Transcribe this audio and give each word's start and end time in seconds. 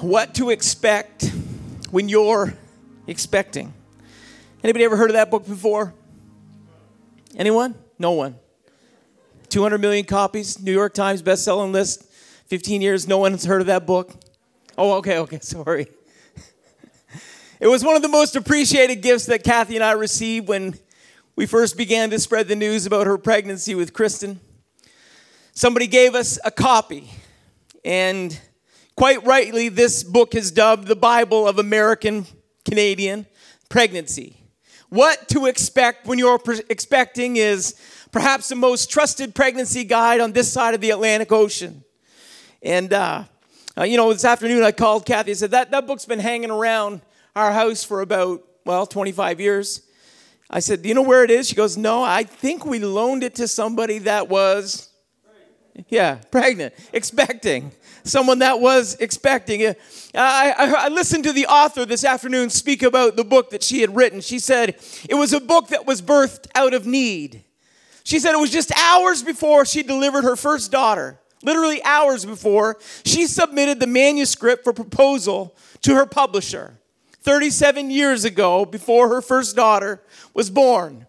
What 0.00 0.34
to 0.34 0.50
expect 0.50 1.32
when 1.90 2.08
you're 2.08 2.54
expecting. 3.06 3.72
Anybody 4.62 4.84
ever 4.84 4.96
heard 4.96 5.10
of 5.10 5.14
that 5.14 5.30
book 5.30 5.46
before? 5.46 5.94
Anyone? 7.36 7.74
No 7.98 8.12
one. 8.12 8.36
200 9.48 9.78
million 9.78 10.04
copies, 10.04 10.60
New 10.60 10.72
York 10.72 10.94
Times 10.94 11.22
best-selling 11.22 11.72
list, 11.72 12.04
15 12.46 12.82
years, 12.82 13.06
no 13.06 13.18
one's 13.18 13.44
heard 13.44 13.60
of 13.60 13.66
that 13.68 13.86
book. 13.86 14.12
Oh, 14.76 14.94
okay, 14.94 15.18
okay, 15.18 15.38
sorry. 15.42 15.86
It 17.60 17.68
was 17.68 17.84
one 17.84 17.96
of 17.96 18.02
the 18.02 18.08
most 18.08 18.36
appreciated 18.36 18.96
gifts 18.96 19.26
that 19.26 19.44
Kathy 19.44 19.76
and 19.76 19.84
I 19.84 19.92
received 19.92 20.48
when 20.48 20.74
we 21.36 21.46
first 21.46 21.76
began 21.76 22.10
to 22.10 22.18
spread 22.18 22.48
the 22.48 22.56
news 22.56 22.84
about 22.84 23.06
her 23.06 23.16
pregnancy 23.16 23.74
with 23.74 23.92
Kristen. 23.92 24.40
Somebody 25.52 25.86
gave 25.86 26.14
us 26.14 26.38
a 26.44 26.50
copy, 26.50 27.10
and 27.84 28.38
quite 28.96 29.24
rightly, 29.24 29.68
this 29.68 30.02
book 30.02 30.34
is 30.34 30.50
dubbed 30.50 30.86
the 30.86 30.96
Bible 30.96 31.46
of 31.46 31.58
American 31.58 32.26
Canadian 32.64 33.26
Pregnancy. 33.68 34.36
What 34.88 35.28
to 35.30 35.46
expect 35.46 36.06
when 36.06 36.18
you're 36.18 36.40
expecting 36.68 37.36
is 37.36 37.74
perhaps 38.12 38.48
the 38.48 38.54
most 38.54 38.90
trusted 38.90 39.34
pregnancy 39.34 39.84
guide 39.84 40.20
on 40.20 40.32
this 40.32 40.52
side 40.52 40.74
of 40.74 40.80
the 40.80 40.90
Atlantic 40.90 41.32
Ocean. 41.32 41.82
And, 42.62 42.92
uh, 42.92 43.24
uh, 43.76 43.82
you 43.82 43.96
know, 43.96 44.12
this 44.12 44.24
afternoon 44.24 44.62
I 44.62 44.70
called 44.70 45.04
Kathy 45.04 45.32
and 45.32 45.38
said, 45.38 45.50
that, 45.50 45.72
that 45.72 45.86
book's 45.86 46.04
been 46.04 46.20
hanging 46.20 46.50
around 46.50 47.00
our 47.34 47.52
house 47.52 47.82
for 47.82 48.00
about, 48.00 48.44
well, 48.64 48.86
25 48.86 49.40
years. 49.40 49.82
I 50.48 50.60
said, 50.60 50.82
Do 50.82 50.88
you 50.88 50.94
know 50.94 51.02
where 51.02 51.24
it 51.24 51.30
is? 51.30 51.48
She 51.48 51.56
goes, 51.56 51.76
No, 51.76 52.02
I 52.02 52.22
think 52.22 52.64
we 52.64 52.78
loaned 52.78 53.24
it 53.24 53.34
to 53.36 53.48
somebody 53.48 53.98
that 54.00 54.28
was, 54.28 54.88
yeah, 55.88 56.16
pregnant, 56.30 56.74
expecting. 56.92 57.72
Someone 58.04 58.40
that 58.40 58.60
was 58.60 58.96
expecting. 58.96 59.66
Uh, 59.66 59.74
I, 60.14 60.54
I, 60.56 60.74
I 60.84 60.88
listened 60.88 61.24
to 61.24 61.32
the 61.32 61.46
author 61.46 61.86
this 61.86 62.04
afternoon 62.04 62.50
speak 62.50 62.82
about 62.82 63.16
the 63.16 63.24
book 63.24 63.50
that 63.50 63.62
she 63.62 63.80
had 63.80 63.96
written. 63.96 64.20
She 64.20 64.38
said 64.38 64.76
it 65.08 65.14
was 65.14 65.32
a 65.32 65.40
book 65.40 65.68
that 65.68 65.86
was 65.86 66.02
birthed 66.02 66.46
out 66.54 66.74
of 66.74 66.86
need. 66.86 67.44
She 68.04 68.18
said 68.18 68.34
it 68.34 68.40
was 68.40 68.50
just 68.50 68.70
hours 68.76 69.22
before 69.22 69.64
she 69.64 69.82
delivered 69.82 70.24
her 70.24 70.36
first 70.36 70.70
daughter, 70.70 71.18
literally 71.42 71.82
hours 71.84 72.24
before, 72.26 72.78
she 73.04 73.26
submitted 73.26 73.80
the 73.80 73.86
manuscript 73.86 74.64
for 74.64 74.72
proposal 74.72 75.56
to 75.82 75.94
her 75.94 76.06
publisher. 76.06 76.78
37 77.22 77.90
years 77.90 78.26
ago, 78.26 78.66
before 78.66 79.08
her 79.08 79.22
first 79.22 79.56
daughter 79.56 80.02
was 80.34 80.50
born. 80.50 81.06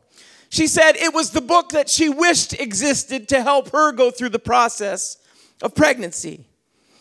She 0.50 0.68
said 0.68 0.96
it 0.96 1.14
was 1.14 1.32
the 1.32 1.42
book 1.42 1.70
that 1.70 1.90
she 1.90 2.08
wished 2.08 2.54
existed 2.54 3.28
to 3.30 3.44
help 3.44 3.72
her 3.72 3.92
go 3.92 4.10
through 4.10 4.30
the 4.30 4.40
process 4.40 5.18
of 5.62 5.76
pregnancy. 5.76 6.46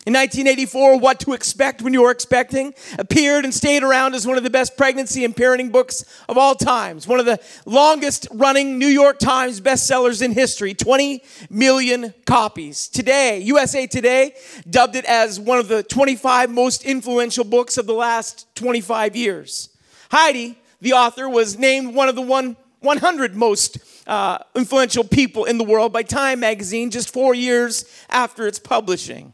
In 0.07 0.13
1984, 0.13 0.99
What 0.99 1.19
to 1.21 1.33
Expect 1.33 1.81
When 1.81 1.95
You're 1.95 2.11
Expecting 2.11 2.75
appeared 2.99 3.47
and 3.47 3.55
stayed 3.55 3.83
around 3.83 4.15
as 4.15 4.27
one 4.27 4.37
of 4.37 4.43
the 4.43 4.51
best 4.51 4.77
pregnancy 4.77 5.25
and 5.25 5.35
parenting 5.35 5.73
books 5.73 6.05
of 6.29 6.37
all 6.37 6.55
times. 6.55 7.09
One 7.09 7.21
of 7.21 7.25
the 7.25 7.41
longest 7.65 8.29
running 8.31 8.79
New 8.79 8.87
York 8.87 9.19
Times 9.19 9.63
bestsellers 9.63 10.21
in 10.21 10.33
history, 10.33 10.75
20 10.75 11.23
million 11.49 12.13
copies. 12.27 12.87
Today, 12.89 13.39
USA 13.45 13.87
Today 13.87 14.35
dubbed 14.69 14.95
it 14.95 15.07
as 15.07 15.41
one 15.41 15.59
of 15.59 15.69
the 15.69 15.83
25 15.83 16.51
most 16.51 16.85
influential 16.85 17.45
books 17.45 17.79
of 17.79 17.87
the 17.87 17.95
last 17.95 18.47
25 18.57 19.17
years. 19.17 19.71
Heidi, 20.11 20.59
the 20.83 20.93
author, 20.93 21.31
was 21.31 21.59
named 21.59 21.95
one 21.95 22.11
of 22.11 22.15
the 22.15 22.21
one 22.21 22.59
100 22.81 23.35
most 23.35 23.79
uh, 24.07 24.37
influential 24.55 25.05
people 25.05 25.47
in 25.47 25.57
the 25.57 25.65
world 25.65 25.95
by 25.95 26.03
Time 26.03 26.41
magazine 26.41 26.91
just 26.91 27.11
four 27.11 27.35
years 27.35 27.87
after 28.11 28.47
its 28.47 28.59
publishing. 28.59 29.33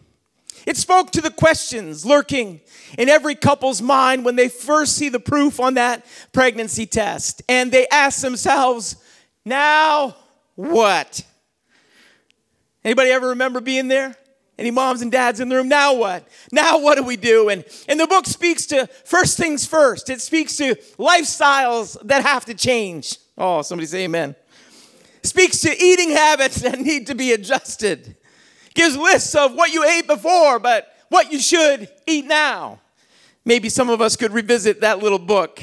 It 0.71 0.77
spoke 0.77 1.11
to 1.11 1.21
the 1.21 1.33
questions 1.33 2.07
lurking 2.07 2.61
in 2.97 3.09
every 3.09 3.35
couple's 3.35 3.83
mind 3.83 4.25
when 4.25 4.37
they 4.37 4.49
first 4.49 4.95
see 4.95 5.09
the 5.09 5.19
proof 5.19 5.59
on 5.59 5.75
that 5.75 6.07
pregnancy 6.33 6.87
test. 6.87 7.43
And 7.49 7.73
they 7.73 7.89
ask 7.89 8.23
themselves, 8.23 8.95
now 9.45 10.15
what? 10.55 11.27
Anybody 12.85 13.11
ever 13.11 13.31
remember 13.31 13.61
being 13.61 13.89
there? 13.89 14.15
Any 14.61 14.71
moms 14.71 15.03
and 15.03 15.11
dads 15.11 15.41
in 15.41 15.49
the 15.49 15.57
room? 15.57 15.69
Now 15.69 15.95
what? 15.95 16.29
Now 16.53 16.79
what 16.79 16.95
do 16.95 17.03
we 17.03 17.17
do? 17.17 17.49
And, 17.49 17.65
and 17.89 17.99
the 17.99 18.07
book 18.07 18.27
speaks 18.27 18.67
to 18.67 18.87
first 19.05 19.37
things 19.37 19.67
first. 19.67 20.09
It 20.09 20.21
speaks 20.21 20.57
to 20.59 20.77
lifestyles 21.01 21.97
that 22.07 22.23
have 22.23 22.45
to 22.45 22.55
change. 22.55 23.19
Oh, 23.37 23.63
somebody 23.63 23.89
say 23.89 24.05
amen. 24.05 24.37
Speaks 25.25 25.63
to 25.63 25.83
eating 25.83 26.11
habits 26.11 26.61
that 26.61 26.79
need 26.79 27.09
to 27.09 27.17
be 27.17 27.33
adjusted 27.33 28.15
gives 28.75 28.97
lists 28.97 29.35
of 29.35 29.55
what 29.55 29.73
you 29.73 29.85
ate 29.85 30.07
before, 30.07 30.59
but 30.59 30.95
what 31.09 31.33
you 31.33 31.39
should 31.39 31.89
eat 32.07 32.27
now. 32.27 32.81
Maybe 33.45 33.69
some 33.69 33.91
of 33.91 34.01
us 34.01 34.17
could 34.17 34.33
revisit 34.33 34.81
that 34.83 35.01
little 35.01 35.19
book. 35.19 35.63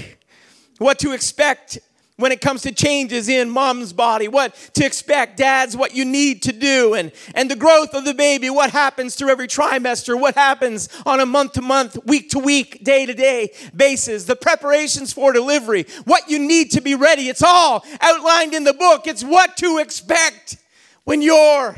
What 0.77 0.99
to 0.99 1.13
expect 1.13 1.79
when 2.17 2.31
it 2.31 2.41
comes 2.41 2.63
to 2.63 2.71
changes 2.71 3.29
in 3.29 3.47
mom's 3.47 3.93
body, 3.93 4.27
what 4.27 4.55
to 4.73 4.83
expect, 4.83 5.37
dads, 5.37 5.77
what 5.77 5.93
you 5.95 6.03
need 6.03 6.41
to 6.43 6.51
do, 6.51 6.95
and, 6.95 7.11
and 7.35 7.49
the 7.49 7.55
growth 7.55 7.93
of 7.93 8.05
the 8.05 8.13
baby, 8.13 8.49
what 8.49 8.71
happens 8.71 9.13
through 9.15 9.29
every 9.29 9.47
trimester, 9.47 10.19
what 10.19 10.33
happens 10.33 10.89
on 11.05 11.19
a 11.19 11.27
month 11.27 11.53
to 11.53 11.61
month, 11.61 11.97
week 12.05 12.31
to 12.31 12.39
week, 12.39 12.83
day 12.83 13.05
to 13.05 13.13
day 13.13 13.51
basis, 13.75 14.25
the 14.25 14.35
preparations 14.35 15.13
for 15.13 15.31
delivery, 15.31 15.85
what 16.05 16.27
you 16.27 16.39
need 16.39 16.71
to 16.71 16.81
be 16.81 16.95
ready. 16.95 17.29
It's 17.29 17.43
all 17.43 17.85
outlined 18.01 18.55
in 18.55 18.63
the 18.63 18.73
book. 18.73 19.05
It's 19.05 19.23
what 19.23 19.55
to 19.57 19.77
expect 19.77 20.57
when 21.03 21.21
you're 21.21 21.75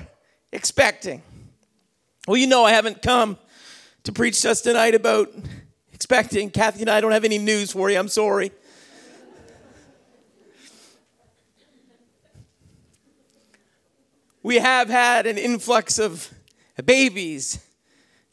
expecting. 0.51 1.21
Well, 2.27 2.37
you 2.37 2.47
know, 2.47 2.63
I 2.65 2.71
haven't 2.71 3.01
come 3.01 3.37
to 4.03 4.11
preach 4.11 4.41
just 4.41 4.63
tonight 4.63 4.95
about 4.95 5.29
expecting. 5.93 6.49
Kathy 6.49 6.81
and 6.81 6.89
I 6.89 7.01
don't 7.01 7.11
have 7.11 7.25
any 7.25 7.37
news 7.37 7.71
for 7.71 7.89
you. 7.89 7.97
I'm 7.97 8.07
sorry. 8.07 8.51
We 14.41 14.57
have 14.57 14.89
had 14.89 15.27
an 15.27 15.37
influx 15.37 15.99
of 15.99 16.33
babies 16.85 17.59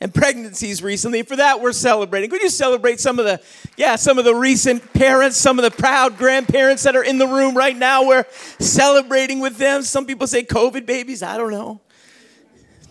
and 0.01 0.15
pregnancies 0.15 0.83
recently. 0.83 1.23
For 1.23 1.37
that, 1.37 1.61
we're 1.61 1.73
celebrating. 1.73 2.31
Could 2.31 2.43
you 2.43 2.49
celebrate 2.49 3.01
some 3.01 3.19
of 3.19 3.25
the, 3.25 3.41
yeah, 3.77 3.97
some 3.97 4.19
of 4.19 4.25
the 4.25 4.35
recent 4.35 4.93
parents, 4.93 5.37
some 5.37 5.59
of 5.59 5.65
the 5.65 5.71
proud 5.71 6.17
grandparents 6.17 6.85
that 6.85 6.95
are 6.95 7.03
in 7.03 7.19
the 7.19 7.27
room 7.27 7.57
right 7.57 7.77
now? 7.77 8.07
We're 8.07 8.27
celebrating 8.61 9.41
with 9.41 9.57
them. 9.57 9.83
Some 9.83 10.07
people 10.07 10.27
say 10.27 10.45
COVID 10.45 10.87
babies. 10.87 11.23
I 11.23 11.37
don't 11.37 11.51
know 11.51 11.81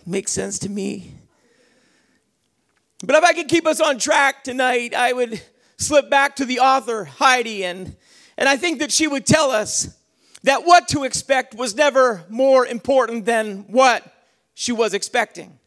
makes 0.06 0.32
sense 0.32 0.58
to 0.60 0.68
me. 0.68 1.12
But 3.04 3.16
if 3.16 3.24
I 3.24 3.32
could 3.32 3.48
keep 3.48 3.66
us 3.66 3.80
on 3.80 3.98
track 3.98 4.44
tonight, 4.44 4.94
I 4.94 5.12
would 5.12 5.40
slip 5.76 6.08
back 6.08 6.36
to 6.36 6.44
the 6.44 6.60
author, 6.60 7.04
Heidi, 7.04 7.64
and, 7.64 7.96
and 8.38 8.48
I 8.48 8.56
think 8.56 8.78
that 8.78 8.90
she 8.90 9.06
would 9.06 9.26
tell 9.26 9.50
us 9.50 9.96
that 10.44 10.64
what 10.64 10.88
to 10.88 11.04
expect 11.04 11.54
was 11.54 11.74
never 11.74 12.24
more 12.28 12.66
important 12.66 13.24
than 13.24 13.64
what 13.68 14.04
she 14.54 14.72
was 14.72 14.94
expecting. 14.94 15.58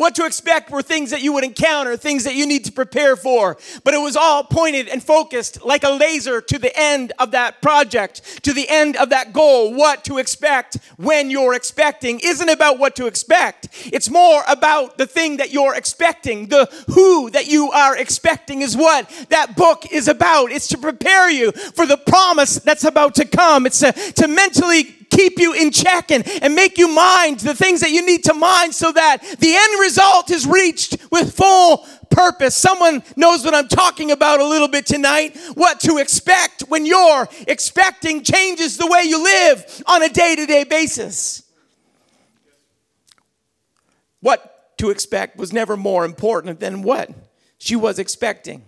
What 0.00 0.14
to 0.14 0.24
expect 0.24 0.70
were 0.70 0.80
things 0.80 1.10
that 1.10 1.20
you 1.20 1.34
would 1.34 1.44
encounter, 1.44 1.94
things 1.94 2.24
that 2.24 2.34
you 2.34 2.46
need 2.46 2.64
to 2.64 2.72
prepare 2.72 3.16
for. 3.16 3.58
But 3.84 3.92
it 3.92 3.98
was 3.98 4.16
all 4.16 4.42
pointed 4.42 4.88
and 4.88 5.02
focused 5.02 5.62
like 5.62 5.84
a 5.84 5.90
laser 5.90 6.40
to 6.40 6.58
the 6.58 6.72
end 6.74 7.12
of 7.18 7.32
that 7.32 7.60
project, 7.60 8.42
to 8.44 8.54
the 8.54 8.66
end 8.66 8.96
of 8.96 9.10
that 9.10 9.34
goal. 9.34 9.74
What 9.74 10.02
to 10.06 10.16
expect 10.16 10.78
when 10.96 11.28
you're 11.28 11.52
expecting 11.52 12.18
isn't 12.24 12.48
about 12.48 12.78
what 12.78 12.96
to 12.96 13.06
expect. 13.06 13.68
It's 13.92 14.08
more 14.08 14.42
about 14.48 14.96
the 14.96 15.04
thing 15.04 15.36
that 15.36 15.52
you're 15.52 15.74
expecting. 15.74 16.46
The 16.46 16.64
who 16.94 17.28
that 17.32 17.48
you 17.48 17.70
are 17.70 17.94
expecting 17.94 18.62
is 18.62 18.78
what 18.78 19.06
that 19.28 19.54
book 19.54 19.92
is 19.92 20.08
about. 20.08 20.50
It's 20.50 20.68
to 20.68 20.78
prepare 20.78 21.28
you 21.28 21.52
for 21.52 21.84
the 21.84 21.98
promise 21.98 22.58
that's 22.58 22.84
about 22.84 23.16
to 23.16 23.26
come. 23.26 23.66
It's 23.66 23.80
to, 23.80 23.92
to 23.92 24.28
mentally 24.28 24.96
keep 25.10 25.38
you 25.38 25.52
in 25.52 25.70
check 25.70 26.10
and, 26.10 26.26
and 26.42 26.54
make 26.54 26.78
you 26.78 26.88
mind 26.88 27.40
the 27.40 27.54
things 27.54 27.80
that 27.80 27.90
you 27.90 28.04
need 28.04 28.24
to 28.24 28.34
mind 28.34 28.74
so 28.74 28.90
that 28.92 29.18
the 29.38 29.54
end 29.54 29.80
result 29.80 30.30
is 30.30 30.46
reached 30.46 30.96
with 31.10 31.34
full 31.34 31.86
purpose. 32.10 32.56
Someone 32.56 33.02
knows 33.16 33.44
what 33.44 33.54
I'm 33.54 33.68
talking 33.68 34.10
about 34.10 34.40
a 34.40 34.46
little 34.46 34.68
bit 34.68 34.86
tonight. 34.86 35.36
What 35.54 35.80
to 35.80 35.98
expect 35.98 36.62
when 36.62 36.86
you're 36.86 37.28
expecting 37.46 38.22
changes 38.22 38.76
the 38.76 38.86
way 38.86 39.02
you 39.02 39.22
live 39.22 39.82
on 39.86 40.02
a 40.02 40.08
day 40.08 40.36
to 40.36 40.46
day 40.46 40.64
basis. 40.64 41.42
What 44.20 44.76
to 44.78 44.90
expect 44.90 45.36
was 45.36 45.52
never 45.52 45.76
more 45.76 46.04
important 46.04 46.60
than 46.60 46.82
what 46.82 47.10
she 47.58 47.76
was 47.76 47.98
expecting. 47.98 48.64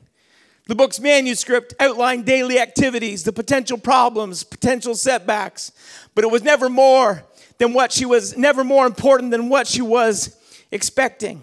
The 0.68 0.76
book's 0.76 1.00
manuscript 1.00 1.74
outlined 1.80 2.24
daily 2.24 2.60
activities, 2.60 3.24
the 3.24 3.32
potential 3.32 3.76
problems, 3.76 4.44
potential 4.44 4.94
setbacks, 4.94 5.72
but 6.14 6.24
it 6.24 6.30
was 6.30 6.42
never 6.42 6.68
more 6.68 7.24
than 7.58 7.72
what 7.72 7.92
she 7.92 8.04
was, 8.04 8.36
never 8.36 8.64
more 8.64 8.86
important 8.86 9.30
than 9.30 9.48
what 9.48 9.66
she 9.66 9.82
was 9.82 10.36
expecting. 10.70 11.40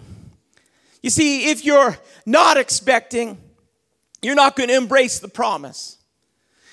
You 1.02 1.10
see, 1.10 1.50
if 1.50 1.64
you're 1.64 1.96
not 2.26 2.56
expecting, 2.56 3.38
you're 4.22 4.34
not 4.34 4.56
going 4.56 4.68
to 4.68 4.76
embrace 4.76 5.18
the 5.18 5.28
promise. 5.28 5.96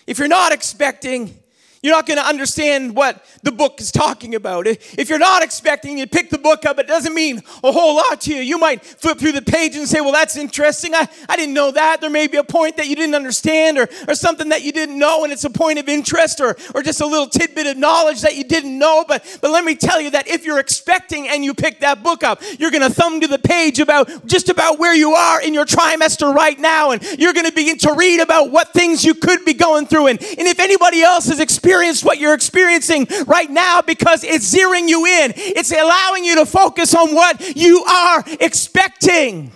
If 0.05 0.19
you're 0.19 0.27
not 0.27 0.51
expecting, 0.51 1.38
You're 1.83 1.94
not 1.94 2.07
going 2.07 2.18
to 2.18 2.25
understand 2.25 2.95
what 2.95 3.24
the 3.44 3.51
book 3.51 3.79
is 3.79 3.91
talking 3.91 4.35
about. 4.35 4.68
If 4.68 5.09
you're 5.09 5.19
not 5.19 5.44
expecting, 5.44 5.97
you 5.97 6.07
pick 6.07 6.29
the 6.29 6.38
book 6.38 6.65
up, 6.65 6.79
it 6.79 6.88
doesn't 6.88 7.13
mean 7.13 7.41
a 7.63 7.71
whole 7.71 7.95
lot 7.95 8.21
to 8.21 8.33
you. 8.33 8.41
You 8.41 8.57
might 8.57 8.83
flip 8.83 9.19
through 9.19 9.33
the 9.33 9.41
page 9.41 9.75
and 9.75 9.88
say, 9.88 10.01
Well, 10.01 10.12
that's 10.12 10.38
interesting. 10.38 10.95
I, 10.95 11.07
I 11.29 11.35
didn't 11.35 11.53
know 11.53 11.71
that. 11.71 12.01
There 12.01 12.09
may 12.09 12.27
be 12.27 12.38
a 12.38 12.44
point 12.44 12.77
that 12.77 12.88
you 12.88 12.95
didn't 12.95 13.15
understand 13.15 13.77
or, 13.77 13.88
or 14.07 14.15
something 14.15 14.50
that 14.50 14.63
you 14.63 14.71
didn't 14.71 14.97
know, 14.97 15.24
and 15.24 15.31
it's 15.31 15.44
a 15.44 15.50
point 15.50 15.77
of 15.79 15.88
interest 15.88 16.41
or, 16.41 16.57
or 16.74 16.81
just 16.81 17.01
a 17.01 17.06
little 17.06 17.27
tidbit 17.27 17.68
of 17.68 17.77
knowledge 17.77 18.21
that 18.21 18.35
you 18.35 18.44
didn't 18.44 18.77
know. 18.77 19.06
But, 19.07 19.39
but 19.41 19.51
let 19.51 19.63
me 19.63 19.75
tell 19.75 20.01
you 20.01 20.09
that 20.12 20.27
if 20.27 20.45
you're 20.45 20.59
expecting 20.59 21.27
and 21.27 21.44
you 21.44 21.53
pick 21.53 21.81
that 21.81 22.03
book 22.03 22.23
up, 22.23 22.41
you're 22.57 22.71
going 22.71 22.83
to 22.83 22.94
thumb 22.94 23.21
to 23.21 23.27
the 23.27 23.39
page 23.39 23.80
about 23.80 24.25
just 24.25 24.50
about 24.50 24.80
where 24.80 24.95
you 24.95 25.12
are 25.12 25.41
in 25.41 25.53
your 25.53 25.65
trimester 25.65 26.33
right 26.33 26.59
now, 26.59 26.91
and 26.91 27.03
you're 27.19 27.33
going 27.33 27.45
to 27.45 27.53
begin 27.53 27.77
to 27.80 27.94
read 27.94 28.19
about 28.19 28.51
what 28.51 28.73
things 28.73 29.06
you 29.06 29.13
could 29.13 29.45
be 29.45 29.53
going 29.53 29.85
through. 29.85 30.07
And, 30.07 30.19
and 30.21 30.47
if 30.47 30.59
anybody 30.59 31.03
else 31.03 31.30
is 31.30 31.39
experiencing, 31.39 31.67
what 32.04 32.19
you're 32.19 32.34
experiencing 32.34 33.08
right 33.25 33.50
now 33.50 33.81
because 33.81 34.24
it's 34.24 34.54
zeroing 34.54 34.88
you 34.88 35.06
in. 35.06 35.34
It's 35.36 35.72
allowing 35.72 36.25
you 36.25 36.36
to 36.36 36.46
focus 36.46 36.96
on 36.96 37.14
what 37.14 37.56
you 37.56 37.84
are 37.84 38.24
expecting. 38.40 39.52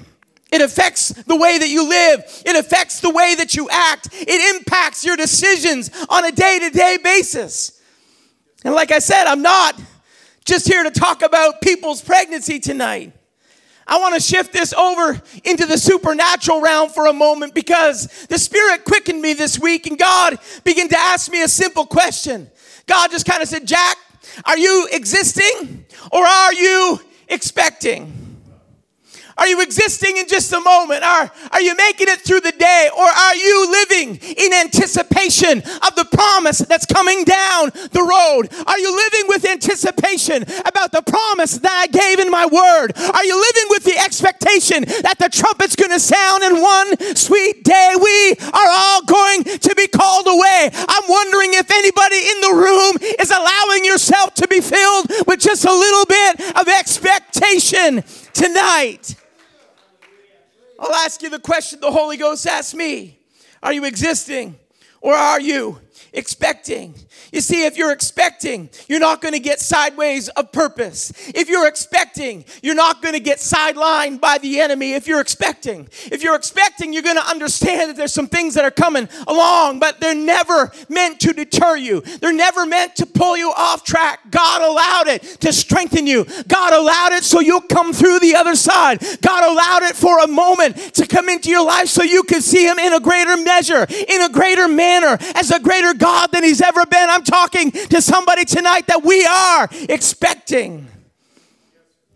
It 0.52 0.62
affects 0.62 1.10
the 1.10 1.36
way 1.36 1.58
that 1.58 1.70
you 1.70 1.88
live. 1.88 2.24
It 2.46 2.56
affects 2.58 3.00
the 3.00 3.10
way 3.10 3.36
that 3.36 3.56
you 3.56 3.70
act. 3.70 4.10
It 4.12 4.56
impacts 4.56 5.06
your 5.06 5.16
decisions 5.16 5.90
on 6.10 6.26
a 6.26 6.32
day 6.32 6.60
to 6.60 6.70
day 6.70 6.98
basis. 7.02 7.82
And 8.66 8.74
like 8.74 8.92
I 8.92 9.00
said, 9.00 9.26
I'm 9.26 9.42
not 9.42 9.80
just 10.46 10.68
here 10.68 10.84
to 10.84 10.92
talk 10.92 11.22
about 11.22 11.62
people's 11.62 12.02
pregnancy 12.02 12.60
tonight. 12.60 13.14
I 13.92 14.00
want 14.00 14.16
to 14.16 14.22
shift 14.22 14.54
this 14.54 14.72
over 14.72 15.22
into 15.44 15.66
the 15.66 15.78
supernatural 15.78 16.62
realm 16.62 16.90
for 16.90 17.08
a 17.08 17.14
moment 17.14 17.54
because 17.54 18.08
the 18.30 18.40
Spirit 18.40 18.86
quickened 18.86 19.22
me 19.22 19.34
this 19.34 19.60
week 19.60 19.86
and 19.86 20.00
God 20.00 20.40
began 20.64 20.88
to 20.88 20.98
ask 20.98 21.30
me 21.30 21.44
a 21.44 21.48
simple 21.50 21.86
question. 21.86 22.50
God 22.88 23.12
just 23.12 23.26
kind 23.26 23.44
of 23.44 23.50
said, 23.50 23.68
Jack, 23.68 23.98
are 24.46 24.58
you 24.58 24.88
existing 24.94 25.84
or 26.10 26.24
are 26.24 26.54
you 26.54 27.02
expecting? 27.28 28.21
Are 29.38 29.48
you 29.48 29.62
existing 29.62 30.18
in 30.18 30.28
just 30.28 30.52
a 30.54 30.60
moment? 30.60 31.04
Are, 31.04 31.32
are 31.52 31.62
you 31.62 31.76
making 31.76 32.08
it 32.10 32.22
through 32.22 32.42
the 32.42 32.52
day? 32.52 32.90
Or 32.96 33.06
are 33.06 33.36
you 33.36 33.72
living 33.72 34.20
in 34.38 34.54
anticipation 34.54 35.60
of 35.60 35.96
the 35.96 36.08
promise 36.12 36.60
that's 36.60 36.86
coming 36.86 37.24
down 37.24 37.72
the 37.92 38.04
road? 38.04 38.50
Are 38.68 38.80
you 38.80 38.96
living 38.96 39.26
with 39.28 39.46
anticipation 39.46 40.44
about 40.66 40.92
the 40.92 41.02
promise 41.02 41.58
that 41.60 41.72
I 41.72 41.88
gave 41.88 42.20
in 42.20 42.30
my 42.30 42.46
word? 42.46 42.94
Are 42.98 43.26
you 43.26 43.36
living 43.36 43.68
with 43.70 43.84
the 43.84 43.98
expectation 43.98 44.84
that 45.04 45.18
the 45.20 45.30
trumpet's 45.30 45.76
going 45.76 45.92
to 45.92 46.00
sound 46.00 46.44
in 46.44 46.62
one 46.62 47.16
sweet 47.16 47.64
day? 47.64 47.96
We 47.96 48.36
are 48.54 48.72
all 48.72 49.04
going 49.04 49.44
to 49.44 49.76
be 49.76 49.88
called 49.88 50.28
away. 50.28 50.70
I'm 50.74 51.08
wondering 51.08 51.54
if 51.54 51.70
anybody 51.72 52.20
in 52.20 52.38
the 52.42 52.54
room 52.56 52.94
is 53.20 53.32
allowing 53.32 53.86
yourself 53.86 54.34
to 54.36 54.48
be 54.48 54.60
filled 54.60 55.12
with 55.28 55.40
just 55.40 55.66
a 55.66 55.74
little 55.74 56.06
bit 56.06 56.51
expectation 57.52 58.04
tonight. 58.34 59.16
I'll 60.80 60.94
ask 60.94 61.22
you 61.22 61.30
the 61.30 61.40
question 61.40 61.80
the 61.80 61.92
Holy 61.92 62.18
Ghost 62.18 62.48
asked 62.48 62.76
me 62.76 63.20
Are 63.62 63.74
you 63.74 63.86
existing 63.86 64.58
or 65.02 65.14
are 65.14 65.40
you 65.40 65.80
expecting. 66.14 66.94
You 67.32 67.40
see, 67.40 67.66
if 67.66 67.78
you're 67.78 67.92
expecting, 67.92 68.70
you're 68.90 69.00
not 69.00 69.22
going 69.22 69.34
to 69.34 69.40
get 69.40 69.60
sideways 69.60 70.28
of 70.30 70.52
purpose. 70.52 71.14
If 71.34 71.48
you're 71.50 71.68
expecting, 71.68 72.44
you're 72.62 72.76
not 72.76 73.02
going 73.02 73.14
to 73.14 73.20
get 73.22 73.38
sidelined 73.38 74.20
by 74.20 74.38
the 74.38 74.60
enemy. 74.60 74.94
If 74.94 75.08
you're 75.08 75.22
expecting, 75.22 75.88
if 76.12 76.22
you're 76.22 76.36
expecting, 76.36 76.92
you're 76.92 77.04
going 77.04 77.16
to 77.16 77.28
understand 77.28 77.90
that 77.90 77.96
there's 77.96 78.14
some 78.14 78.28
things 78.28 78.56
that 78.56 78.66
are 78.66 78.72
coming 78.72 79.08
along, 79.28 79.80
but 79.80 80.02
they're 80.02 80.14
never 80.14 80.72
meant 80.90 81.22
to 81.22 81.34
deter 81.34 81.78
you. 81.78 82.02
They're 82.02 82.34
never 82.34 82.66
meant 82.66 82.98
to 82.98 83.06
pull 83.06 83.38
you 83.38 83.52
off 83.56 83.84
track. 83.86 84.20
God 84.30 84.62
allowed 84.62 85.08
it 85.08 85.24
to 85.42 85.54
strengthen 85.54 86.08
you. 86.08 86.26
God 86.48 86.74
allowed 86.74 87.14
it 87.14 87.24
so 87.24 87.40
you'll 87.40 87.62
come 87.62 87.94
through 87.94 88.20
the 88.20 88.36
other 88.36 88.56
side. 88.56 89.02
God 89.22 89.50
allowed 89.50 89.84
it 89.84 89.96
for 89.96 90.20
a 90.20 90.28
moment 90.28 90.76
to 90.96 91.08
come 91.08 91.30
into 91.30 91.50
your 91.50 91.66
life 91.66 91.88
so 91.88 92.04
you 92.04 92.24
can 92.24 92.42
see 92.42 92.68
Him 92.68 92.80
in 92.80 92.94
a 92.94 93.00
greater 93.00 93.38
measure, 93.38 93.86
in 94.10 94.22
a 94.22 94.30
greater 94.30 94.68
manner, 94.68 95.18
as 95.36 95.52
a 95.52 95.60
greater 95.60 95.94
God 96.02 96.32
than 96.32 96.44
he's 96.44 96.62
ever 96.62 96.84
been. 96.86 97.10
I'm 97.10 97.24
talking 97.24 97.72
to 97.72 98.02
somebody 98.02 98.44
tonight 98.44 98.88
that 98.88 99.04
we 99.04 99.24
are 99.24 99.70
expecting. 99.88 100.88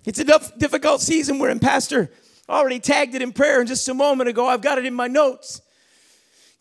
It's 0.06 0.20
a 0.20 0.24
difficult 0.58 1.02
season 1.02 1.38
we're 1.38 1.52
in. 1.52 1.60
Pastor 1.60 2.12
already 2.50 2.80
tagged 2.80 3.14
it 3.14 3.22
in 3.22 3.32
prayer 3.32 3.62
in 3.62 3.68
just 3.68 3.88
a 3.88 3.94
moment 3.94 4.28
ago. 4.28 4.48
I've 4.48 4.62
got 4.62 4.80
it 4.80 4.86
in 4.88 4.96
my 4.96 5.08
notes. 5.08 5.62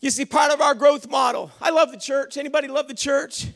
You 0.01 0.11
see, 0.11 0.25
part 0.25 0.51
of 0.51 0.61
our 0.61 0.75
growth 0.75 1.09
model. 1.09 1.49
I 1.59 1.71
love 1.71 1.91
the 1.91 1.97
church. 1.97 2.37
Anybody 2.37 2.67
love 2.67 2.87
the 2.87 2.93
church? 2.93 3.47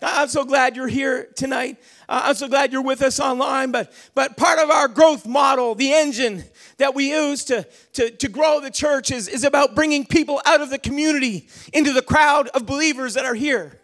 I'm 0.00 0.28
so 0.28 0.44
glad 0.44 0.76
you're 0.76 0.88
here 0.88 1.28
tonight. 1.36 1.78
Uh, 2.08 2.22
I'm 2.26 2.34
so 2.34 2.48
glad 2.48 2.72
you're 2.72 2.82
with 2.82 3.02
us 3.02 3.18
online. 3.18 3.72
But, 3.72 3.92
but 4.14 4.36
part 4.36 4.60
of 4.60 4.70
our 4.70 4.86
growth 4.86 5.26
model, 5.26 5.74
the 5.74 5.92
engine 5.92 6.44
that 6.78 6.94
we 6.94 7.10
use 7.10 7.44
to, 7.44 7.66
to, 7.94 8.10
to 8.10 8.28
grow 8.28 8.60
the 8.60 8.70
church, 8.70 9.10
is, 9.10 9.28
is 9.28 9.44
about 9.44 9.74
bringing 9.74 10.04
people 10.06 10.40
out 10.44 10.60
of 10.60 10.70
the 10.70 10.78
community 10.78 11.48
into 11.72 11.92
the 11.92 12.02
crowd 12.02 12.48
of 12.48 12.66
believers 12.66 13.14
that 13.14 13.24
are 13.24 13.34
here 13.34 13.78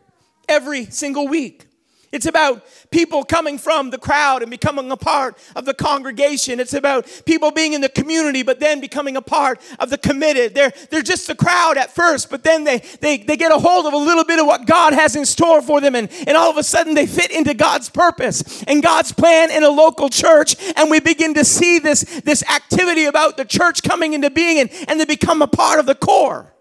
every 0.49 0.87
single 0.87 1.29
week. 1.29 1.68
It's 2.11 2.25
about 2.25 2.65
people 2.91 3.23
coming 3.23 3.59
from 3.59 3.91
the 3.91 3.99
crowd 3.99 4.41
and 4.41 4.51
becoming 4.51 4.91
a 4.91 4.97
part 4.97 5.37
of 5.55 5.67
the 5.67 5.75
congregation. 5.75 6.59
It's 6.59 6.73
about 6.73 7.07
people 7.27 7.51
being 7.51 7.75
in 7.75 7.83
the 7.83 7.91
community, 7.91 8.43
but 8.43 8.61
then 8.61 8.81
becoming 8.81 9.17
a 9.17 9.23
part 9.23 9.61
of 9.79 9.91
the 9.91 9.99
committed. 9.99 10.55
They're, 10.55 10.73
they're 10.91 11.03
just 11.03 11.27
the 11.27 11.35
crowd 11.35 11.77
at 11.77 11.95
first, 11.95 12.31
but 12.31 12.45
then 12.45 12.65
they, 12.65 12.79
they, 13.01 13.19
they 13.19 13.37
get 13.37 13.53
a 13.53 13.59
hold 13.59 13.85
of 13.85 13.93
a 13.93 13.99
little 13.99 14.25
bit 14.25 14.39
of 14.39 14.47
what 14.47 14.67
God 14.67 14.95
has 14.95 15.17
in 15.17 15.27
store 15.27 15.61
for 15.61 15.83
them, 15.83 15.95
and, 15.95 16.09
and 16.27 16.37
all 16.37 16.51
of 16.51 16.57
a 16.57 16.63
sudden 16.63 16.95
they 16.95 17.07
fit 17.07 17.31
into 17.31 17.53
God's 17.53 17.91
purpose 17.91 18.63
and 18.65 18.83
God's 18.83 19.13
plan 19.13 19.51
in 19.51 19.63
a 19.63 19.71
local 19.71 20.09
church. 20.09 20.57
And 20.77 20.91
we 20.91 21.01
begin 21.01 21.35
to 21.35 21.45
see 21.45 21.79
this, 21.79 22.03
this 22.21 22.43
activity 22.45 23.05
about 23.05 23.37
the 23.37 23.45
church 23.45 23.83
coming 23.83 24.15
into 24.15 24.31
being, 24.31 24.61
and, 24.61 24.71
and 24.89 24.99
they 24.99 25.05
become 25.05 25.43
a 25.43 25.47
part 25.47 25.79
of 25.79 25.85
the 25.85 25.95
core. 25.95 26.55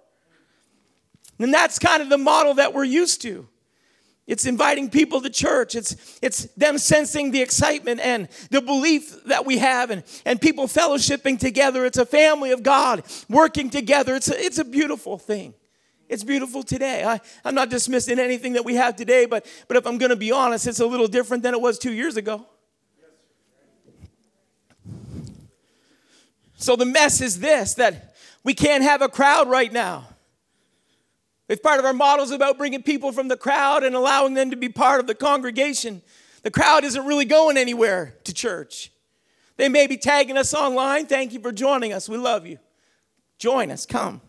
And 1.39 1.53
that's 1.53 1.79
kind 1.79 2.01
of 2.01 2.09
the 2.09 2.17
model 2.17 2.55
that 2.55 2.73
we're 2.73 2.83
used 2.83 3.21
to. 3.21 3.47
It's 4.27 4.45
inviting 4.45 4.89
people 4.89 5.21
to 5.21 5.29
church. 5.29 5.73
It's, 5.73 6.19
it's 6.21 6.43
them 6.55 6.77
sensing 6.77 7.31
the 7.31 7.41
excitement 7.41 8.01
and 8.01 8.27
the 8.51 8.61
belief 8.61 9.23
that 9.25 9.45
we 9.45 9.57
have 9.59 9.89
and, 9.89 10.03
and 10.25 10.39
people 10.39 10.67
fellowshipping 10.67 11.39
together. 11.39 11.85
It's 11.85 11.97
a 11.97 12.05
family 12.05 12.51
of 12.51 12.61
God 12.61 13.03
working 13.29 13.69
together. 13.69 14.15
It's 14.15 14.27
a, 14.29 14.37
it's 14.37 14.57
a 14.57 14.65
beautiful 14.65 15.17
thing. 15.17 15.53
It's 16.09 16.25
beautiful 16.25 16.61
today. 16.61 17.05
I, 17.05 17.21
I'm 17.45 17.55
not 17.55 17.69
dismissing 17.69 18.19
anything 18.19 18.53
that 18.53 18.65
we 18.65 18.75
have 18.75 18.97
today, 18.97 19.25
but, 19.25 19.45
but 19.69 19.77
if 19.77 19.87
I'm 19.87 19.97
going 19.97 20.09
to 20.09 20.17
be 20.17 20.33
honest, 20.33 20.67
it's 20.67 20.81
a 20.81 20.85
little 20.85 21.07
different 21.07 21.43
than 21.43 21.53
it 21.53 21.61
was 21.61 21.79
two 21.79 21.93
years 21.93 22.17
ago. 22.17 22.45
So 26.57 26.75
the 26.75 26.85
mess 26.85 27.21
is 27.21 27.39
this 27.39 27.75
that 27.75 28.15
we 28.43 28.53
can't 28.53 28.83
have 28.83 29.01
a 29.01 29.07
crowd 29.07 29.49
right 29.49 29.71
now. 29.71 30.05
If 31.47 31.63
part 31.63 31.79
of 31.79 31.85
our 31.85 31.93
model 31.93 32.25
is 32.25 32.31
about 32.31 32.57
bringing 32.57 32.83
people 32.83 33.11
from 33.11 33.29
the 33.29 33.37
crowd 33.37 33.83
and 33.83 33.95
allowing 33.95 34.33
them 34.33 34.51
to 34.51 34.57
be 34.57 34.69
part 34.69 34.99
of 34.99 35.07
the 35.07 35.15
congregation, 35.15 36.01
the 36.43 36.51
crowd 36.51 36.83
isn't 36.83 37.05
really 37.05 37.25
going 37.25 37.57
anywhere 37.57 38.15
to 38.25 38.33
church. 38.33 38.91
They 39.55 39.69
may 39.69 39.87
be 39.87 39.97
tagging 39.97 40.37
us 40.37 40.53
online. 40.53 41.07
Thank 41.07 41.33
you 41.33 41.39
for 41.39 41.51
joining 41.51 41.93
us. 41.93 42.07
We 42.09 42.17
love 42.17 42.45
you. 42.45 42.59
Join 43.39 43.71
us. 43.71 43.85
Come. 43.85 44.21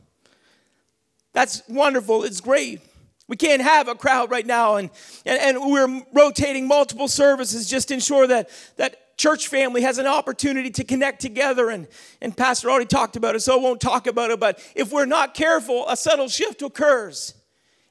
That's 1.32 1.62
wonderful. 1.68 2.24
It's 2.24 2.40
great. 2.40 2.80
We 3.26 3.36
can't 3.36 3.60
have 3.60 3.88
a 3.88 3.94
crowd 3.94 4.30
right 4.30 4.46
now, 4.46 4.76
and, 4.76 4.88
and, 5.26 5.38
and 5.38 5.70
we're 5.70 6.02
rotating 6.14 6.66
multiple 6.66 7.08
services 7.08 7.68
just 7.68 7.88
to 7.88 7.94
ensure 7.94 8.26
that, 8.26 8.48
that 8.76 8.96
church 9.18 9.48
family 9.48 9.82
has 9.82 9.98
an 9.98 10.06
opportunity 10.06 10.70
to 10.70 10.84
connect 10.84 11.20
together. 11.20 11.68
And, 11.68 11.88
and 12.22 12.34
Pastor 12.34 12.70
already 12.70 12.86
talked 12.86 13.16
about 13.16 13.34
it, 13.34 13.40
so 13.40 13.58
I 13.58 13.62
won't 13.62 13.80
talk 13.80 14.06
about 14.06 14.30
it. 14.30 14.40
But 14.40 14.64
if 14.74 14.90
we're 14.90 15.04
not 15.04 15.34
careful, 15.34 15.86
a 15.88 15.96
subtle 15.96 16.28
shift 16.28 16.62
occurs. 16.62 17.34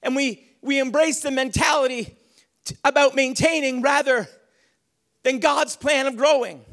And 0.01 0.15
we, 0.15 0.47
we 0.61 0.79
embrace 0.79 1.19
the 1.19 1.29
mentality 1.29 2.15
about 2.83 3.13
maintaining 3.13 3.81
rather 3.81 4.27
than 5.23 5.39
God's 5.39 5.75
plan 5.75 6.07
of 6.07 6.15
growing. 6.15 6.63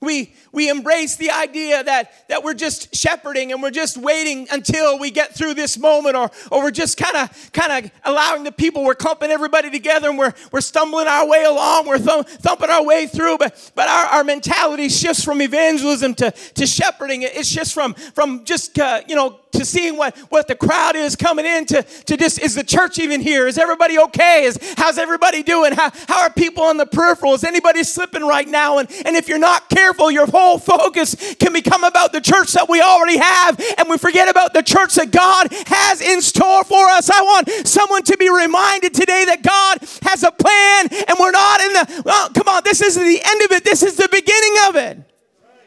We, 0.00 0.32
we 0.50 0.70
embrace 0.70 1.16
the 1.16 1.30
idea 1.30 1.84
that, 1.84 2.26
that 2.28 2.42
we're 2.42 2.54
just 2.54 2.96
shepherding 2.96 3.52
and 3.52 3.62
we're 3.62 3.70
just 3.70 3.98
waiting 3.98 4.48
until 4.50 4.98
we 4.98 5.10
get 5.10 5.34
through 5.34 5.54
this 5.54 5.76
moment, 5.78 6.16
or, 6.16 6.30
or 6.50 6.62
we're 6.62 6.70
just 6.70 6.96
kind 6.96 7.16
of 7.18 7.52
kind 7.52 7.84
of 7.84 7.90
allowing 8.04 8.44
the 8.44 8.52
people, 8.52 8.82
we're 8.82 8.94
clumping 8.94 9.30
everybody 9.30 9.70
together 9.70 10.08
and 10.08 10.16
we're, 10.16 10.32
we're 10.52 10.62
stumbling 10.62 11.06
our 11.06 11.28
way 11.28 11.44
along, 11.44 11.86
we're 11.86 11.98
th- 11.98 12.24
thumping 12.24 12.70
our 12.70 12.82
way 12.82 13.06
through. 13.06 13.36
But, 13.36 13.72
but 13.74 13.88
our, 13.88 14.06
our 14.06 14.24
mentality 14.24 14.88
shifts 14.88 15.22
from 15.22 15.42
evangelism 15.42 16.14
to, 16.14 16.30
to 16.30 16.66
shepherding. 16.66 17.20
It 17.20 17.44
shifts 17.44 17.72
from, 17.72 17.92
from 17.92 18.46
just, 18.46 18.78
uh, 18.78 19.02
you 19.06 19.16
know, 19.16 19.38
to 19.52 19.64
seeing 19.66 19.98
what, 19.98 20.16
what 20.30 20.48
the 20.48 20.54
crowd 20.54 20.96
is 20.96 21.16
coming 21.16 21.44
in 21.44 21.66
to, 21.66 21.82
to 21.82 22.16
just, 22.16 22.38
is 22.40 22.54
the 22.54 22.64
church 22.64 22.98
even 22.98 23.20
here? 23.20 23.46
Is 23.46 23.58
everybody 23.58 23.98
okay? 23.98 24.44
Is, 24.44 24.58
how's 24.78 24.96
everybody 24.96 25.42
doing? 25.42 25.72
How, 25.72 25.90
how 26.08 26.22
are 26.22 26.30
people 26.30 26.62
on 26.62 26.76
the 26.76 26.86
peripheral? 26.86 27.34
Is 27.34 27.44
anybody 27.44 27.82
slipping 27.82 28.22
right 28.22 28.48
now? 28.48 28.78
And, 28.78 28.90
and 29.04 29.16
if 29.16 29.28
you're 29.28 29.38
not 29.38 29.68
careful, 29.68 29.89
your 30.10 30.26
whole 30.26 30.58
focus 30.58 31.34
can 31.38 31.52
become 31.52 31.84
about 31.84 32.12
the 32.12 32.20
church 32.20 32.52
that 32.52 32.68
we 32.68 32.80
already 32.80 33.18
have, 33.18 33.60
and 33.78 33.88
we 33.88 33.98
forget 33.98 34.28
about 34.28 34.52
the 34.52 34.62
church 34.62 34.94
that 34.94 35.10
God 35.10 35.48
has 35.66 36.00
in 36.00 36.20
store 36.22 36.64
for 36.64 36.86
us. 36.88 37.10
I 37.10 37.22
want 37.22 37.66
someone 37.66 38.02
to 38.04 38.16
be 38.16 38.30
reminded 38.30 38.94
today 38.94 39.24
that 39.26 39.42
God 39.42 39.78
has 40.02 40.22
a 40.22 40.30
plan, 40.30 40.88
and 41.08 41.18
we're 41.18 41.30
not 41.30 41.60
in 41.60 41.72
the, 41.72 42.02
well, 42.04 42.30
come 42.30 42.48
on, 42.48 42.62
this 42.64 42.80
isn't 42.80 43.04
the 43.04 43.20
end 43.24 43.42
of 43.42 43.52
it, 43.52 43.64
this 43.64 43.82
is 43.82 43.96
the 43.96 44.08
beginning 44.10 44.56
of 44.68 44.76
it. 44.76 45.10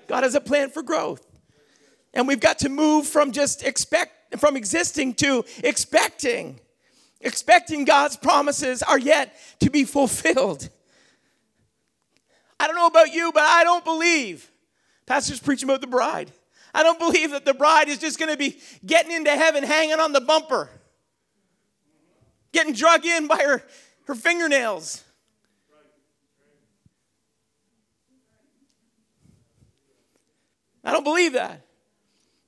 God 0.08 0.24
has 0.24 0.36
a 0.36 0.42
plan 0.42 0.70
for 0.70 0.82
growth. 0.82 1.26
And 2.14 2.28
we've 2.28 2.40
got 2.40 2.60
to 2.60 2.70
move 2.70 3.08
from 3.08 3.32
just 3.32 3.64
expect 3.64 4.38
from 4.38 4.56
existing 4.56 5.16
to 5.16 5.44
expecting. 5.64 6.60
Expecting 7.22 7.86
God's 7.86 8.18
promises 8.18 8.84
are 8.84 9.00
yet 9.00 9.36
to 9.62 9.70
be 9.70 9.86
fulfilled. 9.86 10.70
I 12.64 12.68
don't 12.68 12.78
know 12.78 12.88
about 12.88 13.14
you, 13.14 13.30
but 13.34 13.44
I 13.44 13.66
don't 13.66 13.84
believe. 13.84 14.50
Pastor's 15.06 15.42
preaching 15.42 15.68
about 15.68 15.82
the 15.82 15.88
bride. 15.88 16.32
I 16.74 16.82
don't 16.82 16.98
believe 16.98 17.32
that 17.32 17.44
the 17.44 17.54
bride 17.54 17.90
is 17.90 17.98
just 17.98 18.18
going 18.18 18.32
to 18.32 18.38
be 18.38 18.58
getting 18.86 19.12
into 19.12 19.32
heaven 19.32 19.66
hanging 19.66 20.00
on 20.00 20.14
the 20.14 20.22
bumper, 20.22 20.70
getting 22.54 22.72
drug 22.72 23.06
in 23.06 23.28
by 23.28 23.36
her, 23.36 23.62
her 24.06 24.16
fingernails. 24.16 25.04
I 30.86 30.94
don't 30.94 31.04
believe 31.04 31.34
that. 31.34 31.66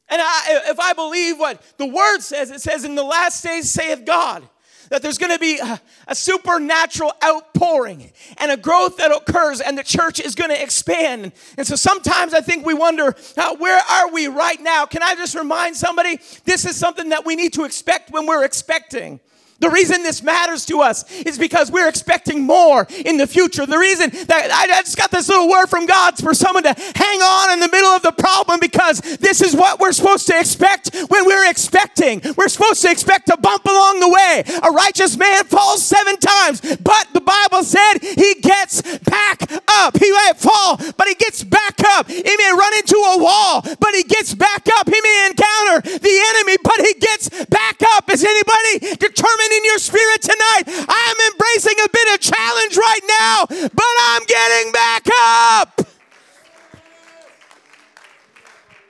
And 0.08 0.22
I, 0.22 0.62
if 0.68 0.80
I 0.80 0.94
believe 0.94 1.38
what 1.40 1.62
the 1.76 1.88
word 1.88 2.20
says, 2.20 2.52
it 2.52 2.62
says, 2.62 2.86
In 2.86 2.96
the 2.96 3.04
last 3.04 3.44
days, 3.44 3.70
saith 3.70 4.06
God, 4.06 4.48
that 4.90 5.02
there's 5.02 5.18
going 5.18 5.32
to 5.32 5.40
be 5.40 5.58
a, 5.60 5.80
a, 6.08 6.16
supernatural 6.16 7.12
outpouring 7.24 8.12
and 8.38 8.52
a 8.52 8.58
growth 8.58 8.98
that 8.98 9.12
occurs, 9.12 9.62
and 9.62 9.78
the 9.78 9.84
church 9.84 10.20
is 10.20 10.36
going 10.36 10.50
to 10.50 10.62
expand. 10.62 11.32
And 11.58 11.66
so 11.66 11.76
sometimes 11.76 12.34
I 12.34 12.42
think 12.42 12.66
we 12.66 12.74
wonder, 12.74 13.16
uh, 13.38 13.56
where 13.58 13.82
are 13.90 14.12
we 14.12 14.28
right 14.28 14.62
now? 14.62 14.86
Can 14.86 15.04
I 15.04 15.16
just 15.16 15.36
remind 15.36 15.76
somebody 15.76 16.20
this 16.46 16.66
is 16.66 16.76
something 16.76 17.10
that 17.10 17.26
we 17.26 17.36
need 17.36 17.54
to 17.54 17.64
expect 17.64 18.12
when 18.12 18.26
we're 18.26 18.44
expecting? 18.44 19.20
The 19.60 19.70
reason 19.70 20.04
this 20.04 20.22
matters 20.22 20.66
to 20.66 20.82
us 20.82 21.10
is 21.22 21.40
because 21.40 21.72
we're 21.72 21.88
expecting 21.88 22.44
more 22.44 22.86
in 23.06 23.16
the 23.16 23.26
future. 23.26 23.66
The 23.66 23.78
reason 23.78 24.10
that 24.28 24.52
I 24.52 24.68
just 24.68 24.98
got 24.98 25.12
this 25.12 25.30
little 25.30 25.50
word 25.50 25.68
from 25.68 25.86
God 25.86 26.18
for 26.18 26.34
someone 26.34 26.64
to 26.64 26.74
hang 26.74 27.22
on 27.22 27.54
in 27.54 27.60
the 27.62 27.70
middle 27.70 27.90
of 27.90 28.02
the 28.02 28.12
problem 28.12 28.60
because 28.60 29.00
this 29.00 29.42
is 29.42 29.56
what 29.56 29.80
we're 29.80 29.94
supposed 29.94 30.28
to 30.28 30.38
expect 30.38 30.94
when 31.08 31.26
we're 31.26 31.50
expecting. 31.50 32.22
We're 32.36 32.50
supposed 32.50 32.82
to 32.82 32.92
expect 32.92 33.30
a 33.30 33.38
bump 33.38 33.64
along 33.64 34.02
the 34.02 34.10
way. 34.10 34.44
A 34.62 34.72
righteous 34.72 35.16
man 35.16 35.46
falls 35.46 35.86
seven 35.86 36.18
times, 36.18 36.60
but 36.60 37.08
the 37.14 37.22
Bible 37.22 37.64
said 37.64 38.00
he 38.04 38.36
gets 38.42 38.82
back 39.00 39.50
up. 39.70 39.98
He 39.98 40.12
might 40.12 40.36
fall, 40.36 40.78
but 40.98 41.08
he 41.08 41.16
gets 41.16 41.46
back 41.46 41.80
up. 41.96 42.10
He 42.10 42.22
may 42.22 42.52
run 42.52 42.74
into 42.76 42.98
a 42.98 43.24
wall, 43.24 43.62
but 43.62 43.96
he 43.96 44.04
gets 44.04 44.36
back 44.36 44.68
up. 44.80 44.90
He 44.90 45.00
may 45.00 45.28
encounter 45.32 45.98
the 45.98 46.24
enemy, 46.36 46.58
but 46.62 46.82
he 46.82 46.94
gets 47.00 47.30
back 47.46 47.80
up. 47.96 48.12
Is 48.12 48.26
anybody 48.26 48.98
determined? 48.98 49.46
in 49.52 49.66
your 49.66 49.78
spirit 49.78 50.22
tonight. 50.22 50.64
I 50.68 51.14
am 51.14 51.32
embracing 51.34 51.78
a 51.84 51.90
bit 51.90 52.14
of 52.14 52.20
challenge 52.20 52.78
right 52.78 53.02
now, 53.08 53.46
but 53.74 53.96
I'm 54.02 54.24
getting 54.26 54.72
back 54.72 55.08
up. 55.22 55.82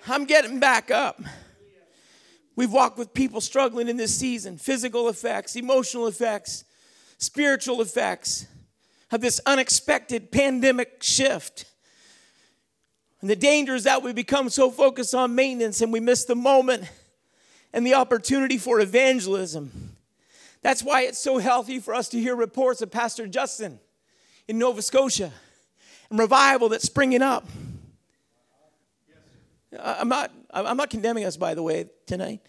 I'm 0.08 0.26
getting 0.26 0.60
back 0.60 0.92
up. 0.92 1.22
We've 2.66 2.74
walked 2.74 2.98
with 2.98 3.14
people 3.14 3.42
struggling 3.42 3.88
in 3.90 3.96
this 3.96 4.18
season 4.18 4.58
physical 4.58 5.08
effects, 5.08 5.56
emotional 5.56 6.08
effects, 6.08 6.64
spiritual 7.20 7.80
effects 7.80 8.48
of 9.12 9.22
this 9.22 9.40
unexpected 9.46 10.32
pandemic 10.32 11.04
shift. 11.04 11.66
And 13.22 13.30
the 13.30 13.36
danger 13.36 13.76
is 13.76 13.84
that 13.84 14.02
we 14.02 14.14
become 14.14 14.50
so 14.50 14.72
focused 14.72 15.14
on 15.14 15.36
maintenance 15.36 15.82
and 15.82 15.94
we 15.94 16.00
miss 16.00 16.26
the 16.26 16.34
moment 16.34 16.90
and 17.72 17.86
the 17.86 17.94
opportunity 17.94 18.58
for 18.58 18.80
evangelism. 18.80 19.96
That's 20.64 20.82
why 20.82 21.04
it's 21.04 21.20
so 21.20 21.38
healthy 21.38 21.78
for 21.78 21.94
us 21.94 22.10
to 22.10 22.20
hear 22.20 22.36
reports 22.36 22.82
of 22.82 22.90
Pastor 22.90 23.28
Justin 23.28 23.80
in 24.48 24.58
Nova 24.58 24.82
Scotia 24.82 25.32
and 26.10 26.18
revival 26.18 26.70
that's 26.70 26.86
springing 26.86 27.22
up. 27.22 27.48
Uh, 29.78 29.98
I'm 30.00 30.10
not, 30.10 30.32
I'm 30.52 30.78
not 30.78 30.90
condemning 30.90 31.26
us, 31.26 31.38
by 31.38 31.54
the 31.54 31.62
way, 31.62 31.86
tonight. 32.08 32.42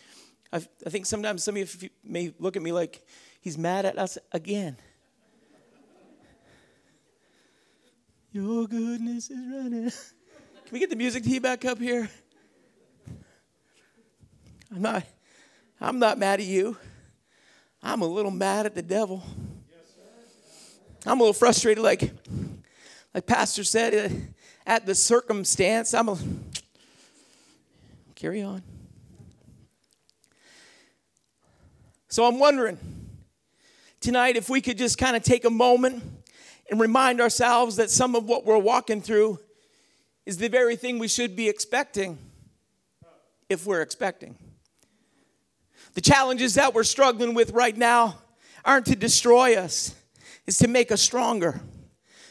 I, 0.53 0.57
I 0.57 0.91
think 0.91 1.07
sometimes 1.07 1.45
some 1.45 1.57
of 1.57 1.83
you 1.83 1.91
may 2.05 2.33
look 2.39 2.57
at 2.57 2.63
me 2.63 2.73
like 2.73 3.05
he's 3.41 3.59
mad 3.59 3.85
at 3.85 3.99
us 3.99 4.19
again. 4.33 4.77
Your 8.33 8.67
goodness 8.67 9.31
is 9.31 9.39
running. 9.39 9.91
Can 9.91 10.73
we 10.73 10.79
get 10.79 10.91
the 10.91 10.97
music 10.97 11.25
team 11.25 11.43
back 11.43 11.65
up 11.65 11.79
here? 11.79 12.11
I'm 14.75 14.83
not, 14.83 15.05
I'm 15.81 15.99
not 15.99 16.19
mad 16.19 16.41
at 16.41 16.47
you. 16.47 16.77
I'm 17.83 18.03
a 18.03 18.07
little 18.07 18.31
mad 18.31 18.67
at 18.67 18.75
the 18.75 18.83
devil. 18.83 19.23
I'm 21.07 21.21
a 21.21 21.23
little 21.23 21.33
frustrated, 21.33 21.85
like, 21.85 22.11
like 23.15 23.27
Pastor 23.27 23.63
said, 23.63 24.11
uh, 24.11 24.15
at 24.67 24.85
the 24.85 24.95
circumstance. 24.95 25.95
I'm 25.95 26.09
a 26.09 26.19
carry 28.17 28.43
on. 28.43 28.63
So 32.17 32.25
I'm 32.25 32.39
wondering 32.39 32.79
tonight 34.01 34.37
if 34.37 34.49
we 34.49 34.63
could 34.63 34.79
just 34.79 34.97
kind 34.97 35.17
of 35.17 35.23
take 35.23 35.45
a 35.45 35.51
moment 35.51 36.03
and 36.71 36.81
remind 36.81 37.21
ourselves 37.21 37.77
that 37.77 37.91
some 37.91 38.15
of 38.15 38.25
what 38.25 38.47
we're 38.47 38.57
walking 38.57 39.03
through 39.03 39.39
is 40.25 40.39
the 40.39 40.49
very 40.49 40.77
thing 40.77 40.99
we 40.99 41.09
should 41.09 41.37
be 41.37 41.47
expecting 41.47 42.17
if 43.51 43.67
we're 43.67 43.83
expecting. 43.83 44.35
The 45.93 46.01
challenges 46.01 46.55
that 46.55 46.73
we're 46.73 46.85
struggling 46.85 47.35
with 47.35 47.51
right 47.51 47.77
now 47.77 48.17
aren't 48.65 48.87
to 48.87 48.97
destroy 48.97 49.55
us, 49.55 49.95
it's 50.47 50.57
to 50.61 50.69
make 50.69 50.91
us 50.91 51.03
stronger. 51.03 51.61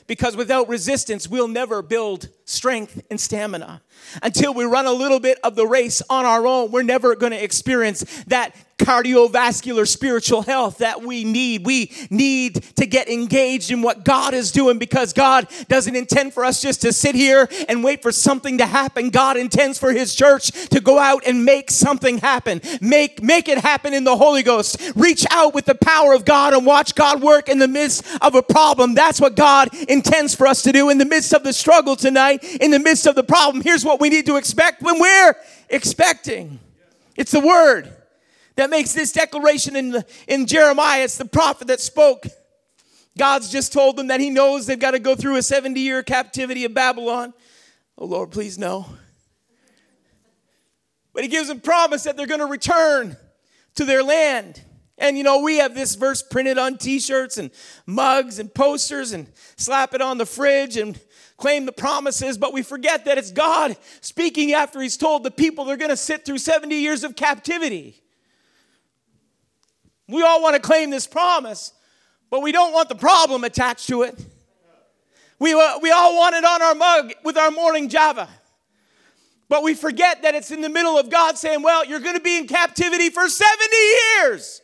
Because 0.08 0.36
without 0.36 0.68
resistance, 0.68 1.28
we'll 1.28 1.48
never 1.48 1.84
build 1.84 2.30
strength 2.46 3.04
and 3.10 3.20
stamina. 3.20 3.82
Until 4.22 4.54
we 4.54 4.66
run 4.66 4.86
a 4.86 4.92
little 4.92 5.20
bit 5.20 5.40
of 5.44 5.56
the 5.56 5.66
race 5.66 6.02
on 6.10 6.26
our 6.26 6.46
own, 6.46 6.72
we're 6.72 6.84
never 6.84 7.16
going 7.16 7.32
to 7.32 7.44
experience 7.44 8.04
that 8.28 8.56
cardiovascular 8.78 9.88
spiritual 9.88 10.42
health 10.42 10.80
that 10.80 11.02
we 11.02 11.24
need. 11.24 11.66
We 11.66 11.92
need 12.10 12.56
to 12.76 12.86
get 12.86 13.08
engaged 13.08 13.72
in 13.72 13.82
what 13.82 14.04
God 14.04 14.34
is 14.34 14.52
doing 14.52 14.78
because 14.78 15.14
God 15.14 15.48
doesn't 15.70 15.96
intend 15.96 16.34
for 16.34 16.44
us 16.44 16.62
just 16.62 16.82
to 16.82 16.92
sit 16.92 17.16
here 17.16 17.48
and 17.70 17.84
wait 17.84 18.02
for 18.02 18.12
something 18.12 18.58
to 18.58 18.66
happen. 18.66 19.10
God 19.10 19.38
intends 19.38 19.78
for 19.78 19.92
his 19.92 20.14
church 20.14 20.52
to 20.70 20.82
go 20.82 21.00
out 21.00 21.24
and 21.26 21.46
make 21.46 21.72
something 21.72 22.18
happen. 22.18 22.62
Make 22.82 23.24
make 23.24 23.48
it 23.48 23.60
happen 23.60 23.94
in 23.94 24.04
the 24.04 24.18
Holy 24.18 24.44
Ghost. 24.44 24.78
Reach 24.96 25.26
out 25.32 25.54
with 25.54 25.66
the 25.66 25.76
power 25.76 26.14
of 26.14 26.26
God 26.26 26.54
and 26.54 26.66
watch 26.66 26.96
God 26.96 27.22
work 27.22 27.48
in 27.48 27.60
the 27.60 27.68
midst 27.68 28.04
of 28.22 28.36
a 28.36 28.44
problem. 28.44 28.94
That's 28.94 29.22
what 29.22 29.36
God 29.36 29.70
intends 29.88 30.36
for 30.36 30.48
us 30.48 30.62
to 30.64 30.72
do 30.72 30.90
in 30.90 30.98
the 30.98 31.06
midst 31.06 31.34
of 31.34 31.44
the 31.44 31.54
struggle 31.54 31.96
tonight, 31.96 32.35
in 32.60 32.72
the 32.72 32.80
midst 32.80 33.06
of 33.06 33.16
the 33.16 33.24
problem. 33.24 33.64
Here's 33.64 33.86
what 33.86 34.00
we 34.00 34.10
need 34.10 34.26
to 34.28 34.38
expect 34.38 34.82
when 34.82 35.00
we're 35.00 35.36
expecting. 35.70 36.60
It's 37.16 37.32
the 37.32 37.40
word 37.40 37.94
that 38.56 38.70
makes 38.70 38.94
this 38.94 39.12
declaration 39.12 39.76
in, 39.76 39.92
the, 39.92 40.06
in 40.28 40.46
Jeremiah. 40.46 41.04
It's 41.04 41.18
the 41.18 41.26
prophet 41.26 41.68
that 41.68 41.82
spoke. 41.82 42.26
God's 43.18 43.50
just 43.50 43.72
told 43.72 43.96
them 43.96 44.08
that 44.08 44.20
he 44.20 44.30
knows 44.30 44.66
they've 44.66 44.80
got 44.80 44.92
to 44.92 45.00
go 45.00 45.16
through 45.16 45.38
a 45.38 45.44
70 45.44 45.80
year 45.80 46.04
captivity 46.04 46.66
of 46.66 46.74
Babylon. 46.74 47.34
Oh, 47.98 48.06
Lord, 48.06 48.32
please 48.32 48.58
no. 48.58 48.86
But 51.14 51.24
he 51.24 51.30
gives 51.30 51.48
them 51.48 51.62
promise 51.62 52.04
that 52.04 52.18
they're 52.18 52.28
going 52.28 52.42
to 52.42 52.46
return 52.46 53.16
to 53.76 53.86
their 53.86 54.04
land. 54.04 54.62
And 54.98 55.18
you 55.18 55.24
know, 55.24 55.42
we 55.42 55.58
have 55.58 55.76
this 55.76 55.96
verse 55.96 56.22
printed 56.22 56.58
on 56.58 56.78
t 56.78 57.00
shirts 57.00 57.38
and 57.38 57.52
mugs 57.86 58.40
and 58.40 58.54
posters 58.54 59.12
and 59.12 59.28
slap 59.56 59.94
it 59.94 60.02
on 60.02 60.18
the 60.18 60.26
fridge 60.26 60.78
and 60.78 61.00
claim 61.38 61.66
the 61.66 61.72
promises, 61.72 62.38
but 62.38 62.54
we 62.54 62.62
forget 62.62 63.06
that 63.06 63.18
it's 63.18 63.32
God 63.32 63.76
speaking 64.02 64.54
after 64.54 64.82
he's 64.82 64.98
told 64.98 65.24
the 65.24 65.32
people 65.32 65.66
they're 65.66 65.78
going 65.78 65.90
to 65.90 65.98
sit 65.98 66.26
through 66.26 66.38
70 66.38 66.76
years 66.76 67.04
of 67.04 67.16
captivity. 67.16 68.02
We 70.08 70.22
all 70.22 70.42
want 70.42 70.56
to 70.56 70.62
claim 70.62 70.92
this 70.92 71.08
promise, 71.08 71.74
but 72.30 72.42
we 72.42 72.52
don't 72.52 72.74
want 72.74 72.90
the 72.90 72.96
problem 72.96 73.44
attached 73.44 73.88
to 73.88 74.04
it. 74.04 74.24
We, 75.40 75.54
uh, 75.54 75.80
we 75.82 75.92
all 75.92 76.16
want 76.16 76.36
it 76.36 76.46
on 76.46 76.62
our 76.62 76.76
mug 76.76 77.14
with 77.24 77.38
our 77.38 77.52
morning 77.52 77.90
Java. 77.90 78.30
But 79.50 79.64
we 79.64 79.74
forget 79.74 80.22
that 80.24 80.34
it's 80.34 80.52
in 80.52 80.62
the 80.62 80.70
middle 80.70 80.98
of 80.98 81.10
God 81.10 81.38
saying, 81.38 81.62
Well, 81.62 81.86
you're 81.86 82.00
going 82.00 82.16
to 82.16 82.22
be 82.22 82.38
in 82.38 82.48
captivity 82.48 83.10
for 83.10 83.28
70 83.28 83.76
years. 83.76 84.62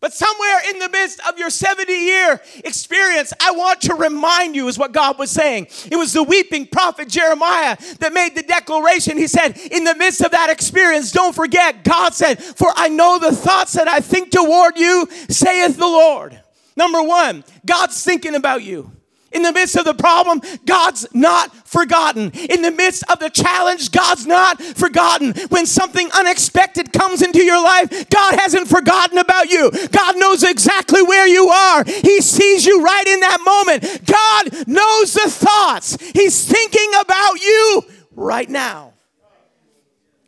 But 0.00 0.14
somewhere 0.14 0.60
in 0.70 0.78
the 0.78 0.88
midst 0.88 1.20
of 1.28 1.38
your 1.38 1.50
70 1.50 1.92
year 1.92 2.40
experience, 2.64 3.34
I 3.38 3.50
want 3.50 3.82
to 3.82 3.94
remind 3.94 4.56
you, 4.56 4.66
is 4.68 4.78
what 4.78 4.92
God 4.92 5.18
was 5.18 5.30
saying. 5.30 5.66
It 5.90 5.96
was 5.96 6.14
the 6.14 6.22
weeping 6.22 6.66
prophet 6.66 7.08
Jeremiah 7.08 7.76
that 7.98 8.14
made 8.14 8.34
the 8.34 8.42
declaration. 8.42 9.18
He 9.18 9.26
said, 9.26 9.58
In 9.70 9.84
the 9.84 9.94
midst 9.94 10.22
of 10.22 10.30
that 10.30 10.48
experience, 10.48 11.12
don't 11.12 11.34
forget, 11.34 11.84
God 11.84 12.14
said, 12.14 12.42
For 12.42 12.72
I 12.74 12.88
know 12.88 13.18
the 13.18 13.32
thoughts 13.32 13.74
that 13.74 13.88
I 13.88 14.00
think 14.00 14.30
toward 14.30 14.78
you, 14.78 15.06
saith 15.28 15.76
the 15.76 15.86
Lord. 15.86 16.40
Number 16.76 17.02
one, 17.02 17.44
God's 17.66 18.02
thinking 18.02 18.34
about 18.34 18.62
you. 18.62 18.90
In 19.32 19.42
the 19.42 19.52
midst 19.52 19.76
of 19.76 19.84
the 19.84 19.94
problem, 19.94 20.40
God's 20.66 21.06
not 21.14 21.54
forgotten. 21.66 22.32
In 22.32 22.62
the 22.62 22.72
midst 22.72 23.04
of 23.08 23.20
the 23.20 23.30
challenge, 23.30 23.92
God's 23.92 24.26
not 24.26 24.60
forgotten. 24.60 25.34
When 25.50 25.66
something 25.66 26.10
unexpected 26.12 26.92
comes 26.92 27.22
into 27.22 27.42
your 27.44 27.62
life, 27.62 28.10
God 28.10 28.40
hasn't 28.40 28.68
forgotten 28.68 29.18
about 29.18 29.50
you. 29.50 29.70
God 29.92 30.18
knows 30.18 30.42
exactly 30.42 31.02
where 31.02 31.28
you 31.28 31.48
are. 31.48 31.84
He 31.84 32.20
sees 32.20 32.66
you 32.66 32.82
right 32.82 33.06
in 33.06 33.20
that 33.20 33.38
moment. 33.44 34.06
God 34.06 34.66
knows 34.66 35.14
the 35.14 35.30
thoughts. 35.30 35.96
He's 36.12 36.44
thinking 36.44 36.90
about 37.00 37.40
you 37.40 37.84
right 38.16 38.48
now. 38.48 38.94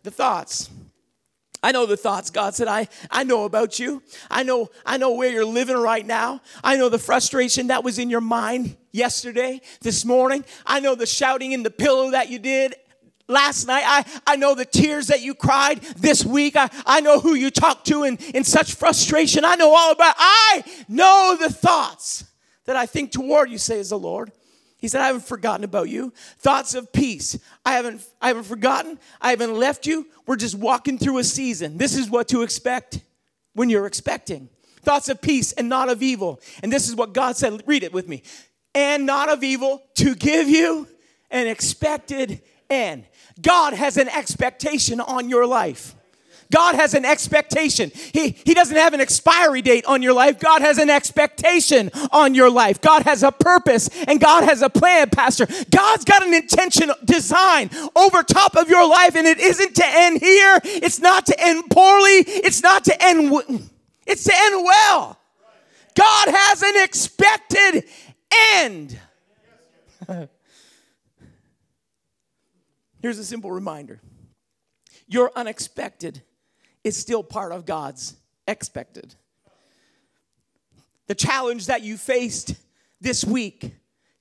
The 0.04 0.10
thoughts. 0.12 0.70
I 1.62 1.72
know 1.72 1.86
the 1.86 1.96
thoughts 1.96 2.30
God 2.30 2.54
said 2.54 2.68
I 2.68 2.88
I 3.10 3.24
know 3.24 3.44
about 3.44 3.78
you. 3.78 4.02
I 4.30 4.42
know 4.42 4.70
I 4.84 4.96
know 4.96 5.12
where 5.12 5.30
you're 5.30 5.44
living 5.44 5.76
right 5.76 6.04
now. 6.04 6.40
I 6.64 6.76
know 6.76 6.88
the 6.88 6.98
frustration 6.98 7.68
that 7.68 7.84
was 7.84 7.98
in 7.98 8.10
your 8.10 8.20
mind 8.20 8.76
yesterday, 8.90 9.60
this 9.80 10.04
morning. 10.04 10.44
I 10.66 10.80
know 10.80 10.94
the 10.94 11.06
shouting 11.06 11.52
in 11.52 11.62
the 11.62 11.70
pillow 11.70 12.10
that 12.10 12.30
you 12.30 12.38
did 12.38 12.74
last 13.28 13.66
night. 13.66 13.84
I, 13.86 14.04
I 14.26 14.36
know 14.36 14.54
the 14.54 14.64
tears 14.64 15.06
that 15.08 15.22
you 15.22 15.34
cried 15.34 15.80
this 15.96 16.24
week. 16.24 16.56
I, 16.56 16.68
I 16.84 17.00
know 17.00 17.20
who 17.20 17.34
you 17.34 17.50
talked 17.50 17.86
to 17.86 18.04
in, 18.04 18.16
in 18.34 18.44
such 18.44 18.74
frustration. 18.74 19.44
I 19.44 19.54
know 19.54 19.74
all 19.74 19.92
about 19.92 20.14
I 20.18 20.64
know 20.88 21.36
the 21.40 21.50
thoughts 21.50 22.24
that 22.64 22.76
I 22.76 22.86
think 22.86 23.10
toward 23.12 23.50
you, 23.50 23.58
says 23.58 23.90
the 23.90 23.98
Lord. 23.98 24.32
He 24.82 24.88
said, 24.88 25.00
I 25.00 25.06
haven't 25.06 25.24
forgotten 25.24 25.62
about 25.62 25.88
you. 25.88 26.12
Thoughts 26.40 26.74
of 26.74 26.92
peace. 26.92 27.38
I 27.64 27.74
haven't, 27.74 28.04
I 28.20 28.26
haven't 28.26 28.42
forgotten. 28.42 28.98
I 29.20 29.30
haven't 29.30 29.54
left 29.54 29.86
you. 29.86 30.08
We're 30.26 30.34
just 30.34 30.56
walking 30.56 30.98
through 30.98 31.18
a 31.18 31.24
season. 31.24 31.78
This 31.78 31.96
is 31.96 32.10
what 32.10 32.26
to 32.28 32.42
expect 32.42 33.00
when 33.54 33.70
you're 33.70 33.86
expecting. 33.86 34.48
Thoughts 34.80 35.08
of 35.08 35.22
peace 35.22 35.52
and 35.52 35.68
not 35.68 35.88
of 35.88 36.02
evil. 36.02 36.40
And 36.64 36.72
this 36.72 36.88
is 36.88 36.96
what 36.96 37.14
God 37.14 37.36
said. 37.36 37.62
Read 37.64 37.84
it 37.84 37.92
with 37.92 38.08
me. 38.08 38.24
And 38.74 39.06
not 39.06 39.28
of 39.28 39.44
evil 39.44 39.84
to 39.94 40.16
give 40.16 40.48
you 40.48 40.88
an 41.30 41.46
expected 41.46 42.42
end. 42.68 43.04
God 43.40 43.74
has 43.74 43.96
an 43.96 44.08
expectation 44.08 45.00
on 45.00 45.28
your 45.30 45.46
life. 45.46 45.94
God 46.52 46.74
has 46.76 46.94
an 46.94 47.04
expectation. 47.04 47.90
He, 47.94 48.36
he 48.44 48.54
doesn't 48.54 48.76
have 48.76 48.92
an 48.92 49.00
expiry 49.00 49.62
date 49.62 49.86
on 49.86 50.02
your 50.02 50.12
life. 50.12 50.38
God 50.38 50.60
has 50.60 50.78
an 50.78 50.90
expectation 50.90 51.90
on 52.12 52.34
your 52.34 52.50
life. 52.50 52.80
God 52.80 53.02
has 53.02 53.22
a 53.22 53.32
purpose 53.32 53.88
and 54.06 54.20
God 54.20 54.44
has 54.44 54.62
a 54.62 54.68
plan, 54.68 55.08
Pastor. 55.10 55.46
God's 55.70 56.04
got 56.04 56.24
an 56.24 56.34
intention 56.34 56.92
design 57.04 57.70
over 57.96 58.22
top 58.22 58.54
of 58.56 58.68
your 58.68 58.86
life, 58.86 59.16
and 59.16 59.26
it 59.26 59.40
isn't 59.40 59.74
to 59.76 59.84
end 59.84 60.20
here. 60.20 60.60
It's 60.64 61.00
not 61.00 61.26
to 61.26 61.34
end 61.40 61.64
poorly. 61.70 62.22
It's 62.26 62.62
not 62.62 62.84
to 62.84 63.02
end, 63.02 63.32
w- 63.32 63.60
it's 64.06 64.24
to 64.24 64.32
end 64.34 64.64
well. 64.64 65.18
God 65.94 66.28
has 66.28 66.62
an 66.62 66.84
expected 66.84 67.84
end. 68.54 68.98
Here's 73.00 73.18
a 73.18 73.24
simple 73.24 73.50
reminder. 73.50 74.00
Your 75.08 75.32
unexpected 75.34 76.22
is 76.84 76.96
still 76.96 77.22
part 77.22 77.52
of 77.52 77.64
God's 77.64 78.14
expected. 78.46 79.14
The 81.06 81.14
challenge 81.14 81.66
that 81.66 81.82
you 81.82 81.96
faced 81.96 82.54
this 83.00 83.24
week, 83.24 83.74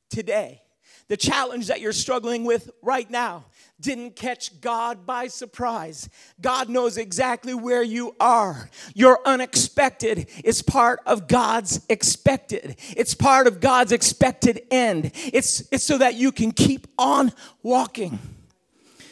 today, 0.09 0.61
the 1.07 1.17
challenge 1.17 1.67
that 1.67 1.81
you're 1.81 1.91
struggling 1.91 2.45
with 2.45 2.71
right 2.81 3.09
now, 3.09 3.45
didn't 3.79 4.15
catch 4.15 4.61
God 4.61 5.05
by 5.05 5.27
surprise. 5.27 6.07
God 6.39 6.69
knows 6.69 6.97
exactly 6.97 7.53
where 7.53 7.83
you 7.83 8.15
are. 8.19 8.69
Your 8.93 9.19
unexpected 9.25 10.29
is 10.43 10.61
part 10.61 11.01
of 11.05 11.27
God's 11.27 11.81
expected. 11.89 12.77
It's 12.95 13.13
part 13.13 13.47
of 13.47 13.59
God's 13.59 13.91
expected 13.91 14.61
end. 14.71 15.11
It's, 15.33 15.67
it's 15.71 15.83
so 15.83 15.97
that 15.97 16.15
you 16.15 16.31
can 16.31 16.51
keep 16.51 16.87
on 16.97 17.33
walking. 17.63 18.19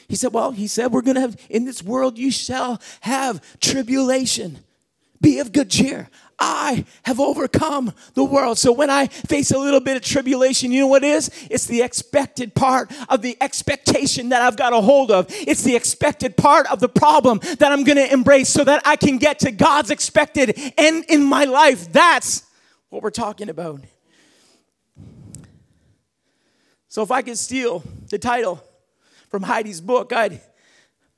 He 0.10 0.16
said, 0.16 0.34
Well, 0.34 0.51
he 0.51 0.68
said, 0.68 0.92
We're 0.92 1.04
going 1.04 1.16
to 1.16 1.22
have, 1.22 1.38
in 1.50 1.63
this 1.63 1.82
world, 1.82 2.18
you 2.18 2.32
shall 2.32 2.82
have 3.01 3.42
tribulation. 3.62 4.58
Be 5.22 5.39
of 5.39 5.51
good 5.51 5.70
cheer. 5.70 6.10
I 6.39 6.86
have 7.04 7.20
overcome 7.20 7.94
the 8.13 8.24
world. 8.24 8.58
So 8.58 8.72
when 8.72 8.89
I 8.89 9.08
face 9.08 9.51
a 9.51 9.60
little 9.60 9.82
bit 9.82 9.98
of 9.98 10.01
tribulation, 10.01 10.72
you 10.72 10.80
know 10.80 10.88
what 10.88 11.04
it 11.04 11.10
is? 11.10 11.30
It's 11.51 11.66
the 11.66 11.82
expected 11.82 12.56
part 12.56 12.92
of 13.10 13.22
the 13.22 13.38
expectation 13.42 14.30
that 14.30 14.42
I've 14.42 14.56
got 14.56 14.72
a 14.72 14.80
hold 14.80 15.12
of. 15.12 15.28
It's 15.30 15.63
the 15.63 15.75
expected 15.75 16.38
part 16.38 16.72
of 16.72 16.80
the 16.80 16.88
problem 16.88 17.42
that 17.60 17.72
I'm 17.74 17.84
going 17.84 17.98
to 17.98 18.12
embrace 18.12 18.48
so 18.48 18.63
that 18.63 18.82
I 18.86 18.96
can 18.96 19.18
get 19.18 19.40
to 19.40 19.51
God's 19.51 19.92
expected 19.92 20.57
end 20.77 21.05
in 21.10 21.24
my 21.24 21.44
life. 21.44 21.92
That's 21.92 22.44
what 22.88 23.03
we're 23.03 23.10
talking 23.12 23.50
about. 23.50 23.81
So 26.88 27.03
if 27.03 27.12
I 27.12 27.22
could 27.22 27.38
steal 27.38 27.83
the 28.10 28.18
title 28.18 28.64
from 29.29 29.44
Heidi's 29.44 29.81
book, 29.81 30.11
I'd, 30.11 30.42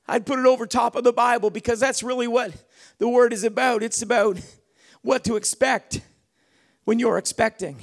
I'd 0.06 0.26
put 0.26 0.38
it 0.38 0.46
over 0.46 0.66
top 0.66 0.96
of 0.96 1.04
the 1.04 1.12
Bible 1.12 1.50
because 1.50 1.80
that's 1.80 2.02
really 2.02 2.28
what 2.28 2.52
the 2.98 3.08
word 3.08 3.32
is 3.32 3.44
about. 3.44 3.82
It's 3.82 4.02
about 4.02 4.38
what 5.02 5.24
to 5.24 5.36
expect 5.36 6.00
when 6.84 6.98
you're 6.98 7.18
expecting. 7.18 7.76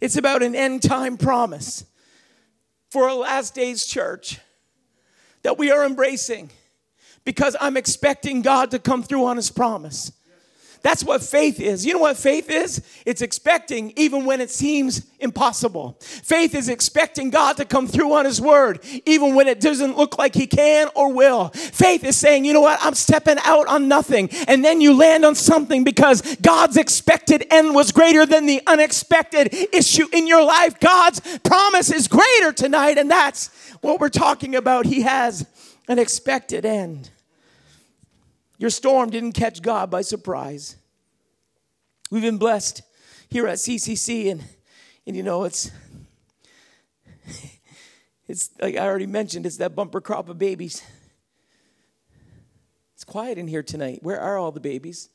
It's 0.00 0.16
about 0.16 0.42
an 0.42 0.54
end 0.54 0.82
time 0.82 1.16
promise 1.16 1.84
for 2.90 3.08
a 3.08 3.14
last 3.14 3.54
days 3.54 3.86
church 3.86 4.40
that 5.42 5.58
we 5.58 5.70
are 5.70 5.84
embracing 5.84 6.50
because 7.24 7.56
I'm 7.60 7.76
expecting 7.76 8.42
God 8.42 8.70
to 8.70 8.78
come 8.78 9.02
through 9.02 9.26
on 9.26 9.36
his 9.36 9.50
promise. 9.50 10.12
That's 10.82 11.02
what 11.02 11.22
faith 11.22 11.60
is. 11.60 11.84
You 11.84 11.94
know 11.94 12.00
what 12.00 12.16
faith 12.16 12.50
is? 12.50 12.82
It's 13.04 13.22
expecting 13.22 13.92
even 13.96 14.24
when 14.24 14.40
it 14.40 14.50
seems 14.50 15.06
impossible. 15.18 15.96
Faith 16.00 16.54
is 16.54 16.68
expecting 16.68 17.30
God 17.30 17.56
to 17.56 17.64
come 17.64 17.86
through 17.86 18.12
on 18.12 18.24
His 18.24 18.40
word, 18.40 18.84
even 19.04 19.34
when 19.34 19.48
it 19.48 19.60
doesn't 19.60 19.96
look 19.96 20.18
like 20.18 20.34
He 20.34 20.46
can 20.46 20.88
or 20.94 21.12
will. 21.12 21.48
Faith 21.48 22.04
is 22.04 22.16
saying, 22.16 22.44
you 22.44 22.52
know 22.52 22.60
what? 22.60 22.78
I'm 22.82 22.94
stepping 22.94 23.38
out 23.44 23.66
on 23.66 23.88
nothing. 23.88 24.28
And 24.46 24.64
then 24.64 24.80
you 24.80 24.94
land 24.94 25.24
on 25.24 25.34
something 25.34 25.84
because 25.84 26.36
God's 26.36 26.76
expected 26.76 27.46
end 27.50 27.74
was 27.74 27.92
greater 27.92 28.26
than 28.26 28.46
the 28.46 28.62
unexpected 28.66 29.54
issue 29.72 30.06
in 30.12 30.26
your 30.26 30.44
life. 30.44 30.78
God's 30.80 31.20
promise 31.38 31.90
is 31.90 32.08
greater 32.08 32.52
tonight, 32.52 32.98
and 32.98 33.10
that's 33.10 33.48
what 33.80 34.00
we're 34.00 34.08
talking 34.08 34.54
about. 34.54 34.86
He 34.86 35.02
has 35.02 35.46
an 35.88 35.98
expected 35.98 36.64
end. 36.64 37.10
Your 38.58 38.70
storm 38.70 39.10
didn't 39.10 39.32
catch 39.32 39.60
God 39.60 39.90
by 39.90 40.02
surprise. 40.02 40.76
We've 42.10 42.22
been 42.22 42.38
blessed 42.38 42.82
here 43.28 43.46
at 43.46 43.58
CCC, 43.58 44.30
and, 44.30 44.44
and 45.06 45.16
you 45.16 45.22
know, 45.22 45.44
it's, 45.44 45.70
it's 48.28 48.50
like 48.60 48.76
I 48.76 48.86
already 48.86 49.06
mentioned, 49.06 49.44
it's 49.44 49.58
that 49.58 49.74
bumper 49.74 50.00
crop 50.00 50.28
of 50.28 50.38
babies. 50.38 50.82
It's 52.94 53.04
quiet 53.04 53.36
in 53.36 53.46
here 53.46 53.62
tonight. 53.62 53.98
Where 54.02 54.20
are 54.20 54.38
all 54.38 54.52
the 54.52 54.60
babies? 54.60 55.10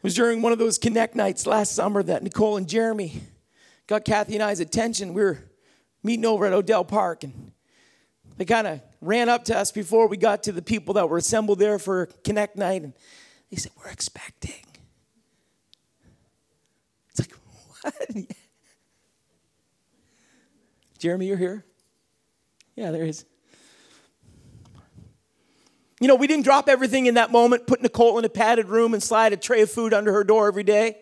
It 0.00 0.04
was 0.04 0.14
during 0.14 0.40
one 0.40 0.52
of 0.52 0.58
those 0.58 0.78
Connect 0.78 1.14
nights 1.14 1.46
last 1.46 1.74
summer 1.74 2.02
that 2.04 2.22
Nicole 2.22 2.56
and 2.56 2.68
Jeremy 2.68 3.20
got 3.86 4.04
Kathy 4.04 4.34
and 4.34 4.42
I's 4.42 4.60
attention. 4.60 5.12
We 5.12 5.22
were 5.22 5.38
meeting 6.02 6.24
over 6.24 6.46
at 6.46 6.52
Odell 6.52 6.84
Park, 6.84 7.24
and 7.24 7.52
they 8.40 8.46
kind 8.46 8.66
of 8.66 8.80
ran 9.02 9.28
up 9.28 9.44
to 9.44 9.54
us 9.54 9.70
before 9.70 10.08
we 10.08 10.16
got 10.16 10.44
to 10.44 10.52
the 10.52 10.62
people 10.62 10.94
that 10.94 11.10
were 11.10 11.18
assembled 11.18 11.58
there 11.58 11.78
for 11.78 12.06
Connect 12.24 12.56
Night, 12.56 12.80
and 12.80 12.94
they 13.50 13.58
said, 13.58 13.70
We're 13.76 13.90
expecting. 13.90 14.64
It's 17.10 17.20
like, 17.20 17.34
what? 17.82 18.16
Jeremy, 20.98 21.26
you're 21.26 21.36
here? 21.36 21.66
Yeah, 22.76 22.92
there 22.92 23.04
is. 23.04 23.26
You 26.00 26.08
know, 26.08 26.14
we 26.14 26.26
didn't 26.26 26.44
drop 26.44 26.70
everything 26.70 27.04
in 27.04 27.16
that 27.16 27.30
moment, 27.30 27.66
put 27.66 27.82
Nicole 27.82 28.18
in 28.18 28.24
a 28.24 28.30
padded 28.30 28.70
room 28.70 28.94
and 28.94 29.02
slide 29.02 29.34
a 29.34 29.36
tray 29.36 29.60
of 29.60 29.70
food 29.70 29.92
under 29.92 30.14
her 30.14 30.24
door 30.24 30.48
every 30.48 30.64
day. 30.64 30.96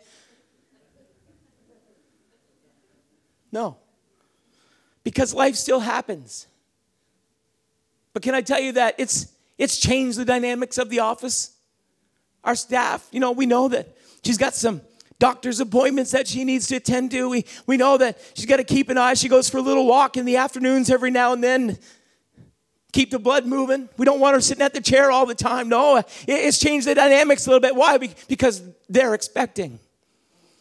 No. 3.52 3.76
Because 5.04 5.32
life 5.32 5.54
still 5.54 5.78
happens. 5.78 6.48
But 8.18 8.24
can 8.24 8.34
I 8.34 8.40
tell 8.40 8.58
you 8.58 8.72
that 8.72 8.96
it's 8.98 9.32
it's 9.58 9.76
changed 9.76 10.18
the 10.18 10.24
dynamics 10.24 10.76
of 10.76 10.90
the 10.90 10.98
office? 10.98 11.52
Our 12.42 12.56
staff, 12.56 13.06
you 13.12 13.20
know, 13.20 13.30
we 13.30 13.46
know 13.46 13.68
that 13.68 13.96
she's 14.24 14.36
got 14.36 14.56
some 14.56 14.80
doctor's 15.20 15.60
appointments 15.60 16.10
that 16.10 16.26
she 16.26 16.42
needs 16.42 16.66
to 16.66 16.74
attend 16.74 17.12
to. 17.12 17.28
We, 17.28 17.44
we 17.68 17.76
know 17.76 17.96
that 17.96 18.18
she's 18.34 18.46
got 18.46 18.56
to 18.56 18.64
keep 18.64 18.88
an 18.88 18.98
eye. 18.98 19.14
She 19.14 19.28
goes 19.28 19.48
for 19.48 19.58
a 19.58 19.60
little 19.60 19.86
walk 19.86 20.16
in 20.16 20.24
the 20.24 20.36
afternoons 20.36 20.90
every 20.90 21.12
now 21.12 21.32
and 21.32 21.44
then. 21.44 21.78
Keep 22.92 23.12
the 23.12 23.20
blood 23.20 23.46
moving. 23.46 23.88
We 23.96 24.04
don't 24.04 24.18
want 24.18 24.34
her 24.34 24.40
sitting 24.40 24.64
at 24.64 24.74
the 24.74 24.80
chair 24.80 25.12
all 25.12 25.24
the 25.24 25.36
time. 25.36 25.68
No, 25.68 26.02
it's 26.26 26.58
changed 26.58 26.88
the 26.88 26.96
dynamics 26.96 27.46
a 27.46 27.50
little 27.50 27.60
bit. 27.60 27.76
Why? 27.76 27.98
Because 28.26 28.64
they're 28.88 29.14
expecting. 29.14 29.78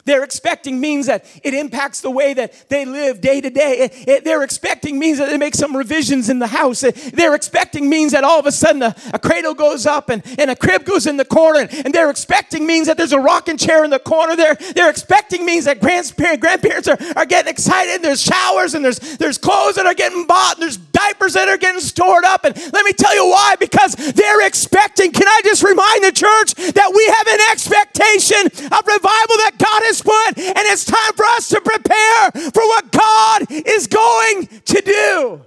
They're 0.07 0.23
expecting 0.23 0.79
means 0.79 1.07
that 1.07 1.25
it 1.43 1.53
impacts 1.53 1.99
the 1.99 2.09
way 2.09 2.33
that 2.33 2.69
they 2.69 2.85
live 2.85 3.19
day 3.19 3.41
to 3.41 3.49
day. 3.49 4.21
They're 4.23 4.41
expecting 4.41 4.97
means 4.97 5.17
that 5.17 5.29
they 5.29 5.37
make 5.37 5.53
some 5.53 5.75
revisions 5.75 6.29
in 6.29 6.39
the 6.39 6.47
house. 6.47 6.79
They're 7.13 7.35
expecting 7.35 7.89
means 7.89 8.13
that 8.13 8.23
all 8.23 8.39
of 8.39 8.45
a 8.45 8.51
sudden 8.53 8.81
a, 8.83 9.19
cradle 9.19 9.53
goes 9.53 9.85
up 9.85 10.09
and, 10.09 10.23
and 10.39 10.49
a 10.49 10.55
crib 10.55 10.85
goes 10.85 11.07
in 11.07 11.17
the 11.17 11.25
corner. 11.25 11.67
And 11.83 11.93
they're 11.93 12.09
expecting 12.09 12.65
means 12.65 12.87
that 12.87 12.95
there's 12.95 13.11
a 13.11 13.19
rocking 13.19 13.57
chair 13.57 13.83
in 13.83 13.89
the 13.89 13.99
corner. 13.99 14.37
They're, 14.37 14.55
they're 14.55 14.89
expecting 14.89 15.45
means 15.45 15.65
that 15.65 15.81
grandparents, 15.81 16.39
grandparents 16.39 16.87
are, 16.87 16.97
are 17.17 17.25
getting 17.25 17.51
excited. 17.51 18.01
There's 18.01 18.21
showers 18.21 18.75
and 18.75 18.85
there's, 18.85 18.99
there's 19.17 19.37
clothes 19.37 19.75
that 19.75 19.85
are 19.85 19.93
getting 19.93 20.25
bought 20.25 20.55
and 20.55 20.63
there's 20.63 20.77
diapers 20.77 21.33
that 21.33 21.49
are 21.49 21.57
getting 21.57 21.81
stored 21.81 22.23
up. 22.23 22.45
And 22.45 22.55
let 22.71 22.85
me 22.85 22.93
tell 22.93 23.13
you 23.13 23.25
why 23.25 23.55
because 23.59 23.93
they're 23.93 24.47
expecting. 24.47 25.11
Can 25.11 25.27
I 25.27 25.41
just 25.43 25.63
remind 25.63 26.03
the 26.05 26.13
church 26.13 26.53
that 26.55 26.91
we 26.95 27.05
have 27.11 27.27
an 27.27 27.39
expectation 27.51 28.71
of 28.71 28.87
revival 28.87 29.35
that 29.43 29.55
God 29.57 29.83
has 29.83 29.96
and 30.05 30.65
it's 30.67 30.85
time 30.85 31.13
for 31.13 31.25
us 31.25 31.49
to 31.49 31.61
prepare 31.61 32.51
for 32.51 32.61
what 32.61 32.91
God 32.91 33.45
is 33.49 33.87
going 33.87 34.47
to 34.47 34.81
do. 34.81 35.41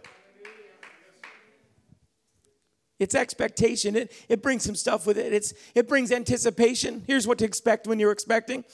It's 2.98 3.14
expectation. 3.14 3.96
It, 3.96 4.12
it 4.28 4.42
brings 4.42 4.62
some 4.62 4.74
stuff 4.74 5.06
with 5.06 5.16
it. 5.16 5.32
It's, 5.32 5.54
it 5.74 5.88
brings 5.88 6.12
anticipation. 6.12 7.02
Here's 7.06 7.26
what 7.26 7.38
to 7.38 7.46
expect 7.46 7.86
when 7.86 7.98
you're 7.98 8.12
expecting 8.12 8.64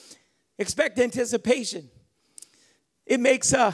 expect 0.59 0.99
anticipation. 0.99 1.89
It 3.05 3.19
makes, 3.19 3.53
uh, 3.53 3.73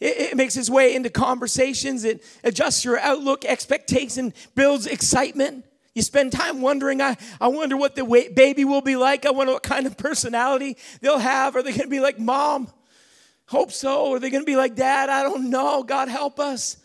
it 0.00 0.36
makes 0.36 0.56
its 0.56 0.68
way 0.68 0.94
into 0.94 1.10
conversations. 1.10 2.04
It 2.04 2.24
adjusts 2.42 2.84
your 2.84 2.98
outlook. 2.98 3.44
Expectation 3.44 4.34
builds 4.56 4.86
excitement. 4.86 5.64
You 5.94 6.02
spend 6.02 6.32
time 6.32 6.62
wondering, 6.62 7.02
I, 7.02 7.16
I 7.40 7.48
wonder 7.48 7.76
what 7.76 7.94
the 7.94 8.30
baby 8.34 8.64
will 8.64 8.80
be 8.80 8.96
like. 8.96 9.26
I 9.26 9.30
wonder 9.30 9.52
what 9.52 9.62
kind 9.62 9.86
of 9.86 9.98
personality 9.98 10.78
they'll 11.00 11.18
have. 11.18 11.54
Are 11.54 11.62
they 11.62 11.70
going 11.70 11.82
to 11.82 11.88
be 11.88 12.00
like 12.00 12.18
mom? 12.18 12.68
Hope 13.46 13.72
so. 13.72 14.14
Are 14.14 14.18
they 14.18 14.30
going 14.30 14.42
to 14.42 14.46
be 14.46 14.56
like 14.56 14.74
dad? 14.74 15.10
I 15.10 15.22
don't 15.22 15.50
know. 15.50 15.82
God 15.82 16.08
help 16.08 16.40
us. 16.40 16.78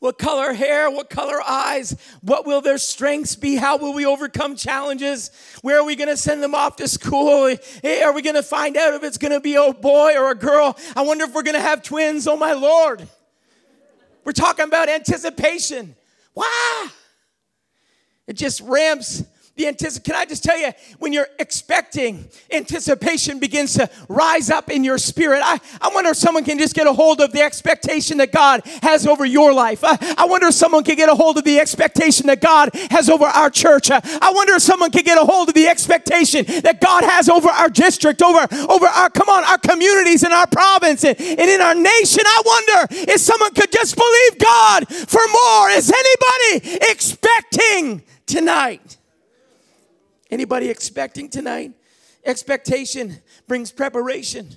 What 0.00 0.18
color 0.18 0.52
hair? 0.52 0.90
What 0.90 1.08
color 1.08 1.40
eyes? 1.40 1.96
What 2.22 2.44
will 2.44 2.60
their 2.60 2.78
strengths 2.78 3.36
be? 3.36 3.54
How 3.54 3.76
will 3.76 3.94
we 3.94 4.04
overcome 4.04 4.56
challenges? 4.56 5.30
Where 5.62 5.78
are 5.78 5.84
we 5.84 5.94
going 5.94 6.08
to 6.08 6.16
send 6.16 6.42
them 6.42 6.56
off 6.56 6.74
to 6.76 6.88
school? 6.88 7.56
Hey, 7.82 8.02
are 8.02 8.12
we 8.12 8.20
going 8.20 8.34
to 8.34 8.42
find 8.42 8.76
out 8.76 8.94
if 8.94 9.04
it's 9.04 9.16
going 9.16 9.30
to 9.30 9.38
be 9.38 9.54
a 9.54 9.72
boy 9.72 10.16
or 10.18 10.32
a 10.32 10.34
girl? 10.34 10.76
I 10.96 11.02
wonder 11.02 11.24
if 11.24 11.32
we're 11.32 11.44
going 11.44 11.54
to 11.54 11.60
have 11.60 11.84
twins. 11.84 12.26
Oh, 12.26 12.36
my 12.36 12.52
Lord. 12.52 13.06
We're 14.24 14.32
talking 14.32 14.64
about 14.64 14.88
anticipation. 14.88 15.94
Wow. 16.34 16.88
It 18.26 18.34
just 18.34 18.60
ramps 18.60 19.24
the 19.54 19.68
anticipation. 19.68 20.02
Can 20.02 20.14
I 20.14 20.24
just 20.24 20.42
tell 20.42 20.58
you, 20.58 20.70
when 20.98 21.12
you're 21.12 21.28
expecting, 21.38 22.26
anticipation 22.50 23.38
begins 23.38 23.74
to 23.74 23.90
rise 24.08 24.50
up 24.50 24.70
in 24.70 24.82
your 24.82 24.96
spirit. 24.96 25.42
I, 25.44 25.60
I 25.80 25.90
wonder 25.92 26.10
if 26.10 26.16
someone 26.16 26.44
can 26.44 26.58
just 26.58 26.74
get 26.74 26.86
a 26.86 26.92
hold 26.92 27.20
of 27.20 27.32
the 27.32 27.42
expectation 27.42 28.16
that 28.18 28.32
God 28.32 28.62
has 28.82 29.06
over 29.06 29.26
your 29.26 29.52
life. 29.52 29.80
I, 29.84 29.98
I 30.16 30.24
wonder 30.24 30.46
if 30.46 30.54
someone 30.54 30.84
can 30.84 30.96
get 30.96 31.10
a 31.10 31.14
hold 31.14 31.36
of 31.36 31.44
the 31.44 31.60
expectation 31.60 32.28
that 32.28 32.40
God 32.40 32.70
has 32.90 33.10
over 33.10 33.26
our 33.26 33.50
church. 33.50 33.90
I, 33.90 34.00
I 34.22 34.32
wonder 34.32 34.54
if 34.54 34.62
someone 34.62 34.90
can 34.90 35.04
get 35.04 35.18
a 35.18 35.24
hold 35.24 35.48
of 35.48 35.54
the 35.54 35.68
expectation 35.68 36.46
that 36.62 36.80
God 36.80 37.04
has 37.04 37.28
over 37.28 37.48
our 37.48 37.68
district, 37.68 38.22
over, 38.22 38.46
over 38.70 38.86
our, 38.86 39.10
come 39.10 39.28
on, 39.28 39.44
our 39.44 39.58
communities 39.58 40.22
in 40.22 40.32
our 40.32 40.46
province 40.46 41.04
and, 41.04 41.20
and 41.20 41.50
in 41.50 41.60
our 41.60 41.74
nation. 41.74 42.22
I 42.24 42.42
wonder 42.44 42.94
if 43.12 43.20
someone 43.20 43.52
could 43.52 43.70
just 43.70 43.96
believe 43.96 44.38
God 44.38 44.88
for 44.88 45.20
more. 45.30 45.68
Is 45.70 45.92
anybody 45.92 46.78
expecting 46.90 48.02
tonight? 48.26 48.96
Anybody 50.32 50.70
expecting 50.70 51.28
tonight? 51.28 51.72
Expectation 52.24 53.18
brings 53.46 53.70
preparation. 53.70 54.48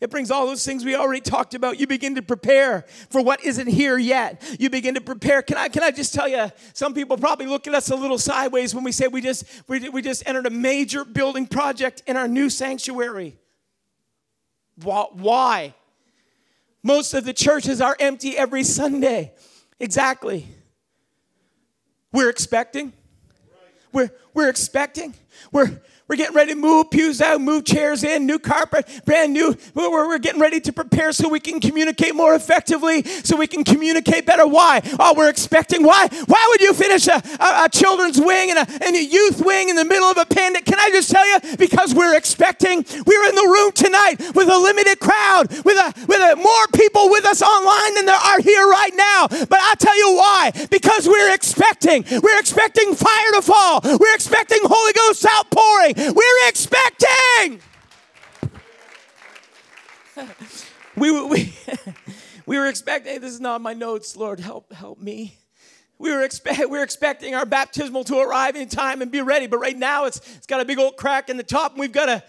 It 0.00 0.10
brings 0.10 0.32
all 0.32 0.48
those 0.48 0.66
things 0.66 0.84
we 0.84 0.96
already 0.96 1.20
talked 1.20 1.54
about. 1.54 1.78
You 1.78 1.86
begin 1.86 2.16
to 2.16 2.22
prepare 2.22 2.84
for 3.08 3.22
what 3.22 3.44
isn't 3.44 3.68
here 3.68 3.96
yet. 3.96 4.42
You 4.58 4.68
begin 4.68 4.96
to 4.96 5.00
prepare. 5.00 5.40
Can 5.40 5.56
I, 5.56 5.68
can 5.68 5.84
I 5.84 5.92
just 5.92 6.12
tell 6.12 6.26
you, 6.26 6.50
some 6.72 6.92
people 6.92 7.16
probably 7.16 7.46
look 7.46 7.68
at 7.68 7.74
us 7.74 7.88
a 7.90 7.94
little 7.94 8.18
sideways 8.18 8.74
when 8.74 8.82
we 8.82 8.90
say 8.90 9.06
we 9.06 9.20
just, 9.20 9.44
we, 9.68 9.88
we 9.90 10.02
just 10.02 10.26
entered 10.26 10.46
a 10.46 10.50
major 10.50 11.04
building 11.04 11.46
project 11.46 12.02
in 12.08 12.16
our 12.16 12.26
new 12.26 12.50
sanctuary. 12.50 13.38
Why? 14.82 15.72
Most 16.82 17.14
of 17.14 17.24
the 17.24 17.32
churches 17.32 17.80
are 17.80 17.96
empty 18.00 18.36
every 18.36 18.64
Sunday. 18.64 19.34
Exactly. 19.78 20.48
We're 22.10 22.28
expecting. 22.28 22.92
We're, 23.92 24.10
we're 24.34 24.48
expecting. 24.48 25.14
We're, 25.50 25.80
we're 26.12 26.16
getting 26.16 26.36
ready 26.36 26.52
to 26.52 26.60
move 26.60 26.90
pews 26.90 27.22
out, 27.22 27.40
move 27.40 27.64
chairs 27.64 28.04
in, 28.04 28.26
new 28.26 28.38
carpet, 28.38 28.86
brand 29.06 29.32
new. 29.32 29.56
We're, 29.72 30.06
we're 30.06 30.18
getting 30.18 30.42
ready 30.42 30.60
to 30.60 30.70
prepare 30.70 31.10
so 31.10 31.26
we 31.26 31.40
can 31.40 31.58
communicate 31.58 32.14
more 32.14 32.34
effectively, 32.34 33.02
so 33.02 33.34
we 33.34 33.46
can 33.46 33.64
communicate 33.64 34.26
better. 34.26 34.46
Why? 34.46 34.82
Oh, 35.00 35.14
we're 35.16 35.30
expecting. 35.30 35.82
Why? 35.82 36.08
Why 36.26 36.46
would 36.50 36.60
you 36.60 36.74
finish 36.74 37.08
a, 37.08 37.14
a, 37.40 37.64
a 37.64 37.68
children's 37.72 38.20
wing 38.20 38.50
and 38.50 38.58
a, 38.58 38.84
and 38.84 38.94
a 38.94 39.02
youth 39.02 39.42
wing 39.42 39.70
in 39.70 39.76
the 39.76 39.86
middle 39.86 40.04
of 40.04 40.18
a 40.18 40.26
pandemic? 40.26 40.66
Can 40.66 40.78
I 40.78 40.90
just 40.90 41.10
tell 41.10 41.26
you? 41.26 41.56
Because 41.56 41.94
we're 41.94 42.14
expecting. 42.14 42.84
We're 43.06 43.28
in 43.30 43.34
the 43.34 43.48
room 43.48 43.72
tonight 43.72 44.16
with 44.34 44.50
a 44.50 44.58
limited 44.58 45.00
crowd, 45.00 45.48
with 45.64 45.78
a 45.78 45.94
with 46.06 46.20
a, 46.20 46.36
more 46.36 46.66
people 46.74 47.08
with 47.08 47.24
us 47.24 47.40
online 47.40 47.94
than 47.94 48.04
there 48.04 48.20
are 48.20 48.40
here 48.40 48.68
right 48.68 48.92
now. 48.94 49.28
But 49.28 49.60
I'll 49.62 49.76
tell 49.76 49.96
you 49.96 50.14
why. 50.14 50.52
Because 50.70 51.08
we're 51.08 51.32
expecting. 51.32 52.04
We're 52.22 52.38
expecting 52.38 52.94
fire 52.94 53.32
to 53.36 53.40
fall. 53.40 53.80
We're 53.82 54.14
expecting 54.14 54.58
Holy 54.62 54.92
Ghost 54.92 55.24
outpouring. 55.24 56.01
We're 56.10 56.48
expecting. 56.48 57.60
we, 60.96 61.26
we, 61.26 61.54
we 62.46 62.58
were 62.58 62.66
expecting, 62.66 63.20
this 63.20 63.32
is 63.32 63.40
not 63.40 63.60
my 63.60 63.72
notes, 63.72 64.16
Lord, 64.16 64.40
help, 64.40 64.72
help 64.72 64.98
me. 64.98 65.38
We 65.98 66.10
were, 66.10 66.22
expect, 66.22 66.58
we 66.58 66.66
were 66.66 66.82
expecting 66.82 67.36
our 67.36 67.46
baptismal 67.46 68.02
to 68.04 68.18
arrive 68.18 68.56
in 68.56 68.68
time 68.68 69.00
and 69.02 69.12
be 69.12 69.20
ready, 69.20 69.46
but 69.46 69.58
right 69.58 69.76
now 69.76 70.06
it's, 70.06 70.18
it's 70.36 70.46
got 70.46 70.60
a 70.60 70.64
big 70.64 70.78
old 70.78 70.96
crack 70.96 71.28
in 71.28 71.36
the 71.36 71.44
top, 71.44 71.72
and 71.72 71.80
we've 71.80 71.92
got 71.92 72.08
a 72.08 72.24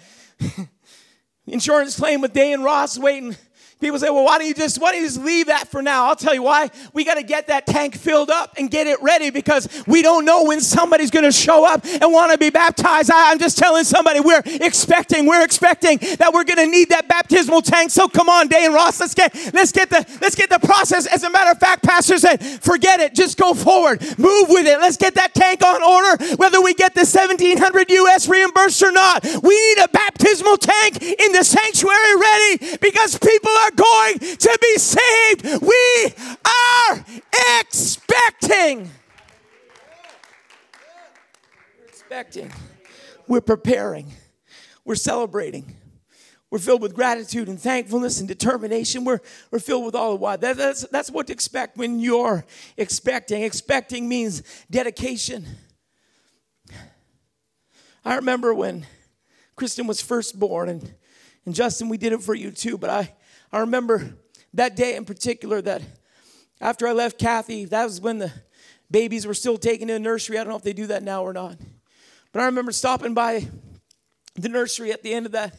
insurance 1.47 1.97
claim 1.97 2.21
with 2.21 2.33
Day 2.33 2.53
and 2.53 2.63
Ross 2.63 2.97
waiting 2.97 3.35
People 3.83 3.99
say, 3.99 4.09
well, 4.09 4.23
why 4.23 4.37
don't 4.37 4.47
you 4.47 4.53
just 4.53 4.79
why 4.79 4.93
don't 4.93 5.01
you 5.01 5.07
just 5.07 5.19
leave 5.19 5.47
that 5.47 5.67
for 5.67 5.81
now? 5.81 6.05
I'll 6.05 6.15
tell 6.15 6.33
you 6.33 6.41
why. 6.41 6.71
We 6.93 7.03
got 7.03 7.15
to 7.15 7.23
get 7.23 7.47
that 7.47 7.67
tank 7.67 7.97
filled 7.97 8.29
up 8.29 8.53
and 8.57 8.71
get 8.71 8.87
it 8.87 9.01
ready 9.01 9.29
because 9.29 9.67
we 9.85 10.01
don't 10.01 10.23
know 10.23 10.45
when 10.45 10.61
somebody's 10.61 11.11
going 11.11 11.25
to 11.25 11.33
show 11.33 11.67
up 11.67 11.83
and 11.83 12.13
want 12.13 12.31
to 12.31 12.37
be 12.37 12.49
baptized. 12.49 13.11
I, 13.11 13.33
am 13.33 13.39
just 13.39 13.57
telling 13.57 13.83
somebody 13.83 14.21
we're 14.21 14.41
expecting, 14.45 15.25
we're 15.25 15.43
expecting 15.43 15.97
that 16.17 16.31
we're 16.33 16.45
going 16.45 16.65
to 16.65 16.67
need 16.71 16.91
that 16.91 17.09
baptismal 17.09 17.61
tank. 17.61 17.91
So 17.91 18.07
come 18.07 18.29
on, 18.29 18.47
Day 18.47 18.63
and 18.63 18.73
Ross, 18.73 19.01
let's 19.01 19.13
get 19.13 19.35
let's 19.53 19.73
get 19.73 19.89
the 19.89 20.05
let's 20.21 20.35
get 20.35 20.49
the 20.49 20.59
process. 20.59 21.05
As 21.05 21.23
a 21.23 21.29
matter 21.29 21.51
of 21.51 21.59
fact, 21.59 21.83
Pastor 21.83 22.17
said, 22.17 22.41
forget 22.41 23.01
it, 23.01 23.13
just 23.13 23.37
go 23.37 23.53
forward, 23.53 24.01
move 24.17 24.47
with 24.47 24.65
it. 24.65 24.79
Let's 24.79 24.95
get 24.95 25.15
that 25.15 25.33
tank 25.33 25.61
on 25.61 25.83
order, 25.83 26.35
whether 26.37 26.61
we 26.61 26.73
get 26.73 26.93
the 26.93 27.01
1700 27.01 27.91
US 27.91 28.29
reimbursed 28.29 28.81
or 28.81 28.93
not. 28.93 29.25
We 29.43 29.75
need 29.75 29.83
a 29.83 29.89
baptismal 29.89 30.55
tank 30.55 31.03
in 31.03 31.33
the 31.33 31.43
sanctuary 31.43 32.15
ready 32.15 32.77
because 32.79 33.19
people 33.19 33.51
are 33.51 33.72
going 33.75 34.19
to 34.19 34.57
be 34.61 34.77
saved. 34.77 35.61
We 35.61 36.13
are 36.45 37.05
expecting. 37.59 38.89
We're 41.79 41.85
expecting. 41.87 42.51
We're 43.27 43.41
preparing. 43.41 44.11
We're 44.85 44.95
celebrating. 44.95 45.75
We're 46.53 46.59
filled 46.59 46.83
with 46.83 46.93
gratitude 46.93 47.47
and 47.47 47.59
thankfulness 47.59 48.19
and 48.19 48.27
determination. 48.27 49.05
We're, 49.05 49.21
we're 49.49 49.57
filled 49.57 49.85
with 49.85 49.95
all 49.95 50.11
the 50.11 50.17
why. 50.17 50.35
That, 50.35 50.55
that's, 50.55 50.87
that's 50.89 51.09
what 51.09 51.25
to 51.25 51.33
expect 51.33 51.77
when 51.77 51.99
you're 51.99 52.45
expecting. 52.77 53.41
Expecting 53.41 54.07
means 54.07 54.43
dedication. 54.69 55.47
I 58.05 58.17
remember 58.17 58.53
when 58.53 58.85
Kristen 59.55 59.87
was 59.87 59.99
first 59.99 60.37
born, 60.37 60.69
and, 60.69 60.93
and 61.45 61.55
Justin, 61.55 61.89
we 61.89 61.97
did 61.97 62.13
it 62.13 62.21
for 62.21 62.35
you 62.35 62.51
too, 62.51 62.77
but 62.77 62.89
I, 62.91 63.15
I 63.53 63.59
remember 63.59 64.15
that 64.55 64.75
day 64.75 64.95
in 64.95 65.05
particular 65.05 65.61
that 65.61 65.83
after 66.59 66.87
I 66.87 66.91
left 66.93 67.19
Kathy, 67.19 67.65
that 67.65 67.83
was 67.83 68.01
when 68.01 68.17
the 68.17 68.31
babies 68.89 69.27
were 69.27 69.35
still 69.35 69.59
taken 69.59 69.87
to 69.89 69.93
the 69.93 69.99
nursery. 69.99 70.39
I 70.39 70.43
don't 70.43 70.49
know 70.49 70.57
if 70.57 70.63
they 70.63 70.73
do 70.73 70.87
that 70.87 71.03
now 71.03 71.23
or 71.23 71.33
not. 71.33 71.57
But 72.31 72.41
I 72.41 72.45
remember 72.45 72.71
stopping 72.71 73.13
by 73.13 73.47
the 74.33 74.49
nursery 74.49 74.91
at 74.91 75.03
the 75.03 75.13
end 75.13 75.27
of 75.27 75.33
that 75.33 75.55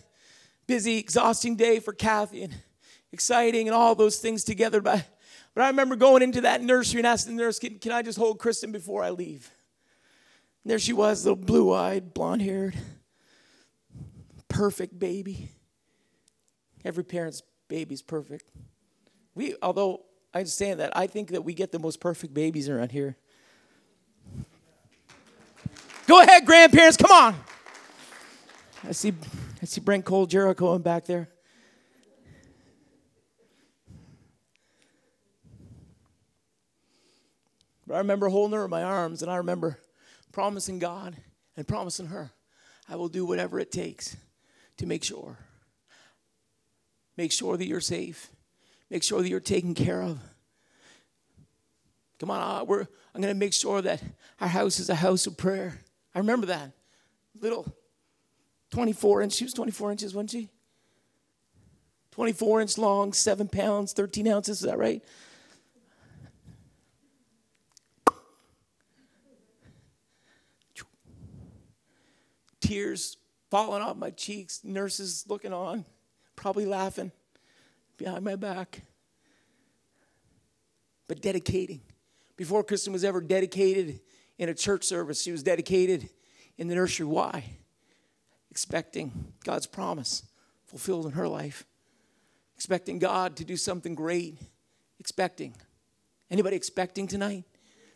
busy, 0.67 0.99
exhausting 0.99 1.55
day 1.55 1.79
for 1.79 1.93
Kathy 1.93 2.43
and 2.43 2.55
exciting 3.13 3.69
and 3.69 3.77
all 3.77 3.95
those 3.95 4.19
things 4.19 4.43
together. 4.43 4.81
But, 4.81 5.07
but 5.55 5.63
I 5.63 5.69
remember 5.69 5.95
going 5.95 6.23
into 6.23 6.41
that 6.41 6.63
nursery 6.63 6.99
and 6.99 7.07
asking 7.07 7.37
the 7.37 7.45
nurse, 7.45 7.61
can, 7.61 7.79
can 7.79 7.93
I 7.93 8.03
just 8.03 8.19
hold 8.19 8.41
Kristen 8.41 8.73
before 8.73 9.05
I 9.05 9.11
leave? 9.11 9.49
And 10.65 10.71
there 10.73 10.81
she 10.81 10.93
was, 10.93 11.25
little 11.25 11.37
blue 11.37 11.73
eyed, 11.73 12.13
blonde 12.13 12.43
haired, 12.43 12.77
perfect 14.49 14.99
baby. 14.99 15.51
Every 16.85 17.05
parent's 17.05 17.43
baby's 17.75 18.03
perfect. 18.03 18.45
We, 19.35 19.57
although 19.61 20.03
I 20.33 20.39
understand 20.39 20.79
that, 20.79 20.97
I 20.97 21.09
think 21.09 21.31
that 21.31 21.43
we 21.43 21.55
get 21.55 21.73
the 21.73 21.81
most 21.81 21.99
perfect 21.99 22.33
babies 22.33 22.69
around 22.69 22.93
here. 22.93 23.17
Go 26.07 26.21
ahead, 26.21 26.47
grandparents, 26.47 26.97
come 26.97 27.11
on. 27.11 27.35
I 28.85 28.93
see 28.93 29.13
I 29.61 29.65
see 29.65 29.81
Brent 29.81 30.05
Cole 30.05 30.27
Jericho 30.27 30.73
in 30.77 30.83
back 30.83 31.05
there. 31.07 31.29
But 37.89 37.95
I 37.95 37.99
remember 37.99 38.29
holding 38.29 38.57
her 38.57 38.67
in 38.67 38.71
my 38.71 38.85
arms, 38.85 39.21
and 39.23 39.33
I 39.33 39.37
remember 39.37 39.81
promising 40.31 40.79
God 40.79 41.17
and 41.57 41.67
promising 41.67 42.07
her, 42.07 42.31
I 42.89 42.95
will 42.95 43.09
do 43.09 43.27
whatever 43.27 43.59
it 43.59 43.73
takes 43.73 44.17
to 44.77 44.87
make 44.87 45.03
sure. 45.03 45.39
Make 47.16 47.33
sure 47.33 47.57
that 47.57 47.66
you're 47.66 47.81
safe. 47.81 48.31
Make 48.90 49.03
sure 49.03 49.22
that 49.22 49.29
you're 49.29 49.40
taken 49.40 49.74
care 49.74 50.03
of. 50.03 50.18
Come 52.18 52.31
on, 52.31 52.66
we're, 52.66 52.87
I'm 53.14 53.20
going 53.20 53.35
to 53.35 53.38
make 53.38 53.53
sure 53.53 53.83
that 53.83 54.03
our 54.40 54.48
house 54.48 54.79
is 54.79 54.88
a 54.88 54.94
house 54.94 55.27
of 55.27 55.37
prayer. 55.37 55.79
I 56.14 56.18
remember 56.20 56.46
that. 56.46 56.72
Little 57.40 57.66
24 58.70 59.22
inch, 59.22 59.33
she 59.35 59.44
was 59.44 59.53
24 59.53 59.92
inches, 59.92 60.14
wasn't 60.14 60.31
she? 60.31 60.48
24 62.12 62.61
inch 62.61 62.79
long, 62.79 63.12
seven 63.12 63.48
pounds, 63.48 63.92
13 63.92 64.29
ounces, 64.29 64.59
is 64.59 64.66
that 64.68 64.79
right? 64.79 65.03
Tears 72.61 73.16
falling 73.50 73.83
off 73.83 73.96
my 73.96 74.11
cheeks, 74.11 74.62
nurses 74.64 75.24
looking 75.29 75.53
on, 75.53 75.85
probably 76.37 76.66
laughing 76.66 77.12
behind 77.97 78.25
my 78.25 78.37
back. 78.37 78.83
But 81.07 81.20
dedicating. 81.20 81.81
Before 82.37 82.64
Kristen 82.64 82.92
was 82.92 83.05
ever 83.05 83.20
dedicated 83.20 84.01
in 84.38 84.49
a 84.49 84.55
church 84.55 84.85
service, 84.85 85.23
she 85.23 85.33
was 85.33 85.42
dedicated 85.42 86.09
in 86.57 86.68
the 86.68 86.75
nursery. 86.75 87.07
Why? 87.07 87.44
Expecting 88.51 89.33
God's 89.44 89.66
promise 89.66 90.25
fulfilled 90.66 91.07
in 91.07 91.12
her 91.12 91.29
life. 91.29 91.64
Expecting 92.57 92.99
God 92.99 93.37
to 93.37 93.44
do 93.44 93.57
something 93.57 93.94
great. 93.94 94.38
Expecting. 94.99 95.55
Anybody 96.31 96.57
expecting 96.57 97.07
tonight? 97.07 97.44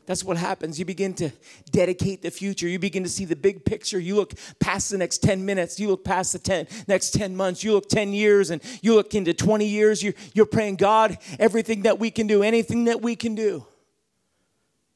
That's 0.08 0.24
what 0.24 0.38
happens. 0.38 0.78
You 0.78 0.86
begin 0.86 1.12
to 1.16 1.30
dedicate 1.70 2.22
the 2.22 2.30
future. 2.30 2.66
You 2.66 2.78
begin 2.78 3.02
to 3.02 3.10
see 3.10 3.26
the 3.26 3.36
big 3.36 3.66
picture. 3.66 3.98
You 3.98 4.16
look 4.16 4.32
past 4.58 4.88
the 4.88 4.96
next 4.96 5.18
10 5.18 5.44
minutes. 5.44 5.78
You 5.78 5.88
look 5.90 6.02
past 6.02 6.32
the 6.32 6.38
10, 6.38 6.66
next 6.86 7.10
10 7.10 7.36
months. 7.36 7.62
You 7.62 7.74
look 7.74 7.90
10 7.90 8.14
years 8.14 8.48
and 8.48 8.62
you 8.80 8.94
look 8.94 9.14
into 9.14 9.34
20 9.34 9.66
years. 9.66 10.02
You're, 10.02 10.14
you're 10.32 10.46
praying, 10.46 10.76
God, 10.76 11.18
everything 11.38 11.82
that 11.82 11.98
we 11.98 12.10
can 12.10 12.26
do, 12.26 12.42
anything 12.42 12.84
that 12.84 13.02
we 13.02 13.16
can 13.16 13.34
do. 13.34 13.66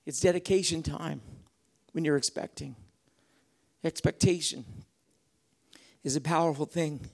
It's 0.07 0.19
dedication 0.19 0.83
time 0.83 1.21
when 1.93 2.07
you're 2.07 2.17
expecting. 2.17 2.75
Expectation 3.85 4.65
is 6.05 6.17
a 6.17 6.23
powerful 6.23 6.65
thing. 6.65 7.11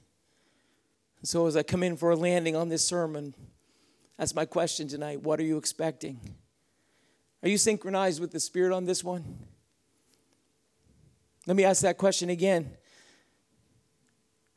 So, 1.25 1.49
as 1.49 1.57
I 1.57 1.65
come 1.65 1.83
in 1.83 1.97
for 1.97 2.11
a 2.13 2.17
landing 2.17 2.55
on 2.55 2.69
this 2.69 2.87
sermon, 2.87 3.35
that's 4.17 4.37
my 4.37 4.45
question 4.45 4.87
tonight. 4.87 5.25
What 5.25 5.41
are 5.41 5.45
you 5.45 5.57
expecting? 5.57 6.21
Are 7.43 7.49
you 7.49 7.59
synchronized 7.59 8.21
with 8.21 8.33
the 8.33 8.41
Spirit 8.41 8.75
on 8.75 8.85
this 8.85 9.05
one? 9.05 9.39
Let 11.47 11.57
me 11.57 11.65
ask 11.65 11.83
that 11.83 11.97
question 11.97 12.31
again. 12.31 12.77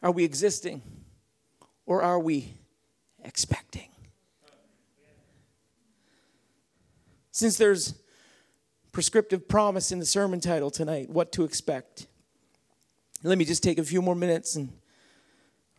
Are 0.04 0.12
we 0.12 0.24
existing 0.24 0.82
or 1.86 2.02
are 2.02 2.20
we 2.20 2.54
expecting? 3.24 3.90
Since 7.32 7.58
there's 7.58 7.94
prescriptive 8.92 9.48
promise 9.48 9.92
in 9.92 10.00
the 10.00 10.06
sermon 10.06 10.42
title 10.42 10.70
tonight, 10.70 11.10
what 11.10 11.32
to 11.34 11.44
expect, 11.44 12.08
let 13.24 13.38
me 13.38 13.46
just 13.46 13.64
take 13.64 13.78
a 13.78 13.84
few 13.84 14.02
more 14.02 14.16
minutes 14.16 14.56
and 14.56 14.70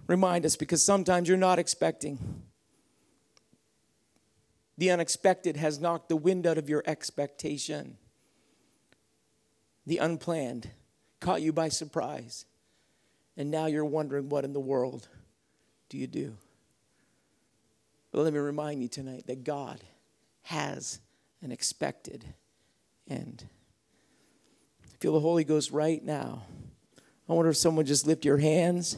remind 0.07 0.47
us 0.47 0.57
because 0.57 0.83
sometimes 0.83 1.29
you're 1.29 1.37
not 1.37 1.59
expecting. 1.59 2.43
The 4.83 4.91
unexpected 4.91 5.57
has 5.59 5.79
knocked 5.79 6.09
the 6.09 6.17
wind 6.17 6.45
out 6.45 6.59
of 6.59 6.69
your 6.69 6.83
expectation. 6.87 7.99
The 9.87 9.99
unplanned 9.99 10.71
caught 11.21 11.41
you 11.41 11.53
by 11.53 11.69
surprise. 11.69 12.47
And 13.37 13.49
now 13.49 13.67
you're 13.67 13.85
wondering 13.85 14.29
what 14.29 14.45
in 14.45 14.53
the 14.53 14.59
world 14.59 15.07
do 15.89 15.97
you 15.97 16.09
do? 16.09 16.37
But 18.11 18.23
let 18.23 18.33
me 18.33 18.41
remind 18.41 18.83
you 18.83 18.89
tonight 18.89 19.29
that 19.29 19.45
God 19.45 19.81
has 20.43 20.99
an 21.43 21.53
expected 21.53 22.25
end. 23.09 23.45
Feel 24.99 25.13
the 25.13 25.21
Holy 25.21 25.45
Ghost 25.45 25.71
right 25.71 26.03
now. 26.05 26.43
I 27.29 27.35
wonder 27.35 27.53
if 27.53 27.57
someone 27.57 27.87
just 27.87 28.05
lift 28.05 28.25
your 28.25 28.39
hands. 28.39 28.97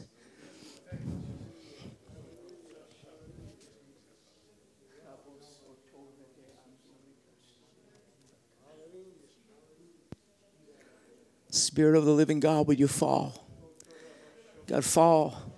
Spirit 11.55 11.97
of 11.97 12.05
the 12.05 12.12
living 12.12 12.40
God, 12.40 12.67
would 12.67 12.81
you 12.81 12.88
fall? 12.88 13.47
God, 14.67 14.85
fall. 14.85 15.53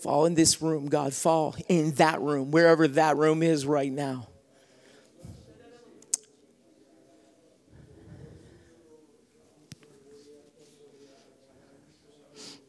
Fall 0.00 0.26
in 0.26 0.34
this 0.34 0.62
room, 0.62 0.86
God. 0.88 1.12
Fall 1.12 1.56
in 1.68 1.92
that 1.92 2.20
room, 2.20 2.50
wherever 2.50 2.88
that 2.88 3.16
room 3.16 3.42
is 3.42 3.66
right 3.66 3.92
now. 3.92 4.28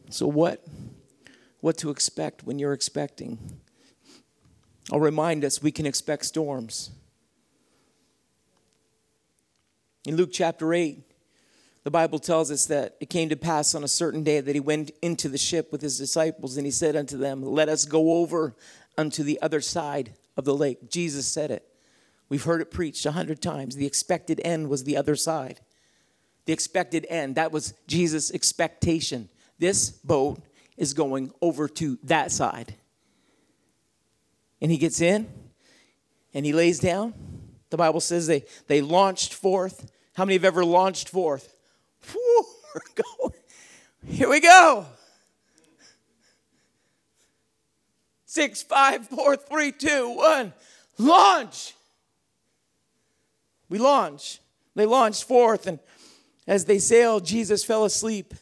So, 0.09 0.27
what, 0.27 0.65
what 1.61 1.77
to 1.77 1.89
expect 1.89 2.43
when 2.43 2.59
you're 2.59 2.73
expecting? 2.73 3.61
I'll 4.91 4.99
remind 4.99 5.45
us 5.45 5.61
we 5.61 5.71
can 5.71 5.85
expect 5.85 6.25
storms. 6.25 6.91
In 10.05 10.17
Luke 10.17 10.31
chapter 10.33 10.73
8, 10.73 11.10
the 11.83 11.91
Bible 11.91 12.19
tells 12.19 12.51
us 12.51 12.67
that 12.67 12.95
it 12.99 13.09
came 13.09 13.29
to 13.29 13.35
pass 13.35 13.73
on 13.73 13.83
a 13.83 13.87
certain 13.87 14.23
day 14.23 14.39
that 14.39 14.53
he 14.53 14.59
went 14.59 14.91
into 15.01 15.27
the 15.27 15.37
ship 15.37 15.71
with 15.71 15.81
his 15.81 15.97
disciples 15.97 16.57
and 16.57 16.65
he 16.65 16.71
said 16.71 16.95
unto 16.95 17.17
them, 17.17 17.43
Let 17.43 17.69
us 17.69 17.85
go 17.85 18.17
over 18.17 18.55
unto 18.97 19.23
the 19.23 19.41
other 19.41 19.61
side 19.61 20.13
of 20.37 20.45
the 20.45 20.53
lake. 20.53 20.89
Jesus 20.91 21.25
said 21.25 21.49
it. 21.49 21.67
We've 22.29 22.43
heard 22.43 22.61
it 22.61 22.71
preached 22.71 23.05
a 23.05 23.11
hundred 23.11 23.41
times. 23.41 23.75
The 23.75 23.87
expected 23.87 24.39
end 24.43 24.69
was 24.69 24.83
the 24.83 24.95
other 24.95 25.15
side. 25.15 25.59
The 26.45 26.53
expected 26.53 27.05
end, 27.09 27.35
that 27.35 27.51
was 27.51 27.73
Jesus' 27.87 28.31
expectation. 28.31 29.29
This 29.57 29.89
boat 29.89 30.39
is 30.77 30.93
going 30.93 31.31
over 31.41 31.67
to 31.67 31.97
that 32.03 32.31
side. 32.31 32.75
And 34.61 34.71
he 34.71 34.77
gets 34.77 35.01
in 35.01 35.27
and 36.33 36.45
he 36.45 36.53
lays 36.53 36.79
down. 36.79 37.13
The 37.71 37.77
Bible 37.77 38.01
says 38.01 38.27
they, 38.27 38.43
they 38.67 38.81
launched 38.81 39.33
forth. 39.33 39.91
How 40.13 40.25
many 40.25 40.35
have 40.35 40.45
ever 40.45 40.63
launched 40.63 41.09
forth? 41.09 41.55
Here 44.07 44.29
we 44.29 44.39
go. 44.39 44.85
Six, 48.25 48.63
five, 48.63 49.07
four, 49.07 49.35
three, 49.35 49.71
two, 49.71 50.15
one. 50.15 50.53
Launch. 50.97 51.73
We 53.69 53.77
launch. 53.77 54.39
They 54.75 54.85
launched 54.85 55.25
forth, 55.25 55.67
and 55.67 55.79
as 56.47 56.65
they 56.65 56.79
sailed, 56.79 57.25
Jesus 57.25 57.65
fell 57.65 57.83
asleep. 57.83 58.33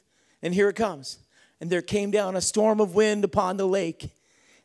And 0.41 0.53
here 0.53 0.69
it 0.69 0.75
comes. 0.75 1.19
And 1.59 1.69
there 1.69 1.81
came 1.81 2.11
down 2.11 2.35
a 2.35 2.41
storm 2.41 2.79
of 2.79 2.95
wind 2.95 3.23
upon 3.23 3.57
the 3.57 3.67
lake, 3.67 4.11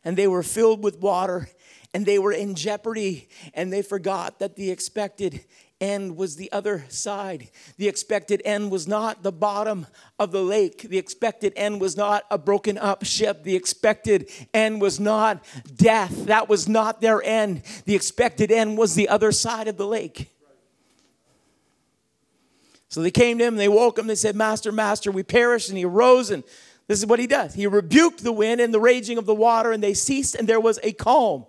and 0.03 0.15
they 0.15 0.27
were 0.27 0.43
filled 0.43 0.83
with 0.83 0.99
water, 0.99 1.49
and 1.93 2.05
they 2.05 2.19
were 2.19 2.31
in 2.31 2.55
jeopardy, 2.55 3.27
and 3.53 3.73
they 3.73 3.81
forgot 3.81 4.39
that 4.39 4.55
the 4.55 4.71
expected 4.71 5.43
end 5.85 6.17
was 6.17 6.35
the 6.35 6.51
other 6.51 6.85
side. 6.89 7.49
The 7.77 7.87
expected 7.87 8.41
end 8.43 8.71
was 8.71 8.87
not 8.87 9.23
the 9.23 9.31
bottom 9.31 9.87
of 10.17 10.31
the 10.31 10.41
lake. 10.41 10.81
The 10.81 10.97
expected 10.97 11.53
end 11.55 11.79
was 11.79 11.95
not 11.95 12.23
a 12.31 12.37
broken 12.37 12.77
up 12.77 13.05
ship. 13.05 13.43
The 13.43 13.55
expected 13.55 14.29
end 14.53 14.81
was 14.81 14.99
not 14.99 15.43
death. 15.75 16.25
That 16.25 16.49
was 16.49 16.67
not 16.67 17.01
their 17.01 17.21
end. 17.23 17.61
The 17.85 17.95
expected 17.95 18.51
end 18.51 18.77
was 18.77 18.95
the 18.95 19.09
other 19.09 19.31
side 19.31 19.67
of 19.67 19.77
the 19.77 19.87
lake. 19.87 20.31
So 22.89 23.01
they 23.01 23.11
came 23.11 23.37
to 23.39 23.43
him, 23.43 23.57
they 23.57 23.67
woke 23.67 23.99
him, 23.99 24.07
they 24.07 24.15
said, 24.15 24.35
Master, 24.35 24.71
Master, 24.71 25.11
we 25.11 25.23
perish. 25.23 25.69
And 25.69 25.77
he 25.77 25.85
arose, 25.85 26.31
and 26.31 26.43
this 26.87 26.99
is 26.99 27.05
what 27.05 27.19
he 27.19 27.27
does. 27.27 27.53
He 27.53 27.67
rebuked 27.67 28.23
the 28.23 28.31
wind 28.31 28.61
and 28.61 28.73
the 28.73 28.79
raging 28.79 29.17
of 29.17 29.25
the 29.25 29.35
water, 29.35 29.71
and 29.71 29.83
they 29.83 29.93
ceased, 29.93 30.35
and 30.35 30.47
there 30.47 30.59
was 30.59 30.79
a 30.83 30.93
calm. 30.93 31.45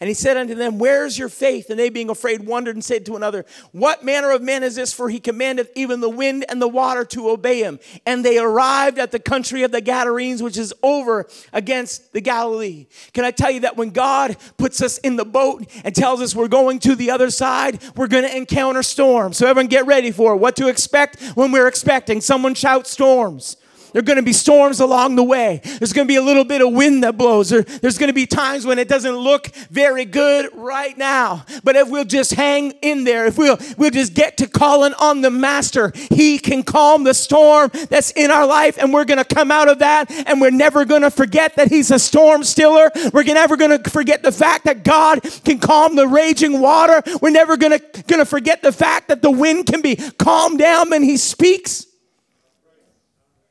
And 0.00 0.08
he 0.08 0.14
said 0.14 0.38
unto 0.38 0.54
them, 0.54 0.78
Where's 0.78 1.18
your 1.18 1.28
faith? 1.28 1.68
And 1.68 1.78
they, 1.78 1.90
being 1.90 2.08
afraid, 2.08 2.46
wondered 2.46 2.74
and 2.74 2.82
said 2.82 3.04
to 3.06 3.16
another, 3.16 3.44
What 3.72 4.02
manner 4.02 4.30
of 4.30 4.40
man 4.40 4.62
is 4.62 4.74
this? 4.74 4.94
For 4.94 5.10
he 5.10 5.20
commandeth 5.20 5.70
even 5.76 6.00
the 6.00 6.08
wind 6.08 6.46
and 6.48 6.60
the 6.60 6.68
water 6.68 7.04
to 7.04 7.28
obey 7.28 7.62
him. 7.62 7.78
And 8.06 8.24
they 8.24 8.38
arrived 8.38 8.98
at 8.98 9.10
the 9.10 9.18
country 9.18 9.62
of 9.62 9.72
the 9.72 9.82
Gadarenes, 9.82 10.42
which 10.42 10.56
is 10.56 10.72
over 10.82 11.28
against 11.52 12.14
the 12.14 12.22
Galilee. 12.22 12.86
Can 13.12 13.26
I 13.26 13.30
tell 13.30 13.50
you 13.50 13.60
that 13.60 13.76
when 13.76 13.90
God 13.90 14.38
puts 14.56 14.82
us 14.82 14.96
in 14.98 15.16
the 15.16 15.26
boat 15.26 15.66
and 15.84 15.94
tells 15.94 16.22
us 16.22 16.34
we're 16.34 16.48
going 16.48 16.78
to 16.80 16.96
the 16.96 17.10
other 17.10 17.28
side, 17.28 17.82
we're 17.94 18.08
going 18.08 18.24
to 18.24 18.34
encounter 18.34 18.82
storms. 18.82 19.36
So 19.36 19.46
everyone 19.46 19.68
get 19.68 19.84
ready 19.84 20.12
for 20.12 20.34
what 20.34 20.56
to 20.56 20.68
expect 20.68 21.20
when 21.34 21.52
we're 21.52 21.68
expecting. 21.68 22.22
Someone 22.22 22.54
shout 22.54 22.86
storms. 22.86 23.58
There 23.92 24.00
are 24.00 24.04
going 24.04 24.16
to 24.16 24.22
be 24.22 24.32
storms 24.32 24.80
along 24.80 25.16
the 25.16 25.24
way. 25.24 25.60
There's 25.64 25.92
going 25.92 26.06
to 26.06 26.12
be 26.12 26.16
a 26.16 26.22
little 26.22 26.44
bit 26.44 26.62
of 26.62 26.72
wind 26.72 27.02
that 27.04 27.16
blows. 27.16 27.50
There, 27.50 27.62
there's 27.62 27.98
going 27.98 28.08
to 28.08 28.14
be 28.14 28.26
times 28.26 28.64
when 28.64 28.78
it 28.78 28.88
doesn't 28.88 29.16
look 29.16 29.48
very 29.70 30.04
good 30.04 30.50
right 30.54 30.96
now. 30.96 31.44
But 31.64 31.76
if 31.76 31.88
we'll 31.88 32.04
just 32.04 32.34
hang 32.34 32.72
in 32.82 33.04
there, 33.04 33.26
if 33.26 33.38
we'll, 33.38 33.58
we'll 33.76 33.90
just 33.90 34.14
get 34.14 34.36
to 34.38 34.46
calling 34.46 34.94
on 34.94 35.20
the 35.20 35.30
Master, 35.30 35.92
He 35.94 36.38
can 36.38 36.62
calm 36.62 37.04
the 37.04 37.14
storm 37.14 37.70
that's 37.88 38.10
in 38.12 38.30
our 38.30 38.46
life. 38.46 38.78
And 38.78 38.92
we're 38.92 39.04
going 39.04 39.22
to 39.22 39.34
come 39.34 39.50
out 39.50 39.68
of 39.68 39.80
that. 39.80 40.10
And 40.26 40.40
we're 40.40 40.50
never 40.50 40.84
going 40.84 41.02
to 41.02 41.10
forget 41.10 41.56
that 41.56 41.68
He's 41.68 41.90
a 41.90 41.98
storm 41.98 42.44
stiller. 42.44 42.90
We're 43.12 43.24
never 43.24 43.56
going 43.56 43.82
to 43.82 43.90
forget 43.90 44.22
the 44.22 44.32
fact 44.32 44.64
that 44.64 44.84
God 44.84 45.22
can 45.44 45.58
calm 45.58 45.96
the 45.96 46.06
raging 46.06 46.60
water. 46.60 47.02
We're 47.20 47.30
never 47.30 47.56
going 47.56 47.78
to, 47.78 48.02
going 48.04 48.20
to 48.20 48.26
forget 48.26 48.62
the 48.62 48.72
fact 48.72 49.08
that 49.08 49.22
the 49.22 49.30
wind 49.30 49.66
can 49.66 49.82
be 49.82 49.96
calmed 49.96 50.58
down 50.58 50.90
when 50.90 51.02
He 51.02 51.16
speaks. 51.16 51.89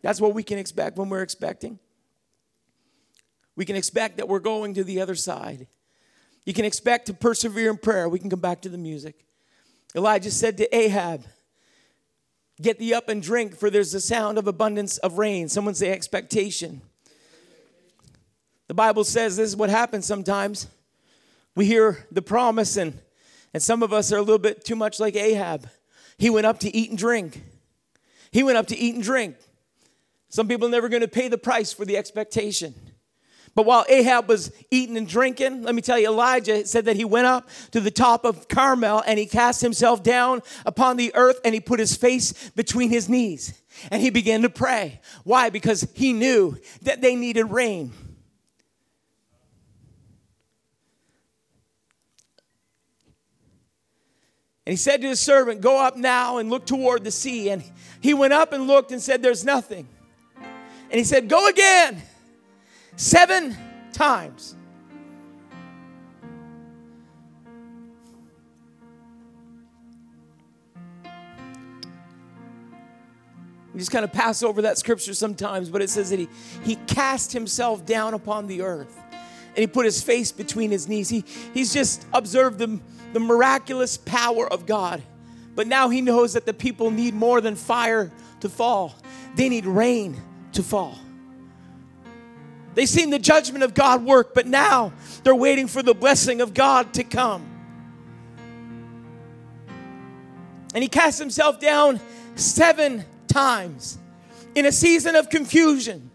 That's 0.01 0.21
what 0.21 0.33
we 0.33 0.43
can 0.43 0.57
expect 0.57 0.97
when 0.97 1.09
we're 1.09 1.21
expecting. 1.21 1.79
We 3.55 3.65
can 3.65 3.75
expect 3.75 4.17
that 4.17 4.27
we're 4.27 4.39
going 4.39 4.73
to 4.75 4.83
the 4.83 5.01
other 5.01 5.15
side. 5.15 5.67
You 6.45 6.53
can 6.53 6.65
expect 6.65 7.07
to 7.07 7.13
persevere 7.13 7.69
in 7.69 7.77
prayer. 7.77 8.07
We 8.07 8.19
can 8.19 8.29
come 8.29 8.39
back 8.39 8.61
to 8.61 8.69
the 8.69 8.77
music. 8.77 9.25
Elijah 9.95 10.31
said 10.31 10.57
to 10.57 10.75
Ahab, 10.75 11.23
Get 12.61 12.77
thee 12.77 12.93
up 12.93 13.07
and 13.07 13.21
drink, 13.21 13.55
for 13.55 13.69
there's 13.69 13.93
the 13.93 14.01
sound 14.01 14.37
of 14.37 14.47
abundance 14.47 14.97
of 14.97 15.17
rain. 15.17 15.47
Someone 15.47 15.75
say 15.75 15.91
expectation. 15.91 16.81
The 18.67 18.73
Bible 18.73 19.03
says 19.03 19.37
this 19.37 19.49
is 19.49 19.55
what 19.55 19.69
happens 19.69 20.05
sometimes. 20.05 20.67
We 21.55 21.65
hear 21.65 22.05
the 22.11 22.21
promise, 22.21 22.77
and, 22.77 22.99
and 23.53 23.63
some 23.63 23.81
of 23.81 23.93
us 23.93 24.11
are 24.11 24.17
a 24.17 24.21
little 24.21 24.39
bit 24.39 24.65
too 24.65 24.75
much 24.75 24.99
like 24.99 25.15
Ahab. 25.15 25.69
He 26.17 26.29
went 26.29 26.45
up 26.45 26.59
to 26.59 26.75
eat 26.75 26.89
and 26.89 26.99
drink. 26.99 27.41
He 28.31 28.43
went 28.43 28.57
up 28.57 28.67
to 28.67 28.77
eat 28.77 28.93
and 28.93 29.03
drink. 29.03 29.37
Some 30.29 30.47
people 30.47 30.67
are 30.67 30.71
never 30.71 30.89
going 30.89 31.01
to 31.01 31.07
pay 31.07 31.27
the 31.27 31.37
price 31.37 31.73
for 31.73 31.85
the 31.85 31.97
expectation. 31.97 32.73
But 33.55 33.65
while 33.65 33.83
Ahab 33.89 34.29
was 34.29 34.51
eating 34.69 34.95
and 34.95 35.07
drinking, 35.07 35.63
let 35.63 35.73
me 35.73 35.81
tell 35.81 35.97
you, 35.97 36.07
Elijah 36.07 36.65
said 36.65 36.85
that 36.85 36.95
he 36.95 37.03
went 37.03 37.25
up 37.25 37.49
to 37.71 37.79
the 37.79 37.91
top 37.91 38.23
of 38.23 38.47
Carmel 38.47 39.03
and 39.05 39.17
he 39.17 39.25
cast 39.25 39.61
himself 39.61 40.03
down 40.03 40.41
upon 40.65 40.97
the 40.97 41.13
earth 41.15 41.39
and 41.43 41.53
he 41.53 41.59
put 41.59 41.79
his 41.79 41.97
face 41.97 42.51
between 42.51 42.89
his 42.89 43.09
knees 43.09 43.59
and 43.91 44.01
he 44.01 44.11
began 44.11 44.43
to 44.43 44.49
pray. 44.49 45.01
Why? 45.23 45.49
Because 45.49 45.87
he 45.95 46.13
knew 46.13 46.57
that 46.83 47.01
they 47.01 47.15
needed 47.15 47.45
rain. 47.45 47.91
And 54.65 54.73
he 54.73 54.77
said 54.77 55.01
to 55.01 55.07
his 55.07 55.19
servant, 55.19 55.61
Go 55.61 55.83
up 55.83 55.97
now 55.97 56.37
and 56.37 56.51
look 56.51 56.67
toward 56.67 57.03
the 57.03 57.09
sea. 57.09 57.49
And 57.49 57.63
he 58.01 58.13
went 58.13 58.33
up 58.33 58.53
and 58.53 58.67
looked 58.67 58.91
and 58.91 59.01
said, 59.01 59.23
There's 59.23 59.43
nothing. 59.43 59.87
And 60.89 60.97
he 60.97 61.03
said, 61.03 61.29
Go 61.29 61.47
again 61.47 62.01
seven 62.95 63.55
times. 63.93 64.55
We 73.73 73.79
just 73.79 73.91
kind 73.91 74.03
of 74.03 74.11
pass 74.11 74.41
over 74.41 74.63
that 74.63 74.77
scripture 74.77 75.13
sometimes, 75.13 75.69
but 75.69 75.81
it 75.81 75.89
says 75.89 76.09
that 76.09 76.19
he, 76.19 76.27
he 76.63 76.75
cast 76.87 77.31
himself 77.31 77.85
down 77.85 78.13
upon 78.13 78.47
the 78.47 78.63
earth 78.63 78.97
and 79.11 79.57
he 79.57 79.67
put 79.67 79.85
his 79.85 80.01
face 80.01 80.31
between 80.31 80.71
his 80.71 80.87
knees. 80.87 81.07
He, 81.07 81.23
he's 81.53 81.71
just 81.71 82.05
observed 82.11 82.57
the, 82.57 82.79
the 83.13 83.19
miraculous 83.19 83.95
power 83.95 84.51
of 84.51 84.65
God. 84.65 85.03
But 85.55 85.67
now 85.67 85.89
he 85.89 86.01
knows 86.01 86.33
that 86.33 86.45
the 86.45 86.53
people 86.53 86.91
need 86.91 87.13
more 87.13 87.41
than 87.41 87.55
fire 87.55 88.11
to 88.41 88.49
fall, 88.49 88.95
they 89.35 89.49
need 89.49 89.65
rain 89.65 90.19
to 90.53 90.63
fall. 90.63 90.97
They've 92.75 92.87
seen 92.87 93.09
the 93.09 93.19
judgment 93.19 93.63
of 93.63 93.73
God 93.73 94.05
work, 94.05 94.33
but 94.33 94.47
now 94.47 94.93
they're 95.23 95.35
waiting 95.35 95.67
for 95.67 95.83
the 95.83 95.93
blessing 95.93 96.41
of 96.41 96.53
God 96.53 96.93
to 96.93 97.03
come. 97.03 97.45
And 100.73 100.83
he 100.83 100.87
cast 100.87 101.19
himself 101.19 101.59
down 101.59 101.99
seven 102.35 103.03
times 103.27 103.97
in 104.55 104.65
a 104.65 104.71
season 104.71 105.15
of 105.15 105.29
confusion 105.29 106.08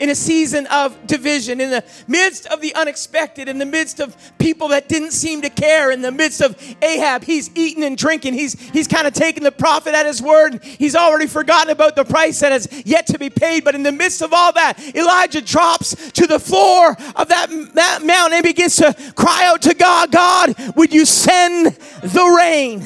in 0.00 0.08
a 0.08 0.14
season 0.14 0.66
of 0.68 1.06
division, 1.06 1.60
in 1.60 1.70
the 1.70 1.84
midst 2.08 2.46
of 2.46 2.62
the 2.62 2.74
unexpected, 2.74 3.48
in 3.48 3.58
the 3.58 3.66
midst 3.66 4.00
of 4.00 4.16
people 4.38 4.68
that 4.68 4.88
didn't 4.88 5.12
seem 5.12 5.42
to 5.42 5.50
care, 5.50 5.90
in 5.90 6.00
the 6.00 6.10
midst 6.10 6.40
of 6.40 6.56
Ahab, 6.82 7.22
he's 7.22 7.50
eating 7.54 7.84
and 7.84 7.98
drinking. 7.98 8.32
He's, 8.32 8.58
he's 8.70 8.88
kind 8.88 9.06
of 9.06 9.12
taking 9.12 9.44
the 9.44 9.52
prophet 9.52 9.94
at 9.94 10.06
his 10.06 10.22
word. 10.22 10.64
He's 10.64 10.96
already 10.96 11.26
forgotten 11.26 11.70
about 11.70 11.96
the 11.96 12.04
price 12.04 12.40
that 12.40 12.50
has 12.50 12.82
yet 12.86 13.06
to 13.08 13.18
be 13.18 13.28
paid. 13.28 13.62
But 13.62 13.74
in 13.74 13.82
the 13.82 13.92
midst 13.92 14.22
of 14.22 14.32
all 14.32 14.52
that, 14.54 14.78
Elijah 14.96 15.42
drops 15.42 16.10
to 16.12 16.26
the 16.26 16.40
floor 16.40 16.96
of 17.14 17.28
that, 17.28 17.50
that 17.74 18.00
mountain 18.02 18.38
and 18.38 18.44
begins 18.44 18.76
to 18.76 18.94
cry 19.14 19.46
out 19.46 19.62
to 19.62 19.74
God 19.74 20.10
God, 20.10 20.54
would 20.76 20.94
you 20.94 21.04
send 21.04 21.66
the 22.02 22.24
rain? 22.24 22.82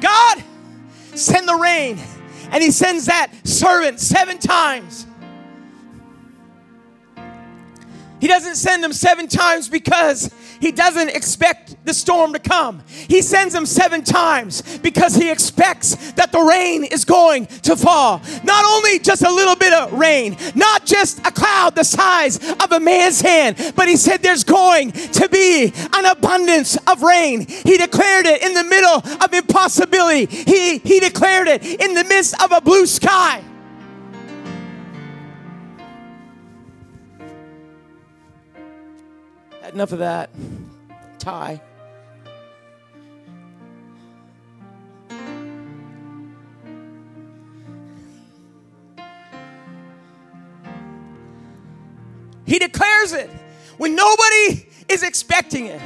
God, 0.00 0.42
send 1.14 1.46
the 1.46 1.54
rain. 1.54 1.98
And 2.50 2.62
he 2.62 2.72
sends 2.72 3.06
that 3.06 3.32
servant 3.44 4.00
seven 4.00 4.38
times. 4.38 5.06
He 8.22 8.28
doesn't 8.28 8.54
send 8.54 8.84
them 8.84 8.92
seven 8.92 9.26
times 9.26 9.68
because 9.68 10.32
he 10.60 10.70
doesn't 10.70 11.08
expect 11.08 11.74
the 11.84 11.92
storm 11.92 12.32
to 12.34 12.38
come. 12.38 12.84
He 12.86 13.20
sends 13.20 13.52
them 13.52 13.66
seven 13.66 14.04
times 14.04 14.62
because 14.78 15.16
he 15.16 15.28
expects 15.28 16.12
that 16.12 16.30
the 16.30 16.38
rain 16.38 16.84
is 16.84 17.04
going 17.04 17.46
to 17.46 17.74
fall. 17.74 18.22
Not 18.44 18.64
only 18.64 19.00
just 19.00 19.22
a 19.22 19.28
little 19.28 19.56
bit 19.56 19.72
of 19.72 19.92
rain, 19.94 20.36
not 20.54 20.86
just 20.86 21.18
a 21.26 21.32
cloud 21.32 21.74
the 21.74 21.82
size 21.82 22.38
of 22.52 22.70
a 22.70 22.78
man's 22.78 23.20
hand, 23.20 23.72
but 23.74 23.88
he 23.88 23.96
said 23.96 24.22
there's 24.22 24.44
going 24.44 24.92
to 24.92 25.28
be 25.28 25.72
an 25.92 26.06
abundance 26.06 26.76
of 26.86 27.02
rain. 27.02 27.44
He 27.44 27.76
declared 27.76 28.26
it 28.26 28.40
in 28.44 28.54
the 28.54 28.62
middle 28.62 29.02
of 29.20 29.34
impossibility, 29.34 30.26
he, 30.26 30.78
he 30.78 31.00
declared 31.00 31.48
it 31.48 31.64
in 31.64 31.94
the 31.94 32.04
midst 32.04 32.40
of 32.40 32.52
a 32.52 32.60
blue 32.60 32.86
sky. 32.86 33.42
Enough 39.72 39.92
of 39.92 39.98
that. 39.98 40.30
Tie. 41.18 41.60
He 52.44 52.58
declares 52.58 53.12
it 53.12 53.30
when 53.78 53.94
nobody 53.94 54.68
is 54.88 55.02
expecting 55.02 55.66
it. 55.66 55.80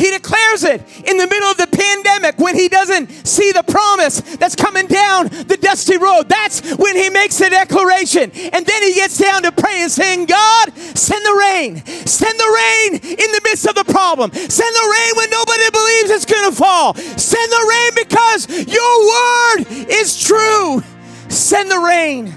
He 0.00 0.10
declares 0.10 0.64
it 0.64 0.80
in 1.04 1.18
the 1.18 1.26
middle 1.26 1.50
of 1.50 1.58
the 1.58 1.66
pandemic 1.66 2.38
when 2.38 2.54
he 2.54 2.68
doesn't 2.68 3.10
see 3.26 3.52
the 3.52 3.62
promise 3.62 4.22
that's 4.36 4.56
coming 4.56 4.86
down 4.86 5.28
the 5.28 5.58
dusty 5.60 5.98
road. 5.98 6.26
That's 6.26 6.74
when 6.76 6.96
he 6.96 7.10
makes 7.10 7.36
the 7.36 7.50
declaration. 7.50 8.30
And 8.32 8.64
then 8.64 8.82
he 8.82 8.94
gets 8.94 9.18
down 9.18 9.42
to 9.42 9.52
praying, 9.52 9.90
saying, 9.90 10.24
God, 10.24 10.72
send 10.96 11.22
the 11.22 11.36
rain. 11.38 11.84
Send 11.84 12.40
the 12.40 12.48
rain 12.48 12.94
in 12.94 13.30
the 13.30 13.40
midst 13.44 13.68
of 13.68 13.74
the 13.74 13.84
problem. 13.84 14.32
Send 14.32 14.74
the 14.74 14.96
rain 14.96 15.16
when 15.16 15.28
nobody 15.28 15.70
believes 15.70 16.10
it's 16.12 16.24
going 16.24 16.50
to 16.50 16.56
fall. 16.56 16.94
Send 16.94 17.52
the 17.52 17.66
rain 17.68 17.90
because 18.02 18.48
your 18.72 19.06
word 19.06 19.90
is 19.90 20.18
true. 20.18 20.82
Send 21.28 21.70
the 21.70 21.78
rain. 21.78 22.34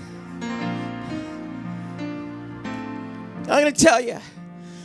I'm 3.43 3.61
going 3.61 3.73
to 3.73 3.81
tell 3.81 4.01
you, 4.01 4.19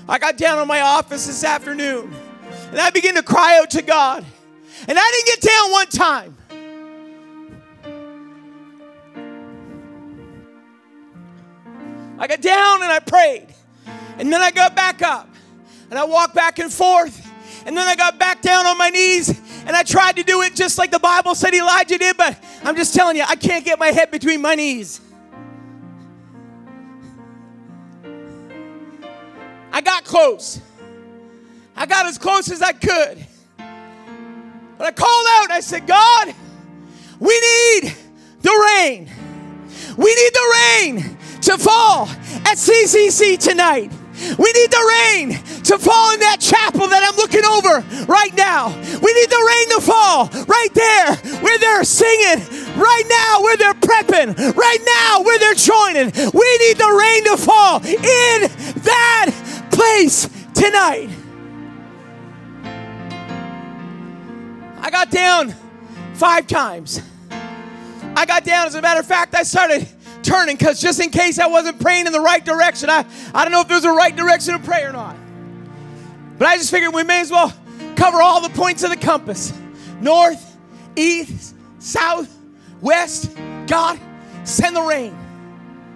I 0.08 0.20
got 0.20 0.36
down 0.36 0.58
on 0.58 0.68
my 0.68 0.80
office 0.82 1.26
this 1.26 1.42
afternoon 1.42 2.14
and 2.70 2.80
I 2.80 2.90
began 2.90 3.14
to 3.14 3.22
cry 3.22 3.58
out 3.58 3.70
to 3.70 3.82
God. 3.82 4.24
And 4.86 4.98
I 4.98 5.10
didn't 5.12 5.26
get 5.26 5.40
down 5.40 5.72
one 5.72 5.86
time. 5.86 6.36
I 12.18 12.26
got 12.26 12.40
down 12.40 12.82
and 12.82 12.92
I 12.92 12.98
prayed. 13.00 13.48
And 14.18 14.32
then 14.32 14.40
I 14.40 14.50
got 14.50 14.74
back 14.76 15.02
up. 15.02 15.28
And 15.90 15.98
I 15.98 16.04
walked 16.04 16.34
back 16.34 16.58
and 16.58 16.72
forth. 16.72 17.26
And 17.66 17.76
then 17.76 17.86
I 17.86 17.96
got 17.96 18.18
back 18.18 18.42
down 18.42 18.66
on 18.66 18.78
my 18.78 18.90
knees 18.90 19.40
and 19.66 19.76
I 19.76 19.82
tried 19.82 20.16
to 20.16 20.22
do 20.22 20.40
it 20.40 20.54
just 20.54 20.78
like 20.78 20.90
the 20.90 20.98
Bible 20.98 21.34
said 21.34 21.52
Elijah 21.52 21.98
did, 21.98 22.16
but 22.16 22.42
I'm 22.64 22.74
just 22.74 22.94
telling 22.94 23.16
you, 23.16 23.24
I 23.28 23.36
can't 23.36 23.64
get 23.64 23.78
my 23.78 23.88
head 23.88 24.10
between 24.10 24.40
my 24.40 24.54
knees. 24.54 25.00
I 29.70 29.82
got 29.82 30.04
close. 30.04 30.60
I 31.78 31.86
got 31.86 32.06
as 32.06 32.18
close 32.18 32.50
as 32.50 32.60
I 32.60 32.72
could. 32.72 33.24
But 33.56 34.86
I 34.88 34.90
called 34.90 35.26
out 35.30 35.52
I 35.52 35.60
said, 35.60 35.86
God, 35.86 36.34
we 37.20 37.40
need 37.40 37.94
the 38.42 38.74
rain. 38.74 39.08
We 39.96 40.14
need 40.14 40.32
the 40.34 40.54
rain 40.58 41.16
to 41.42 41.56
fall 41.56 42.08
at 42.46 42.56
CCC 42.58 43.38
tonight. 43.38 43.92
We 44.38 44.52
need 44.52 44.70
the 44.72 45.06
rain 45.06 45.30
to 45.70 45.78
fall 45.78 46.14
in 46.14 46.20
that 46.20 46.38
chapel 46.40 46.88
that 46.88 47.06
I'm 47.06 47.14
looking 47.14 47.44
over 47.44 47.86
right 48.10 48.34
now. 48.34 48.74
We 48.74 49.12
need 49.14 49.30
the 49.30 49.44
rain 49.46 49.78
to 49.78 49.80
fall 49.80 50.26
right 50.46 50.74
there 50.74 51.14
where 51.42 51.58
they're 51.58 51.84
singing, 51.84 52.42
right 52.74 53.04
now 53.08 53.42
where 53.42 53.56
they're 53.56 53.74
prepping, 53.74 54.56
right 54.56 54.82
now 54.84 55.22
where 55.22 55.38
they're 55.38 55.54
joining. 55.54 56.10
We 56.34 56.58
need 56.58 56.76
the 56.76 56.90
rain 56.90 57.24
to 57.30 57.36
fall 57.36 57.84
in 57.86 58.50
that 58.82 59.30
place 59.70 60.28
tonight. 60.54 61.17
I 64.88 64.90
got 64.90 65.10
down 65.10 65.54
five 66.14 66.46
times. 66.46 67.02
I 67.30 68.24
got 68.24 68.42
down. 68.42 68.68
As 68.68 68.74
a 68.74 68.80
matter 68.80 69.00
of 69.00 69.06
fact, 69.06 69.34
I 69.34 69.42
started 69.42 69.86
turning 70.22 70.56
because 70.56 70.80
just 70.80 70.98
in 70.98 71.10
case 71.10 71.38
I 71.38 71.46
wasn't 71.46 71.78
praying 71.78 72.06
in 72.06 72.12
the 72.14 72.22
right 72.22 72.42
direction, 72.42 72.88
I, 72.88 73.04
I 73.34 73.44
don't 73.44 73.52
know 73.52 73.60
if 73.60 73.68
there's 73.68 73.84
a 73.84 73.92
right 73.92 74.16
direction 74.16 74.54
to 74.54 74.60
pray 74.60 74.84
or 74.84 74.92
not. 74.92 75.14
But 76.38 76.48
I 76.48 76.56
just 76.56 76.70
figured 76.70 76.94
we 76.94 77.02
may 77.02 77.20
as 77.20 77.30
well 77.30 77.52
cover 77.96 78.22
all 78.22 78.40
the 78.40 78.48
points 78.48 78.82
of 78.82 78.88
the 78.88 78.96
compass 78.96 79.52
north, 80.00 80.56
east, 80.96 81.54
south, 81.80 82.34
west. 82.80 83.36
God, 83.66 84.00
send 84.44 84.74
the 84.74 84.80
rain. 84.80 85.14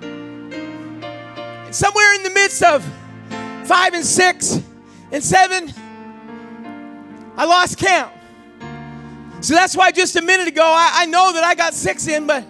And 0.03 1.75
somewhere 1.75 2.15
in 2.17 2.25
the 2.25 2.31
midst 2.35 2.63
of 2.63 2.85
five 3.65 3.95
and 3.95 4.05
six 4.05 4.61
and 5.11 5.25
seven, 5.25 5.73
I 7.39 7.47
lost 7.47 7.79
count. 7.79 8.12
So 9.43 9.55
that's 9.55 9.77
why 9.77 9.91
just 9.91 10.15
a 10.15 10.23
minute 10.23 10.47
ago, 10.47 10.63
I, 10.65 11.03
I 11.03 11.07
know 11.07 11.33
that 11.33 11.43
I 11.43 11.57
got 11.57 11.75
six 11.75 12.07
in, 12.07 12.29
but 12.29 12.45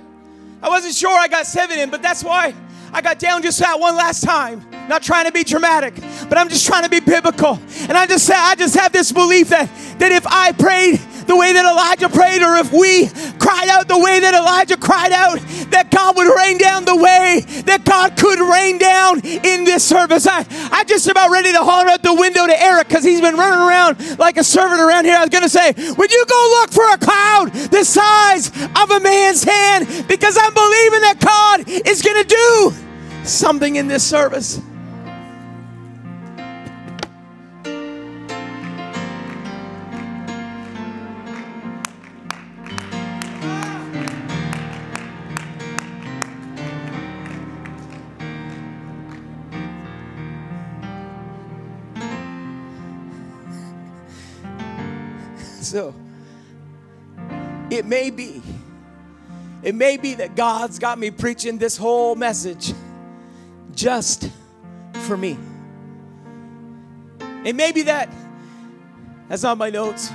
I 0.63 0.69
wasn't 0.69 0.95
sure 0.95 1.11
I 1.11 1.27
got 1.27 1.47
seven 1.47 1.79
in. 1.79 1.89
But 1.89 2.03
that's 2.03 2.23
why 2.23 2.55
I 2.93 3.01
got 3.01 3.19
down 3.19 3.43
just 3.43 3.59
that 3.61 3.81
one 3.81 3.97
last 3.97 4.23
time. 4.23 4.63
Not 4.89 5.03
trying 5.03 5.25
to 5.25 5.33
be 5.33 5.43
dramatic, 5.43 5.95
but 6.29 6.37
I'm 6.37 6.51
just 6.51 6.67
trying 6.67 6.83
to 6.83 6.91
be 6.91 7.01
biblical. 7.01 7.59
And 7.89 7.93
I 7.93 8.07
just 8.07 8.31
I 8.31 8.55
just 8.57 8.77
have 8.77 8.93
this 8.93 9.11
belief 9.11 9.49
that 9.49 9.71
that 10.01 10.13
if 10.13 10.27
I 10.27 10.53
prayed 10.53 11.01
the 11.27 11.37
way 11.37 11.53
that 11.53 11.65
Elijah 11.65 12.09
prayed, 12.09 12.43
or 12.43 12.57
if 12.57 12.73
we 12.73 13.09
cried 13.39 13.69
out 13.69 13.89
the 13.89 13.99
way 13.99 14.21
that 14.21 14.35
Elijah 14.35 14.77
cried 14.77 15.13
out, 15.13 15.39
that 15.71 15.91
God 15.91 16.17
would 16.17 16.31
rain 16.37 16.59
down 16.59 16.85
the 16.85 16.97
way 16.97 17.45
that 17.67 17.85
God 17.85 18.17
could 18.17 18.41
rain 18.41 18.79
down 18.79 19.21
in 19.25 19.65
this 19.65 19.85
service. 19.85 20.27
I, 20.27 20.47
I'm 20.71 20.87
just 20.87 21.09
about 21.09 21.31
ready 21.31 21.53
to 21.53 21.59
holler 21.59 21.89
out 21.89 22.03
the 22.03 22.15
window 22.15 22.47
to 22.47 22.63
Eric 22.63 22.89
because 22.89 23.05
he's 23.05 23.21
been 23.21 23.37
running 23.37 23.61
around 23.61 24.19
like 24.19 24.37
a 24.37 24.45
servant 24.45 24.81
around 24.81 25.05
here. 25.05 25.17
I 25.17 25.21
was 25.21 25.31
going 25.31 25.45
to 25.45 25.49
say, 25.49 25.73
Would 25.73 26.13
you 26.13 26.25
go 26.29 26.61
look 26.61 26.71
for 26.71 26.89
a 26.93 26.99
cloud 26.99 27.53
the 27.71 27.85
size 27.85 28.49
of 28.49 28.91
a 28.91 29.01
man's 29.01 29.45
hand? 29.45 29.87
Because 30.09 30.37
I'm 30.39 30.55
believing 30.55 31.01
that 31.03 31.19
God 31.21 31.69
is 31.87 32.03
going 32.03 32.23
to 32.23 32.29
do 32.29 32.73
something 33.25 33.77
in 33.77 33.89
this 33.89 34.03
service. 34.03 34.61
So 55.73 55.95
it 57.71 57.87
may 57.87 58.11
be, 58.11 58.43
it 59.63 59.75
may 59.75 59.97
be 59.97 60.13
that 60.17 60.37
God's 60.37 60.79
got 60.79 60.99
me 60.99 61.11
preaching 61.11 61.57
this 61.57 61.79
whole 61.79 62.15
message 62.15 62.75
just 63.75 64.29
for 65.07 65.17
me. 65.17 65.39
It 67.47 67.55
may 67.55 67.73
be 67.73 67.85
that, 67.85 68.11
that's 69.31 69.45
not 69.45 69.57
my 69.57 69.71
notes. 69.71 70.11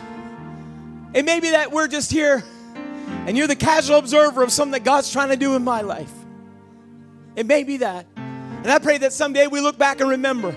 It 1.15 1.25
may 1.25 1.39
be 1.39 1.49
that 1.49 1.71
we're 1.71 1.87
just 1.87 2.11
here 2.11 2.43
and 3.25 3.35
you're 3.35 3.47
the 3.47 3.55
casual 3.55 3.97
observer 3.97 4.43
of 4.43 4.51
something 4.51 4.73
that 4.73 4.83
God's 4.83 5.11
trying 5.11 5.29
to 5.29 5.37
do 5.37 5.55
in 5.55 5.63
my 5.63 5.81
life. 5.81 6.13
It 7.35 7.47
may 7.47 7.63
be 7.63 7.77
that. 7.77 8.05
And 8.15 8.67
I 8.67 8.77
pray 8.77 8.99
that 8.99 9.11
someday 9.11 9.47
we 9.47 9.59
look 9.59 9.79
back 9.79 10.01
and 10.01 10.09
remember. 10.11 10.55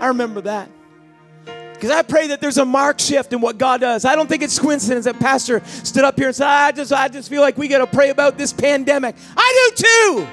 I 0.00 0.06
remember 0.06 0.40
that. 0.40 0.70
Because 1.80 1.96
I 1.96 2.02
pray 2.02 2.26
that 2.26 2.42
there's 2.42 2.58
a 2.58 2.64
mark 2.66 3.00
shift 3.00 3.32
in 3.32 3.40
what 3.40 3.56
God 3.56 3.80
does. 3.80 4.04
I 4.04 4.14
don't 4.14 4.28
think 4.28 4.42
it's 4.42 4.58
coincidence 4.58 5.06
that 5.06 5.18
Pastor 5.18 5.62
stood 5.64 6.04
up 6.04 6.18
here 6.18 6.26
and 6.26 6.36
said, 6.36 6.46
I 6.46 6.72
just, 6.72 6.92
I 6.92 7.08
just 7.08 7.30
feel 7.30 7.40
like 7.40 7.56
we 7.56 7.68
got 7.68 7.78
to 7.78 7.86
pray 7.86 8.10
about 8.10 8.36
this 8.36 8.52
pandemic. 8.52 9.16
I 9.34 9.72
do 9.76 9.84
too. 9.84 10.28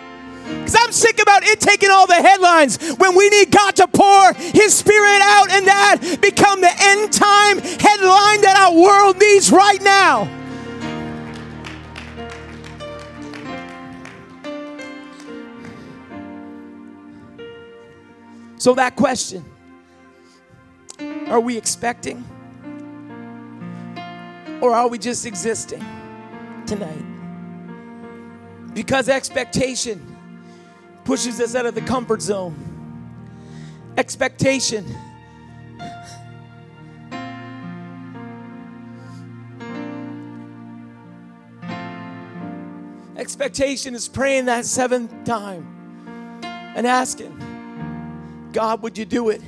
Because 0.60 0.76
I'm 0.78 0.92
sick 0.92 1.22
about 1.22 1.44
it 1.44 1.62
taking 1.62 1.90
all 1.90 2.06
the 2.06 2.16
headlines 2.16 2.96
when 2.98 3.16
we 3.16 3.30
need 3.30 3.50
God 3.50 3.78
to 3.78 3.88
pour 3.88 4.34
His 4.34 4.74
Spirit 4.74 5.22
out 5.22 5.50
and 5.50 5.68
that 5.68 6.18
become 6.22 6.60
the 6.60 6.68
end 6.68 7.14
time 7.14 7.60
headline 7.60 8.42
that 8.42 8.58
our 8.68 8.76
world 8.76 9.18
needs 9.18 9.50
right 9.50 9.82
now. 9.82 10.28
So, 18.58 18.74
that 18.74 18.98
question 18.98 19.46
are 21.28 21.40
we 21.40 21.58
expecting? 21.58 22.24
Or 24.62 24.74
are 24.74 24.88
we 24.88 24.98
just 24.98 25.26
existing 25.26 25.86
tonight? 26.66 27.04
Because 28.74 29.10
expectation 29.10 30.18
pushes 31.04 31.40
us 31.40 31.56
out 31.56 31.66
of 31.66 31.76
the 31.76 31.82
comfort 31.82 32.22
zone. 32.22 32.56
Expectation. 33.98 34.86
Expectation 43.16 43.96
is 43.96 44.08
praying 44.08 44.46
that 44.46 44.66
seventh 44.66 45.12
time 45.24 45.66
and 46.44 46.86
asking, 46.86 47.36
God, 48.54 48.82
would 48.84 48.98
you 48.98 49.06
do 49.06 49.30
it 49.30 49.42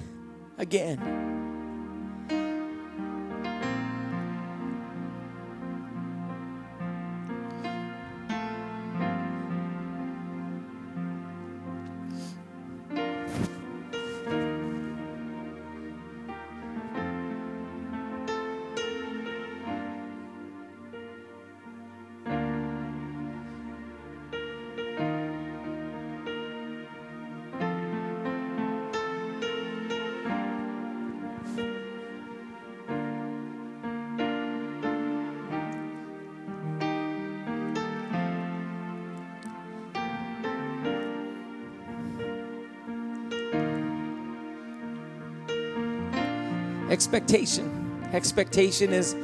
again? 0.57 1.18
Expectation. 47.09 48.07
Expectation 48.13 48.93
is 48.93 49.15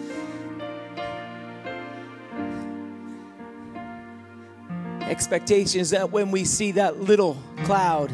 expectation 5.02 5.80
is 5.80 5.92
that 5.92 6.10
when 6.10 6.32
we 6.32 6.44
see 6.46 6.72
that 6.72 7.00
little 7.00 7.38
cloud 7.64 8.12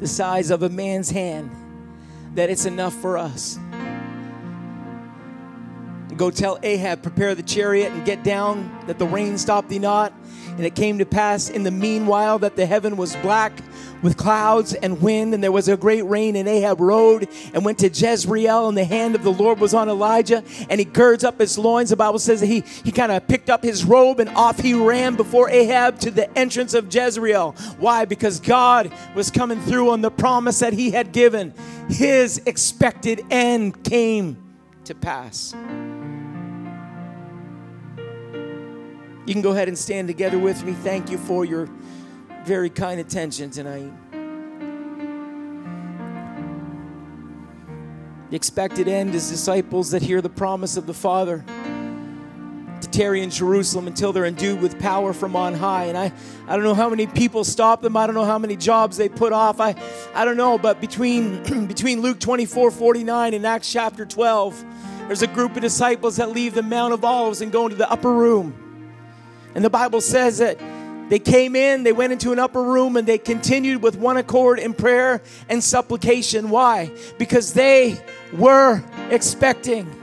the 0.00 0.06
size 0.06 0.50
of 0.50 0.62
a 0.62 0.68
man's 0.68 1.10
hand 1.10 1.50
that 2.34 2.50
it's 2.50 2.66
enough 2.66 2.92
for 2.92 3.16
us 3.16 3.58
go 6.18 6.30
tell 6.30 6.58
ahab 6.62 7.02
prepare 7.02 7.34
the 7.34 7.42
chariot 7.42 7.90
and 7.92 8.04
get 8.04 8.22
down 8.22 8.70
that 8.86 8.98
the 8.98 9.06
rain 9.06 9.38
stop 9.38 9.68
thee 9.68 9.78
not 9.78 10.12
and 10.48 10.60
it 10.60 10.74
came 10.74 10.98
to 10.98 11.06
pass 11.06 11.48
in 11.48 11.62
the 11.62 11.70
meanwhile 11.70 12.38
that 12.38 12.56
the 12.56 12.66
heaven 12.66 12.98
was 12.98 13.16
black 13.16 13.54
with 14.02 14.16
clouds 14.16 14.74
and 14.74 15.00
wind, 15.00 15.32
and 15.32 15.42
there 15.42 15.52
was 15.52 15.68
a 15.68 15.76
great 15.76 16.02
rain. 16.02 16.36
And 16.36 16.48
Ahab 16.48 16.80
rode 16.80 17.28
and 17.54 17.64
went 17.64 17.78
to 17.78 17.88
Jezreel, 17.88 18.68
and 18.68 18.76
the 18.76 18.84
hand 18.84 19.14
of 19.14 19.22
the 19.22 19.32
Lord 19.32 19.60
was 19.60 19.72
on 19.74 19.88
Elijah, 19.88 20.42
and 20.68 20.78
he 20.78 20.84
girds 20.84 21.24
up 21.24 21.40
his 21.40 21.56
loins. 21.56 21.90
The 21.90 21.96
Bible 21.96 22.18
says 22.18 22.40
that 22.40 22.46
he, 22.46 22.64
he 22.84 22.92
kind 22.92 23.12
of 23.12 23.26
picked 23.28 23.48
up 23.48 23.62
his 23.62 23.84
robe 23.84 24.20
and 24.20 24.28
off 24.30 24.58
he 24.58 24.74
ran 24.74 25.16
before 25.16 25.48
Ahab 25.48 25.98
to 26.00 26.10
the 26.10 26.36
entrance 26.38 26.74
of 26.74 26.92
Jezreel. 26.92 27.52
Why? 27.78 28.04
Because 28.04 28.40
God 28.40 28.92
was 29.14 29.30
coming 29.30 29.60
through 29.62 29.90
on 29.90 30.00
the 30.00 30.10
promise 30.10 30.58
that 30.58 30.72
he 30.72 30.90
had 30.90 31.12
given. 31.12 31.54
His 31.88 32.42
expected 32.46 33.24
end 33.30 33.84
came 33.84 34.36
to 34.84 34.94
pass. 34.94 35.54
You 39.24 39.34
can 39.34 39.42
go 39.42 39.52
ahead 39.52 39.68
and 39.68 39.78
stand 39.78 40.08
together 40.08 40.38
with 40.38 40.64
me. 40.64 40.72
Thank 40.72 41.10
you 41.10 41.16
for 41.16 41.44
your 41.44 41.68
very 42.44 42.70
kind 42.70 43.00
attention 43.00 43.50
tonight. 43.50 43.92
The 48.30 48.36
expected 48.36 48.88
end 48.88 49.14
is 49.14 49.28
disciples 49.28 49.90
that 49.90 50.02
hear 50.02 50.20
the 50.20 50.30
promise 50.30 50.76
of 50.76 50.86
the 50.86 50.94
Father 50.94 51.44
to 52.80 52.90
tarry 52.90 53.22
in 53.22 53.30
Jerusalem 53.30 53.86
until 53.86 54.12
they're 54.12 54.24
endued 54.24 54.60
with 54.60 54.80
power 54.80 55.12
from 55.12 55.36
on 55.36 55.54
high. 55.54 55.84
And 55.84 55.96
I, 55.98 56.12
I 56.48 56.56
don't 56.56 56.64
know 56.64 56.74
how 56.74 56.88
many 56.88 57.06
people 57.06 57.44
stop 57.44 57.82
them. 57.82 57.96
I 57.96 58.06
don't 58.06 58.14
know 58.14 58.24
how 58.24 58.38
many 58.38 58.56
jobs 58.56 58.96
they 58.96 59.08
put 59.08 59.32
off. 59.32 59.60
I, 59.60 59.76
I 60.14 60.24
don't 60.24 60.38
know. 60.38 60.58
But 60.58 60.80
between, 60.80 61.66
between 61.66 62.00
Luke 62.00 62.18
24 62.18 62.70
49 62.70 63.34
and 63.34 63.46
Acts 63.46 63.70
chapter 63.70 64.06
12, 64.06 64.64
there's 65.06 65.22
a 65.22 65.26
group 65.26 65.54
of 65.54 65.62
disciples 65.62 66.16
that 66.16 66.30
leave 66.30 66.54
the 66.54 66.62
Mount 66.62 66.94
of 66.94 67.04
Olives 67.04 67.42
and 67.42 67.52
go 67.52 67.66
into 67.66 67.76
the 67.76 67.90
upper 67.90 68.12
room. 68.12 68.58
And 69.54 69.62
the 69.62 69.70
Bible 69.70 70.00
says 70.00 70.38
that 70.38 70.58
they 71.12 71.18
came 71.18 71.54
in, 71.54 71.82
they 71.82 71.92
went 71.92 72.10
into 72.10 72.32
an 72.32 72.38
upper 72.38 72.62
room, 72.62 72.96
and 72.96 73.06
they 73.06 73.18
continued 73.18 73.82
with 73.82 73.96
one 73.96 74.16
accord 74.16 74.58
in 74.58 74.72
prayer 74.72 75.20
and 75.46 75.62
supplication. 75.62 76.48
Why? 76.48 76.90
Because 77.18 77.52
they 77.52 78.02
were 78.32 78.82
expecting. 79.10 79.94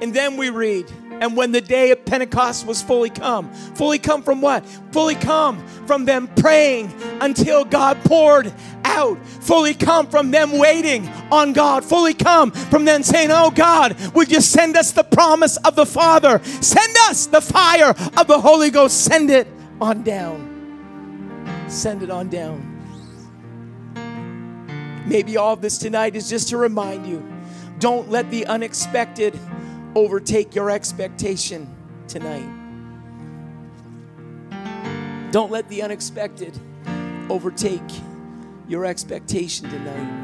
And 0.00 0.12
then 0.12 0.36
we 0.36 0.50
read, 0.50 0.90
and 1.20 1.36
when 1.36 1.52
the 1.52 1.60
day 1.60 1.90
of 1.90 2.04
Pentecost 2.04 2.66
was 2.66 2.82
fully 2.82 3.10
come, 3.10 3.52
fully 3.74 3.98
come 3.98 4.22
from 4.22 4.40
what? 4.40 4.66
Fully 4.92 5.14
come 5.14 5.66
from 5.86 6.04
them 6.04 6.28
praying 6.36 6.92
until 7.20 7.64
God 7.64 8.02
poured 8.04 8.52
out. 8.84 9.18
Fully 9.26 9.74
come 9.74 10.06
from 10.06 10.30
them 10.30 10.58
waiting 10.58 11.08
on 11.30 11.52
God. 11.52 11.84
Fully 11.84 12.14
come 12.14 12.50
from 12.50 12.84
them 12.84 13.02
saying, 13.02 13.30
Oh 13.30 13.50
God, 13.50 13.96
would 14.14 14.30
you 14.30 14.40
send 14.40 14.76
us 14.76 14.92
the 14.92 15.04
promise 15.04 15.56
of 15.58 15.74
the 15.74 15.86
Father? 15.86 16.40
Send 16.44 16.94
us 17.08 17.26
the 17.26 17.40
fire 17.40 17.90
of 18.16 18.26
the 18.26 18.40
Holy 18.40 18.70
Ghost. 18.70 19.04
Send 19.04 19.30
it 19.30 19.48
on 19.80 20.02
down. 20.02 21.64
Send 21.68 22.02
it 22.02 22.10
on 22.10 22.28
down. 22.28 22.72
Maybe 25.06 25.36
all 25.36 25.56
this 25.56 25.78
tonight 25.78 26.16
is 26.16 26.28
just 26.28 26.48
to 26.48 26.56
remind 26.56 27.06
you 27.06 27.24
don't 27.78 28.10
let 28.10 28.30
the 28.30 28.46
unexpected 28.46 29.38
overtake 29.96 30.54
your 30.54 30.70
expectation 30.70 31.74
tonight. 32.06 32.46
Don't 35.32 35.50
let 35.50 35.66
the 35.70 35.80
unexpected 35.80 36.56
overtake 37.30 37.80
your 38.68 38.84
expectation 38.84 39.70
tonight. 39.70 40.22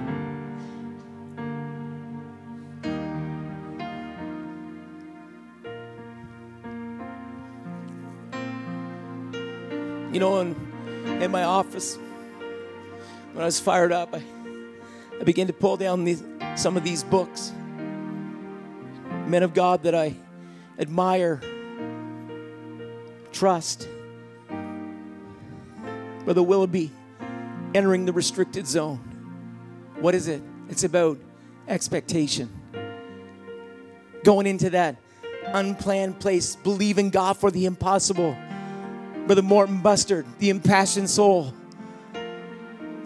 You 10.12 10.20
know, 10.20 10.40
in, 10.40 10.54
in 11.22 11.30
my 11.30 11.44
office, 11.44 11.96
when 13.32 13.40
I 13.40 13.46
was 13.46 13.58
fired 13.58 13.90
up, 13.90 14.14
I, 14.14 14.22
I 15.18 15.24
began 15.24 15.46
to 15.46 15.54
pull 15.54 15.78
down 15.78 16.04
these, 16.04 16.22
some 16.56 16.76
of 16.76 16.84
these 16.84 17.02
books 17.02 17.54
men 19.32 19.42
of 19.42 19.54
God 19.54 19.84
that 19.84 19.94
I 19.94 20.14
admire, 20.78 21.40
trust. 23.32 23.88
Brother 26.26 26.42
Willoughby 26.42 26.92
entering 27.74 28.04
the 28.04 28.12
restricted 28.12 28.66
zone. 28.66 28.98
What 30.00 30.14
is 30.14 30.28
it? 30.28 30.42
It's 30.68 30.84
about 30.84 31.18
expectation. 31.66 32.50
Going 34.22 34.46
into 34.46 34.68
that 34.68 34.96
unplanned 35.46 36.20
place, 36.20 36.54
believing 36.54 37.08
God 37.08 37.38
for 37.38 37.50
the 37.50 37.64
impossible. 37.64 38.36
Brother 39.24 39.40
Morton 39.40 39.80
Bustard, 39.80 40.26
the 40.40 40.50
impassioned 40.50 41.08
soul. 41.08 41.54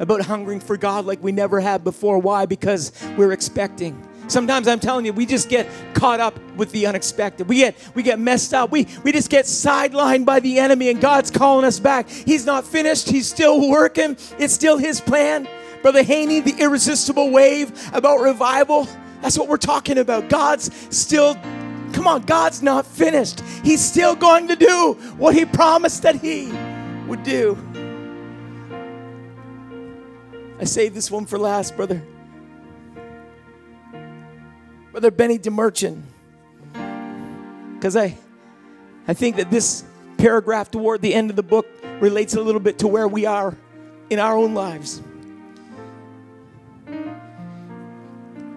About 0.01 0.23
hungering 0.23 0.59
for 0.59 0.77
God 0.77 1.05
like 1.07 1.23
we 1.23 1.31
never 1.31 1.61
have 1.61 1.85
before. 1.85 2.19
Why? 2.19 2.47
Because 2.47 2.91
we're 3.17 3.31
expecting. 3.31 4.05
Sometimes 4.29 4.67
I'm 4.67 4.81
telling 4.81 5.07
you, 5.07 5.13
we 5.13 5.25
just 5.25 5.49
get 5.49 5.69
caught 5.95 6.21
up 6.21 6.39
with 6.57 6.73
the 6.73 6.87
unexpected. 6.87 7.49
We 7.49 7.57
get 7.57 7.77
we 7.95 8.03
get 8.03 8.19
messed 8.19 8.53
up. 8.53 8.71
We 8.71 8.89
we 9.05 9.13
just 9.13 9.31
get 9.31 9.45
sidelined 9.45 10.25
by 10.25 10.41
the 10.41 10.59
enemy 10.59 10.91
and 10.91 11.01
God's 11.01 11.31
calling 11.31 11.65
us 11.65 11.79
back. 11.79 12.09
He's 12.09 12.45
not 12.45 12.65
finished. 12.65 13.09
He's 13.09 13.29
still 13.29 13.71
working. 13.71 14.17
It's 14.39 14.55
still 14.55 14.79
his 14.79 15.01
plan. 15.01 15.49
Brother 15.83 16.03
Haney, 16.03 16.41
the 16.41 16.57
irresistible 16.59 17.31
wave 17.31 17.73
about 17.93 18.19
revival. 18.19 18.89
That's 19.23 19.39
what 19.39 19.49
we're 19.49 19.57
talking 19.57 19.99
about. 19.99 20.29
God's 20.29 20.71
still 20.97 21.37
Come 21.93 22.07
on, 22.07 22.23
God's 22.23 22.63
not 22.63 22.85
finished. 22.85 23.41
He's 23.65 23.83
still 23.83 24.15
going 24.15 24.49
to 24.49 24.57
do 24.57 24.99
what 25.17 25.35
he 25.35 25.47
promised 25.47 26.03
that 26.03 26.17
he 26.17 26.53
would 27.07 27.23
do. 27.23 27.57
I 30.61 30.65
saved 30.65 30.95
this 30.95 31.11
one 31.11 31.25
for 31.25 31.39
last, 31.39 31.75
brother. 31.75 32.03
Brother 34.97 35.11
Benny 35.11 35.39
DeMerchant. 35.39 36.01
Because 37.75 37.97
I, 37.97 38.17
I 39.07 39.13
think 39.13 39.37
that 39.37 39.51
this 39.51 39.85
paragraph 40.17 40.71
toward 40.71 41.03
the 41.03 41.13
end 41.13 41.29
of 41.29 41.37
the 41.37 41.43
book 41.43 41.67
relates 42.01 42.35
a 42.35 42.41
little 42.41 42.63
bit 42.63 42.79
to 42.79 42.89
where 42.89 43.07
we 43.07 43.27
are 43.27 43.55
in 44.09 44.19
our 44.19 44.39
own 44.39 44.55
lives. 44.55 45.03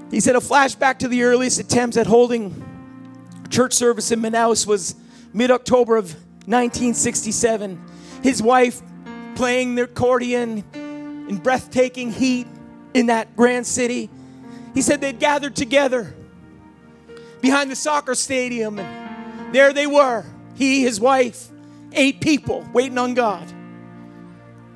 He 0.10 0.22
said 0.22 0.38
a 0.38 0.40
flashback 0.40 1.00
to 1.00 1.10
the 1.10 1.24
earliest 1.24 1.60
attempts 1.60 1.98
at 1.98 2.08
holding 2.08 2.64
church 3.50 3.74
service 3.74 4.10
in 4.14 4.22
Manaus 4.22 4.66
was 4.66 4.96
mid 5.34 5.52
October 5.52 5.98
of 5.98 6.14
1967. 6.46 7.84
His 8.24 8.42
wife 8.42 8.82
playing 9.36 9.76
the 9.76 9.84
accordion 9.84 10.64
in 10.74 11.36
breathtaking 11.36 12.14
heat 12.14 12.48
in 12.94 13.08
that 13.08 13.36
grand 13.36 13.68
city. 13.68 14.10
He 14.74 14.82
said 14.82 15.02
they'd 15.02 15.20
gathered 15.20 15.58
together 15.58 16.16
behind 17.42 17.72
the 17.72 17.76
soccer 17.76 18.16
stadium. 18.16 18.80
And 18.80 19.54
there 19.54 19.74
they 19.74 19.88
were, 19.88 20.26
he, 20.56 20.82
his 20.82 21.00
wife, 21.00 21.50
eight 21.94 22.22
people 22.22 22.68
waiting 22.74 22.98
on 22.98 23.14
God. 23.14 23.52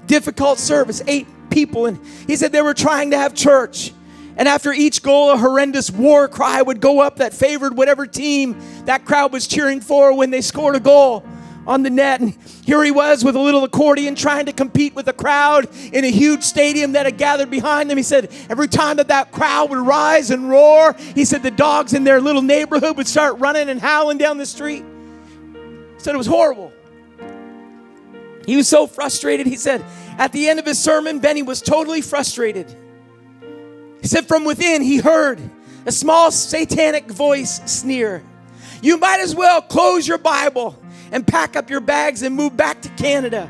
Difficult 0.05 0.59
service, 0.59 1.01
eight 1.07 1.28
people. 1.49 1.86
And 1.86 1.99
he 2.28 2.36
said 2.36 2.51
they 2.51 2.61
were 2.61 2.74
trying 2.74 3.11
to 3.11 3.18
have 3.18 3.34
church. 3.34 3.93
And 4.36 4.47
after 4.47 4.74
each 4.74 5.03
goal, 5.03 5.32
a 5.32 5.38
horrendous 5.38 5.91
war 5.91 6.28
cry 6.28 6.61
would 6.61 6.82
go 6.82 7.01
up 7.01 7.18
that 7.18 7.34
favored 7.34 7.78
whatever 7.78 8.07
team 8.07 8.59
that 8.86 9.05
crowd 9.05 9.32
was 9.32 9.47
cheering 9.47 9.80
for 9.80 10.16
when 10.16 10.32
they 10.32 10.41
scored 10.41 10.76
a 10.76 10.80
goal 10.80 11.24
on 11.66 11.84
the 11.84 11.89
net. 11.89 12.22
And 12.22 12.36
here 12.66 12.84
he 12.84 12.91
was 12.91 13.24
with 13.24 13.36
a 13.36 13.39
little 13.39 13.64
accordion 13.64 14.16
trying 14.16 14.45
to 14.45 14.53
compete 14.53 14.95
with 14.95 15.05
the 15.05 15.14
crowd 15.14 15.68
in 15.91 16.03
a 16.03 16.11
huge 16.11 16.43
stadium 16.43 16.93
that 16.93 17.05
had 17.05 17.18
gathered 17.18 17.49
behind 17.49 17.89
them. 17.89 17.97
He 17.97 18.03
said 18.03 18.32
every 18.49 18.68
time 18.68 18.97
that 18.97 19.07
that 19.09 19.32
crowd 19.32 19.70
would 19.70 19.80
rise 19.80 20.32
and 20.32 20.49
roar, 20.49 20.95
he 21.16 21.26
said 21.26 21.43
the 21.43 21.51
dogs 21.51 21.93
in 21.93 22.03
their 22.03 22.22
little 22.22 22.41
neighborhood 22.41 22.97
would 22.97 23.07
start 23.07 23.39
running 23.39 23.70
and 23.70 23.80
howling 23.80 24.18
down 24.18 24.38
the 24.38 24.45
street. 24.45 24.84
He 25.53 25.99
said 25.99 26.16
it 26.16 26.18
was 26.18 26.28
horrible. 26.28 26.72
He 28.45 28.57
was 28.57 28.68
so 28.68 28.88
frustrated. 28.88 29.47
He 29.47 29.55
said 29.55 29.84
at 30.18 30.32
the 30.32 30.49
end 30.49 30.59
of 30.59 30.66
his 30.66 30.78
sermon, 30.78 31.20
Benny 31.20 31.43
was 31.43 31.61
totally 31.61 32.01
frustrated. 32.01 32.74
He 34.01 34.07
said 34.07 34.28
from 34.28 34.43
within, 34.43 34.82
he 34.82 34.97
heard 34.97 35.39
a 35.86 35.91
small 35.91 36.30
satanic 36.30 37.09
voice 37.09 37.61
sneer. 37.72 38.24
You 38.82 38.97
might 38.97 39.22
as 39.22 39.34
well 39.34 39.61
close 39.61 40.05
your 40.05 40.18
Bible 40.18 40.78
and 41.14 41.26
pack 41.26 41.55
up 41.55 41.70
your 41.70 41.80
bags 41.80 42.24
and 42.24 42.36
move 42.36 42.57
back 42.57 42.82
to 42.82 42.89
Canada. 42.89 43.49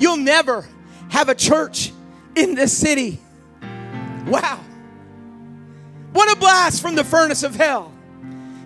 You'll 0.00 0.18
never 0.18 0.66
have 1.08 1.28
a 1.28 1.34
church 1.34 1.92
in 2.34 2.56
this 2.56 2.76
city. 2.76 3.20
Wow. 4.26 4.60
What 6.12 6.30
a 6.30 6.38
blast 6.38 6.82
from 6.82 6.96
the 6.96 7.04
furnace 7.04 7.44
of 7.44 7.54
hell. 7.54 7.92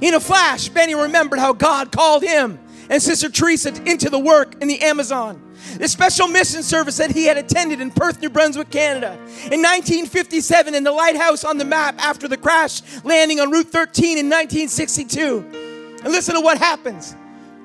In 0.00 0.14
a 0.14 0.20
flash, 0.20 0.68
Benny 0.70 0.94
remembered 0.94 1.38
how 1.38 1.52
God 1.52 1.92
called 1.92 2.22
him 2.22 2.58
and 2.88 3.02
Sister 3.02 3.28
Teresa 3.28 3.70
into 3.84 4.08
the 4.08 4.18
work 4.18 4.54
in 4.62 4.68
the 4.68 4.80
Amazon. 4.80 5.42
The 5.76 5.88
special 5.88 6.26
mission 6.26 6.62
service 6.62 6.96
that 6.96 7.10
he 7.10 7.26
had 7.26 7.36
attended 7.36 7.82
in 7.82 7.90
Perth, 7.90 8.22
New 8.22 8.30
Brunswick, 8.30 8.70
Canada. 8.70 9.12
In 9.52 9.60
1957, 9.60 10.74
in 10.74 10.84
the 10.84 10.92
lighthouse 10.92 11.44
on 11.44 11.58
the 11.58 11.66
map 11.66 11.96
after 11.98 12.28
the 12.28 12.38
crash 12.38 12.80
landing 13.04 13.40
on 13.40 13.50
Route 13.50 13.66
13 13.66 14.16
in 14.16 14.26
1962. 14.30 15.98
And 16.02 16.12
listen 16.12 16.34
to 16.34 16.40
what 16.40 16.56
happens. 16.56 17.14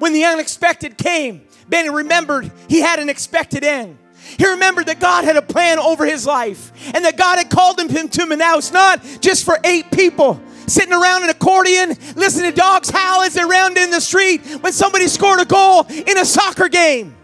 When 0.04 0.12
the 0.12 0.26
unexpected 0.26 0.98
came, 0.98 1.44
Benny 1.70 1.90
remembered 1.90 2.52
he 2.68 2.82
had 2.82 3.00
an 3.00 3.08
expected 3.08 3.64
end. 3.64 3.98
He 4.38 4.46
remembered 4.46 4.88
that 4.88 5.00
God 5.00 5.24
had 5.24 5.38
a 5.38 5.42
plan 5.42 5.80
over 5.80 6.06
his 6.06 6.26
life 6.26 6.74
and 6.94 7.06
that 7.06 7.16
God 7.16 7.38
had 7.38 7.50
called 7.50 7.80
him 7.80 7.88
to 8.10 8.26
Manaus 8.26 8.74
not 8.74 9.02
just 9.22 9.46
for 9.46 9.58
eight 9.64 9.92
people 9.92 10.42
sitting 10.68 10.92
around 10.92 11.24
an 11.24 11.30
accordion, 11.30 11.96
listening 12.18 12.52
to 12.52 12.58
dogs 12.58 12.90
howl 12.90 13.22
as 13.22 13.34
they 13.34 13.46
round 13.46 13.78
in 13.78 13.92
the 13.92 14.02
street 14.02 14.42
when 14.60 14.74
somebody 14.74 15.08
scored 15.08 15.40
a 15.40 15.46
goal 15.46 15.86
in 15.88 16.18
a 16.18 16.26
soccer 16.26 16.68
game. 16.68 17.16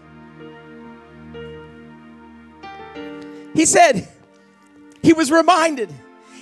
He 3.52 3.66
said 3.66 4.08
he 5.02 5.12
was 5.12 5.30
reminded, 5.30 5.92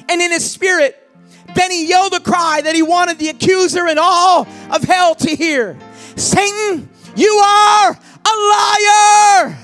and 0.09 0.23
in 0.23 0.31
his 0.31 0.49
spirit, 0.49 1.05
Benny 1.57 1.85
yelled 1.85 2.13
a 2.13 2.21
cry 2.21 2.61
that 2.63 2.77
he 2.77 2.83
wanted 2.83 3.19
the 3.19 3.29
accuser 3.29 3.89
and 3.89 3.99
all 3.99 4.47
of 4.71 4.85
hell 4.85 5.17
to 5.17 5.35
hear. 5.35 5.77
Satan, 6.19 6.89
you 7.15 7.33
are 7.33 7.91
a 7.93 8.35
liar. 8.53 9.57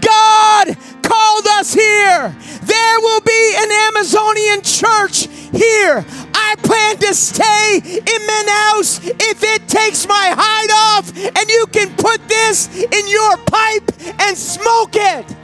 God 0.00 0.76
called 1.02 1.46
us 1.58 1.74
here. 1.74 2.34
There 2.62 3.00
will 3.00 3.20
be 3.20 3.54
an 3.58 3.70
Amazonian 3.88 4.62
church 4.62 5.26
here. 5.52 6.04
I 6.34 6.54
plan 6.62 6.98
to 6.98 7.12
stay 7.14 7.80
in 7.84 8.20
Manaus 8.30 9.00
if 9.04 9.42
it 9.42 9.68
takes 9.68 10.06
my 10.06 10.34
hide 10.36 10.70
off, 10.70 11.10
and 11.16 11.50
you 11.50 11.66
can 11.72 11.94
put 11.96 12.28
this 12.28 12.68
in 12.84 13.08
your 13.08 13.36
pipe 13.38 13.90
and 14.20 14.38
smoke 14.38 14.94
it. 14.94 15.41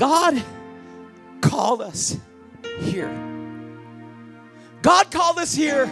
God 0.00 0.42
called 1.42 1.82
us 1.82 2.16
here. 2.78 3.10
God 4.80 5.10
called 5.10 5.38
us 5.38 5.54
here 5.54 5.84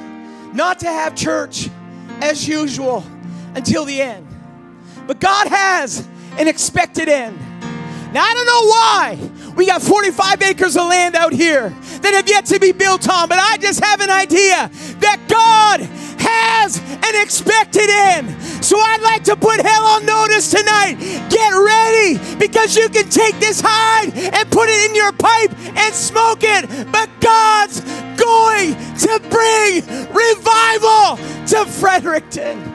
not 0.54 0.78
to 0.78 0.86
have 0.86 1.14
church 1.14 1.68
as 2.22 2.48
usual 2.48 3.04
until 3.54 3.84
the 3.84 4.00
end, 4.00 4.26
but 5.06 5.20
God 5.20 5.48
has 5.48 6.08
an 6.38 6.48
expected 6.48 7.10
end. 7.10 7.38
Now, 8.14 8.22
I 8.24 8.32
don't 8.32 8.46
know 8.46 8.66
why 8.70 9.52
we 9.54 9.66
got 9.66 9.82
45 9.82 10.40
acres 10.40 10.78
of 10.78 10.84
land 10.84 11.14
out 11.14 11.34
here 11.34 11.68
that 11.68 12.14
have 12.14 12.30
yet 12.30 12.46
to 12.46 12.58
be 12.58 12.72
built 12.72 13.06
on, 13.10 13.28
but 13.28 13.38
I 13.38 13.58
just 13.58 13.84
have 13.84 14.00
an 14.00 14.08
idea 14.08 14.70
that 15.00 15.20
God 15.28 15.86
has 16.28 16.78
an 16.78 17.22
expected 17.22 17.88
end. 17.88 18.30
So 18.62 18.76
I'd 18.78 19.00
like 19.02 19.24
to 19.24 19.36
put 19.36 19.60
hell 19.60 19.84
on 19.84 20.06
notice 20.06 20.50
tonight. 20.50 20.96
Get 21.30 21.52
ready 21.52 22.36
because 22.36 22.76
you 22.76 22.88
can 22.88 23.08
take 23.08 23.38
this 23.40 23.60
hide 23.64 24.12
and 24.14 24.50
put 24.50 24.68
it 24.68 24.90
in 24.90 24.94
your 24.94 25.12
pipe 25.12 25.52
and 25.76 25.94
smoke 25.94 26.40
it. 26.42 26.68
But 26.92 27.08
God's 27.20 27.80
going 28.16 28.74
to 29.04 29.20
bring 29.30 29.82
revival 30.12 31.16
to 31.48 31.64
Fredericton. 31.80 32.67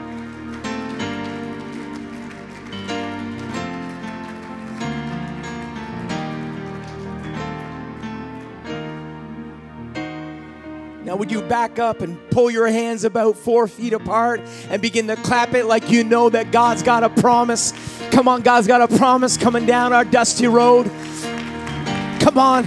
Now, 11.14 11.18
would 11.18 11.30
you 11.30 11.42
back 11.42 11.78
up 11.78 12.00
and 12.00 12.18
pull 12.30 12.50
your 12.50 12.66
hands 12.66 13.04
about 13.04 13.36
four 13.36 13.68
feet 13.68 13.92
apart 13.92 14.40
and 14.68 14.82
begin 14.82 15.06
to 15.06 15.14
clap 15.14 15.54
it 15.54 15.66
like 15.66 15.88
you 15.88 16.02
know 16.02 16.28
that 16.28 16.50
God's 16.50 16.82
got 16.82 17.04
a 17.04 17.08
promise? 17.08 17.72
Come 18.10 18.26
on, 18.26 18.42
God's 18.42 18.66
got 18.66 18.80
a 18.82 18.96
promise 18.98 19.36
coming 19.36 19.64
down 19.64 19.92
our 19.92 20.04
dusty 20.04 20.48
road. 20.48 20.90
Come 22.18 22.36
on. 22.36 22.64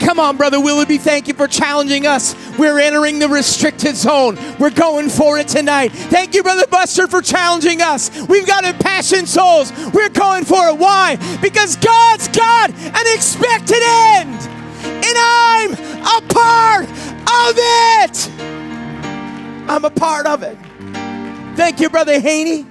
Come 0.00 0.18
on, 0.18 0.38
Brother 0.38 0.62
Willoughby. 0.62 0.96
Thank 0.96 1.28
you 1.28 1.34
for 1.34 1.46
challenging 1.46 2.06
us. 2.06 2.34
We're 2.56 2.78
entering 2.78 3.18
the 3.18 3.28
restricted 3.28 3.96
zone. 3.96 4.38
We're 4.58 4.70
going 4.70 5.10
for 5.10 5.38
it 5.38 5.48
tonight. 5.48 5.92
Thank 5.92 6.34
you, 6.34 6.42
Brother 6.42 6.66
Buster, 6.66 7.06
for 7.06 7.20
challenging 7.20 7.82
us. 7.82 8.10
We've 8.28 8.46
got 8.46 8.64
impassioned 8.64 9.28
souls. 9.28 9.74
We're 9.92 10.08
going 10.08 10.46
for 10.46 10.68
it. 10.68 10.78
Why? 10.78 11.16
Because 11.42 11.76
God's 11.76 12.28
got 12.28 12.70
an 12.70 13.14
expected 13.14 13.82
end. 13.82 14.48
And 14.84 15.16
I'm 15.18 15.72
a 15.74 16.32
part 16.32 17.11
of 17.26 17.54
it. 17.58 18.30
I'm 19.68 19.84
a 19.84 19.90
part 19.90 20.26
of 20.26 20.42
it. 20.42 20.58
Thank 21.56 21.80
you, 21.80 21.88
Brother 21.90 22.20
Haney. 22.20 22.66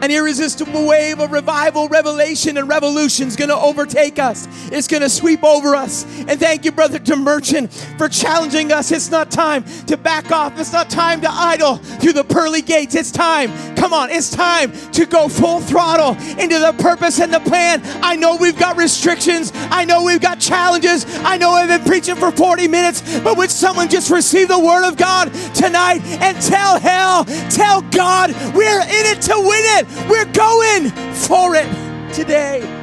An 0.00 0.10
irresistible 0.10 0.86
wave 0.86 1.20
of 1.20 1.30
revival, 1.30 1.88
revelation, 1.88 2.56
and 2.56 2.68
revolution 2.68 3.28
is 3.28 3.36
going 3.36 3.50
to 3.50 3.56
overtake 3.56 4.18
us. 4.18 4.48
It's 4.72 4.88
going 4.88 5.02
to 5.02 5.10
sweep 5.10 5.44
over 5.44 5.74
us. 5.74 6.04
And 6.26 6.40
thank 6.40 6.64
you, 6.64 6.72
Brother 6.72 6.98
Demerchant, 6.98 7.70
for 7.98 8.08
challenging 8.08 8.72
us. 8.72 8.90
It's 8.92 9.10
not 9.10 9.30
time 9.30 9.64
to 9.86 9.96
back 9.96 10.32
off. 10.32 10.58
It's 10.58 10.72
not 10.72 10.88
time 10.88 11.20
to 11.20 11.28
idle 11.30 11.76
through 11.76 12.14
the 12.14 12.24
pearly 12.24 12.62
gates. 12.62 12.94
It's 12.94 13.10
time, 13.10 13.50
come 13.76 13.92
on, 13.92 14.10
it's 14.10 14.30
time 14.30 14.72
to 14.92 15.04
go 15.04 15.28
full 15.28 15.60
throttle 15.60 16.16
into 16.40 16.58
the 16.58 16.74
purpose 16.78 17.20
and 17.20 17.32
the 17.32 17.40
plan. 17.40 17.82
I 18.02 18.16
know 18.16 18.36
we've 18.36 18.58
got 18.58 18.76
restrictions. 18.76 19.52
I 19.54 19.84
know 19.84 20.04
we've 20.04 20.20
got 20.20 20.40
challenges. 20.40 21.04
I 21.18 21.36
know 21.36 21.50
I've 21.50 21.68
been 21.68 21.84
preaching 21.84 22.16
for 22.16 22.30
40 22.30 22.68
minutes, 22.68 23.20
but 23.20 23.36
would 23.36 23.50
someone 23.50 23.88
just 23.88 24.10
receive 24.10 24.48
the 24.48 24.58
word 24.58 24.88
of 24.88 24.96
God 24.96 25.32
tonight 25.54 26.00
and 26.20 26.40
tell 26.40 26.80
hell, 26.80 27.24
tell 27.50 27.82
God, 27.82 28.30
we're 28.54 28.80
in 28.80 29.06
it 29.06 29.20
to 29.22 29.34
win 29.36 29.64
it. 29.78 29.89
We're 30.08 30.24
going 30.32 30.90
for 31.14 31.54
it 31.54 31.68
today. 32.12 32.79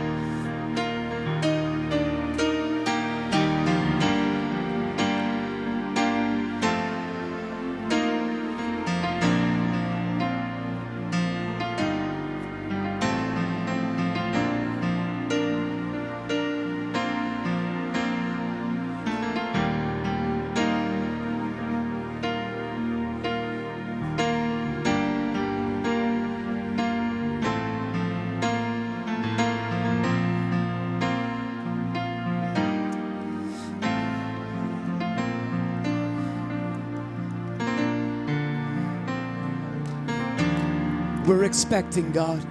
Expecting, 41.58 42.12
God. 42.12 42.46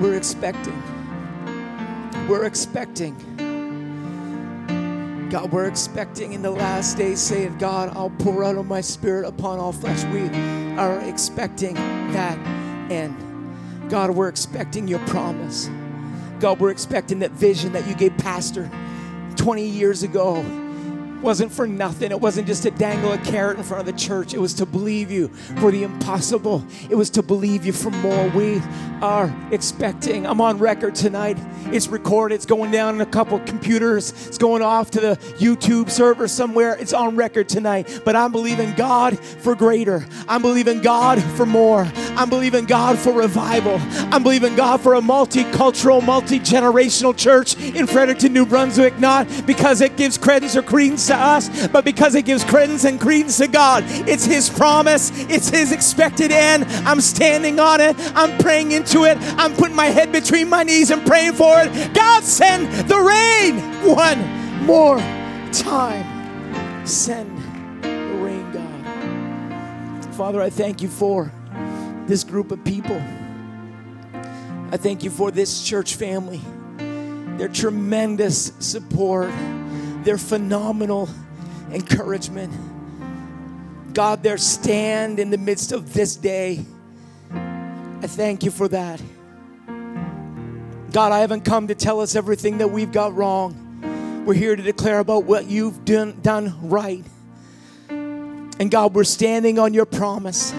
We're 0.00 0.16
expecting. 0.16 0.82
We're 2.28 2.46
expecting. 2.46 3.14
God, 5.30 5.52
we're 5.52 5.68
expecting 5.68 6.32
in 6.32 6.42
the 6.42 6.50
last 6.50 6.96
days, 6.96 7.20
saying, 7.20 7.58
God, 7.58 7.96
I'll 7.96 8.10
pour 8.10 8.42
out 8.42 8.56
of 8.56 8.66
my 8.66 8.80
spirit 8.80 9.24
upon 9.24 9.60
all 9.60 9.70
flesh. 9.70 10.02
We 10.06 10.28
are 10.76 10.98
expecting 11.02 11.74
that 11.74 12.36
end. 12.90 13.14
God, 13.88 14.10
we're 14.10 14.26
expecting 14.26 14.88
your 14.88 14.98
promise. 15.06 15.70
God, 16.40 16.58
we're 16.58 16.72
expecting 16.72 17.20
that 17.20 17.30
vision 17.30 17.72
that 17.72 17.86
you 17.86 17.94
gave 17.94 18.18
Pastor 18.18 18.68
20 19.36 19.64
years 19.64 20.02
ago 20.02 20.42
wasn't 21.20 21.52
for 21.52 21.66
nothing. 21.66 22.10
It 22.10 22.20
wasn't 22.20 22.46
just 22.46 22.62
to 22.64 22.70
dangle 22.70 23.12
a 23.12 23.18
carrot 23.18 23.58
in 23.58 23.64
front 23.64 23.80
of 23.80 23.86
the 23.86 23.98
church. 23.98 24.34
It 24.34 24.40
was 24.40 24.54
to 24.54 24.66
believe 24.66 25.10
you 25.10 25.28
for 25.60 25.70
the 25.70 25.82
impossible. 25.82 26.64
It 26.88 26.94
was 26.94 27.10
to 27.10 27.22
believe 27.22 27.64
you 27.64 27.72
for 27.72 27.90
more. 27.90 28.28
We 28.28 28.60
are 29.02 29.34
expecting. 29.50 30.26
I'm 30.26 30.40
on 30.40 30.58
record 30.58 30.94
tonight. 30.94 31.38
It's 31.66 31.88
recorded. 31.88 32.34
It's 32.34 32.46
going 32.46 32.70
down 32.70 32.94
in 32.94 33.00
a 33.00 33.06
couple 33.06 33.38
computers. 33.40 34.12
It's 34.26 34.38
going 34.38 34.62
off 34.62 34.90
to 34.92 35.00
the 35.00 35.16
YouTube 35.38 35.90
server 35.90 36.28
somewhere. 36.28 36.76
It's 36.76 36.92
on 36.92 37.16
record 37.16 37.48
tonight. 37.48 38.02
But 38.04 38.16
I'm 38.16 38.32
believing 38.32 38.74
God 38.74 39.18
for 39.18 39.54
greater. 39.54 40.06
I'm 40.28 40.42
believing 40.42 40.80
God 40.80 41.22
for 41.22 41.46
more. 41.46 41.84
I'm 42.18 42.28
believing 42.28 42.64
God 42.64 42.98
for 42.98 43.12
revival. 43.12 43.78
I'm 44.12 44.24
believing 44.24 44.56
God 44.56 44.80
for 44.80 44.94
a 44.94 45.00
multicultural, 45.00 46.04
multi 46.04 46.40
generational 46.40 47.16
church 47.16 47.56
in 47.56 47.86
Fredericton, 47.86 48.32
New 48.32 48.44
Brunswick, 48.44 48.98
not 48.98 49.28
because 49.46 49.80
it 49.80 49.96
gives 49.96 50.18
credence 50.18 50.56
or 50.56 50.62
credence 50.62 51.06
to 51.06 51.14
us, 51.14 51.68
but 51.68 51.84
because 51.84 52.16
it 52.16 52.24
gives 52.24 52.42
credence 52.42 52.82
and 52.82 53.00
credence 53.00 53.36
to 53.38 53.46
God. 53.46 53.84
It's 53.86 54.24
His 54.24 54.50
promise, 54.50 55.12
it's 55.30 55.48
His 55.48 55.70
expected 55.70 56.32
end. 56.32 56.64
I'm 56.84 57.00
standing 57.00 57.60
on 57.60 57.80
it, 57.80 57.94
I'm 58.16 58.36
praying 58.38 58.72
into 58.72 59.04
it, 59.04 59.16
I'm 59.38 59.54
putting 59.54 59.76
my 59.76 59.86
head 59.86 60.10
between 60.10 60.48
my 60.48 60.64
knees 60.64 60.90
and 60.90 61.06
praying 61.06 61.34
for 61.34 61.60
it. 61.60 61.94
God, 61.94 62.24
send 62.24 62.66
the 62.88 62.98
rain 62.98 63.60
one 63.94 64.18
more 64.66 64.98
time. 65.52 66.84
Send 66.84 67.38
the 67.82 68.18
rain, 68.20 68.50
God. 68.50 70.14
Father, 70.16 70.42
I 70.42 70.50
thank 70.50 70.82
you 70.82 70.88
for 70.88 71.30
this 72.08 72.24
group 72.24 72.50
of 72.50 72.64
people. 72.64 73.00
I 74.72 74.76
thank 74.76 75.04
you 75.04 75.10
for 75.10 75.30
this 75.30 75.62
church 75.62 75.94
family, 75.94 76.40
their 77.38 77.48
tremendous 77.48 78.52
support 78.58 79.30
their 80.08 80.16
phenomenal 80.16 81.06
encouragement. 81.70 82.52
God, 83.92 84.22
their 84.22 84.38
stand 84.38 85.18
in 85.18 85.28
the 85.28 85.36
midst 85.36 85.70
of 85.70 85.92
this 85.92 86.16
day. 86.16 86.64
I 87.30 88.06
thank 88.06 88.42
you 88.42 88.50
for 88.50 88.68
that. 88.68 89.02
God, 90.92 91.12
I 91.12 91.18
haven't 91.18 91.44
come 91.44 91.68
to 91.68 91.74
tell 91.74 92.00
us 92.00 92.16
everything 92.16 92.58
that 92.58 92.68
we've 92.68 92.90
got 92.90 93.14
wrong. 93.14 94.24
We're 94.24 94.32
here 94.32 94.56
to 94.56 94.62
declare 94.62 95.00
about 95.00 95.24
what 95.24 95.46
you've 95.46 95.84
done, 95.84 96.18
done 96.22 96.70
right. 96.70 97.04
And 97.90 98.70
God, 98.70 98.94
we're 98.94 99.04
standing 99.04 99.58
on 99.58 99.74
your 99.74 99.84
promise. 99.84 100.52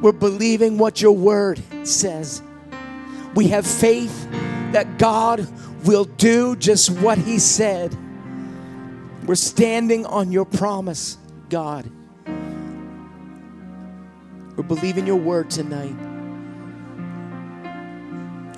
We're 0.00 0.12
believing 0.12 0.78
what 0.78 1.00
your 1.00 1.12
word 1.12 1.62
says. 1.84 2.42
We 3.34 3.48
have 3.48 3.66
faith 3.66 4.28
that 4.72 4.98
God 4.98 5.46
will 5.84 6.04
do 6.04 6.56
just 6.56 6.90
what 6.90 7.18
he 7.18 7.38
said. 7.38 7.96
We're 9.26 9.34
standing 9.34 10.06
on 10.06 10.32
your 10.32 10.44
promise, 10.44 11.18
God. 11.48 11.90
We're 14.56 14.62
believing 14.62 15.06
your 15.06 15.16
word 15.16 15.50
tonight. 15.50 15.94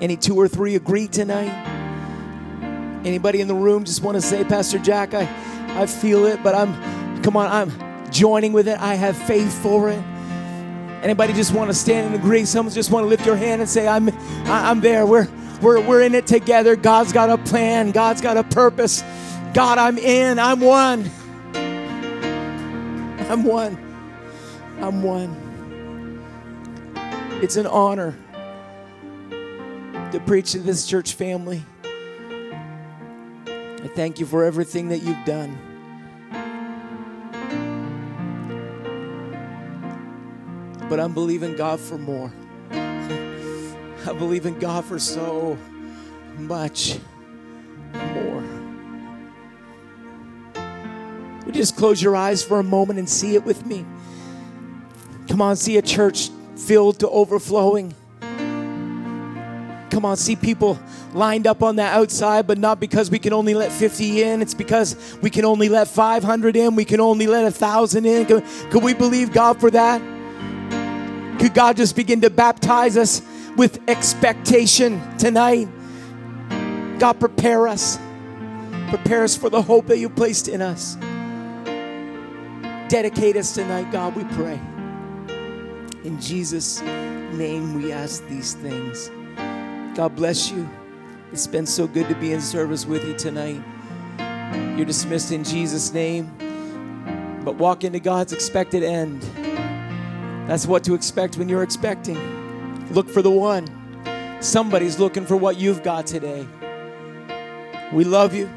Any 0.01 0.15
two 0.15 0.35
or 0.35 0.47
three 0.47 0.75
agree 0.75 1.07
tonight? 1.07 1.51
Anybody 3.05 3.41
in 3.41 3.47
the 3.47 3.55
room 3.55 3.83
just 3.83 4.01
want 4.01 4.15
to 4.15 4.21
say, 4.21 4.43
Pastor 4.43 4.79
Jack, 4.79 5.13
I, 5.13 5.27
I 5.81 5.85
feel 5.85 6.25
it, 6.25 6.41
but 6.43 6.55
I'm, 6.55 7.21
come 7.21 7.35
on, 7.35 7.49
I'm 7.49 8.11
joining 8.11 8.53
with 8.53 8.67
it. 8.67 8.79
I 8.79 8.95
have 8.95 9.17
faith 9.17 9.53
for 9.61 9.89
it. 9.89 10.01
Anybody 11.01 11.33
just 11.33 11.53
want 11.53 11.69
to 11.69 11.73
stand 11.73 12.07
and 12.07 12.15
agree? 12.15 12.43
Someone 12.43 12.73
just 12.73 12.91
want 12.91 13.05
to 13.05 13.07
lift 13.07 13.25
your 13.25 13.37
hand 13.37 13.61
and 13.61 13.69
say, 13.69 13.87
I'm, 13.87 14.09
I'm 14.45 14.81
there. 14.81 15.05
We're, 15.05 15.29
we're, 15.61 15.79
we're 15.81 16.01
in 16.01 16.13
it 16.13 16.27
together. 16.27 16.75
God's 16.75 17.13
got 17.13 17.29
a 17.29 17.37
plan. 17.37 17.91
God's 17.91 18.21
got 18.21 18.35
a 18.35 18.43
purpose. 18.43 19.01
God, 19.53 19.77
I'm 19.77 19.97
in. 19.97 20.39
I'm 20.39 20.59
one. 20.59 21.09
I'm 23.29 23.43
one. 23.43 23.77
I'm 24.81 25.01
one. 25.01 25.49
It's 27.41 27.55
an 27.55 27.67
honor 27.67 28.17
to 30.11 30.19
preach 30.25 30.51
to 30.51 30.59
this 30.59 30.85
church 30.85 31.13
family. 31.13 31.63
I 33.47 33.89
thank 33.95 34.19
you 34.19 34.25
for 34.25 34.43
everything 34.43 34.89
that 34.89 35.03
you've 35.03 35.25
done. 35.25 35.57
But 40.89 40.99
I'm 40.99 41.13
believing 41.13 41.55
God 41.55 41.79
for 41.79 41.97
more. 41.97 42.33
I 42.71 44.13
believe 44.17 44.47
in 44.47 44.57
God 44.57 44.85
for 44.85 44.97
so 44.97 45.55
much 46.37 46.97
more. 47.93 48.41
Would 51.45 51.55
you 51.55 51.61
just 51.61 51.77
close 51.77 52.01
your 52.01 52.15
eyes 52.15 52.43
for 52.43 52.59
a 52.59 52.63
moment 52.63 52.97
and 52.97 53.07
see 53.07 53.35
it 53.35 53.45
with 53.45 53.65
me? 53.67 53.85
Come 55.27 55.43
on, 55.43 55.55
see 55.55 55.77
a 55.77 55.81
church 55.83 56.29
filled 56.55 56.99
to 57.01 57.09
overflowing. 57.09 57.93
Come 59.91 60.05
on, 60.05 60.17
see 60.17 60.35
people 60.35 60.79
lined 61.13 61.45
up 61.45 61.61
on 61.61 61.75
the 61.75 61.83
outside, 61.83 62.47
but 62.47 62.57
not 62.57 62.79
because 62.79 63.11
we 63.11 63.19
can 63.19 63.33
only 63.33 63.53
let 63.53 63.71
50 63.71 64.23
in. 64.23 64.41
It's 64.41 64.53
because 64.53 65.17
we 65.21 65.29
can 65.29 65.45
only 65.45 65.69
let 65.69 65.87
500 65.87 66.55
in. 66.55 66.75
We 66.75 66.85
can 66.85 66.99
only 66.99 67.27
let 67.27 67.45
a 67.45 67.51
thousand 67.51 68.05
in. 68.05 68.25
Could, 68.25 68.43
could 68.71 68.83
we 68.83 68.93
believe 68.93 69.31
God 69.31 69.59
for 69.59 69.69
that? 69.71 70.18
Could 71.39 71.53
God 71.53 71.77
just 71.77 71.95
begin 71.95 72.21
to 72.21 72.29
baptize 72.29 72.97
us 72.97 73.21
with 73.55 73.79
expectation 73.89 75.01
tonight? 75.17 75.69
God, 76.99 77.19
prepare 77.19 77.67
us. 77.67 77.97
Prepare 78.89 79.23
us 79.23 79.37
for 79.37 79.49
the 79.49 79.61
hope 79.61 79.87
that 79.87 79.99
you 79.99 80.09
placed 80.09 80.49
in 80.49 80.61
us. 80.61 80.95
Dedicate 82.89 83.37
us 83.37 83.53
tonight, 83.53 83.89
God, 83.91 84.15
we 84.15 84.23
pray. 84.35 84.59
In 86.03 86.19
Jesus' 86.19 86.81
name, 86.81 87.81
we 87.81 87.91
ask 87.91 88.27
these 88.27 88.55
things. 88.55 89.09
God 89.95 90.15
bless 90.15 90.51
you. 90.51 90.69
It's 91.31 91.47
been 91.47 91.65
so 91.65 91.87
good 91.87 92.09
to 92.09 92.15
be 92.15 92.33
in 92.33 92.41
service 92.41 92.85
with 92.85 93.05
you 93.05 93.15
tonight. 93.15 93.61
You're 94.75 94.85
dismissed 94.85 95.31
in 95.31 95.43
Jesus' 95.43 95.93
name, 95.93 96.33
but 97.45 97.55
walk 97.55 97.83
into 97.83 97.99
God's 97.99 98.33
expected 98.33 98.83
end. 98.83 99.23
That's 100.49 100.65
what 100.65 100.83
to 100.85 100.95
expect 100.95 101.37
when 101.37 101.47
you're 101.47 101.61
expecting. 101.61 102.17
Look 102.91 103.07
for 103.07 103.21
the 103.21 103.29
one. 103.29 103.67
Somebody's 104.41 104.97
looking 104.97 105.23
for 105.27 105.37
what 105.37 105.57
you've 105.57 105.83
got 105.83 106.07
today. 106.07 106.47
We 107.93 108.03
love 108.03 108.33
you. 108.33 108.49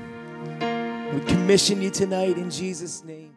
We 1.13 1.21
commission 1.27 1.83
you 1.83 1.91
tonight 1.91 2.39
in 2.39 2.51
Jesus' 2.51 3.05
name. 3.05 3.32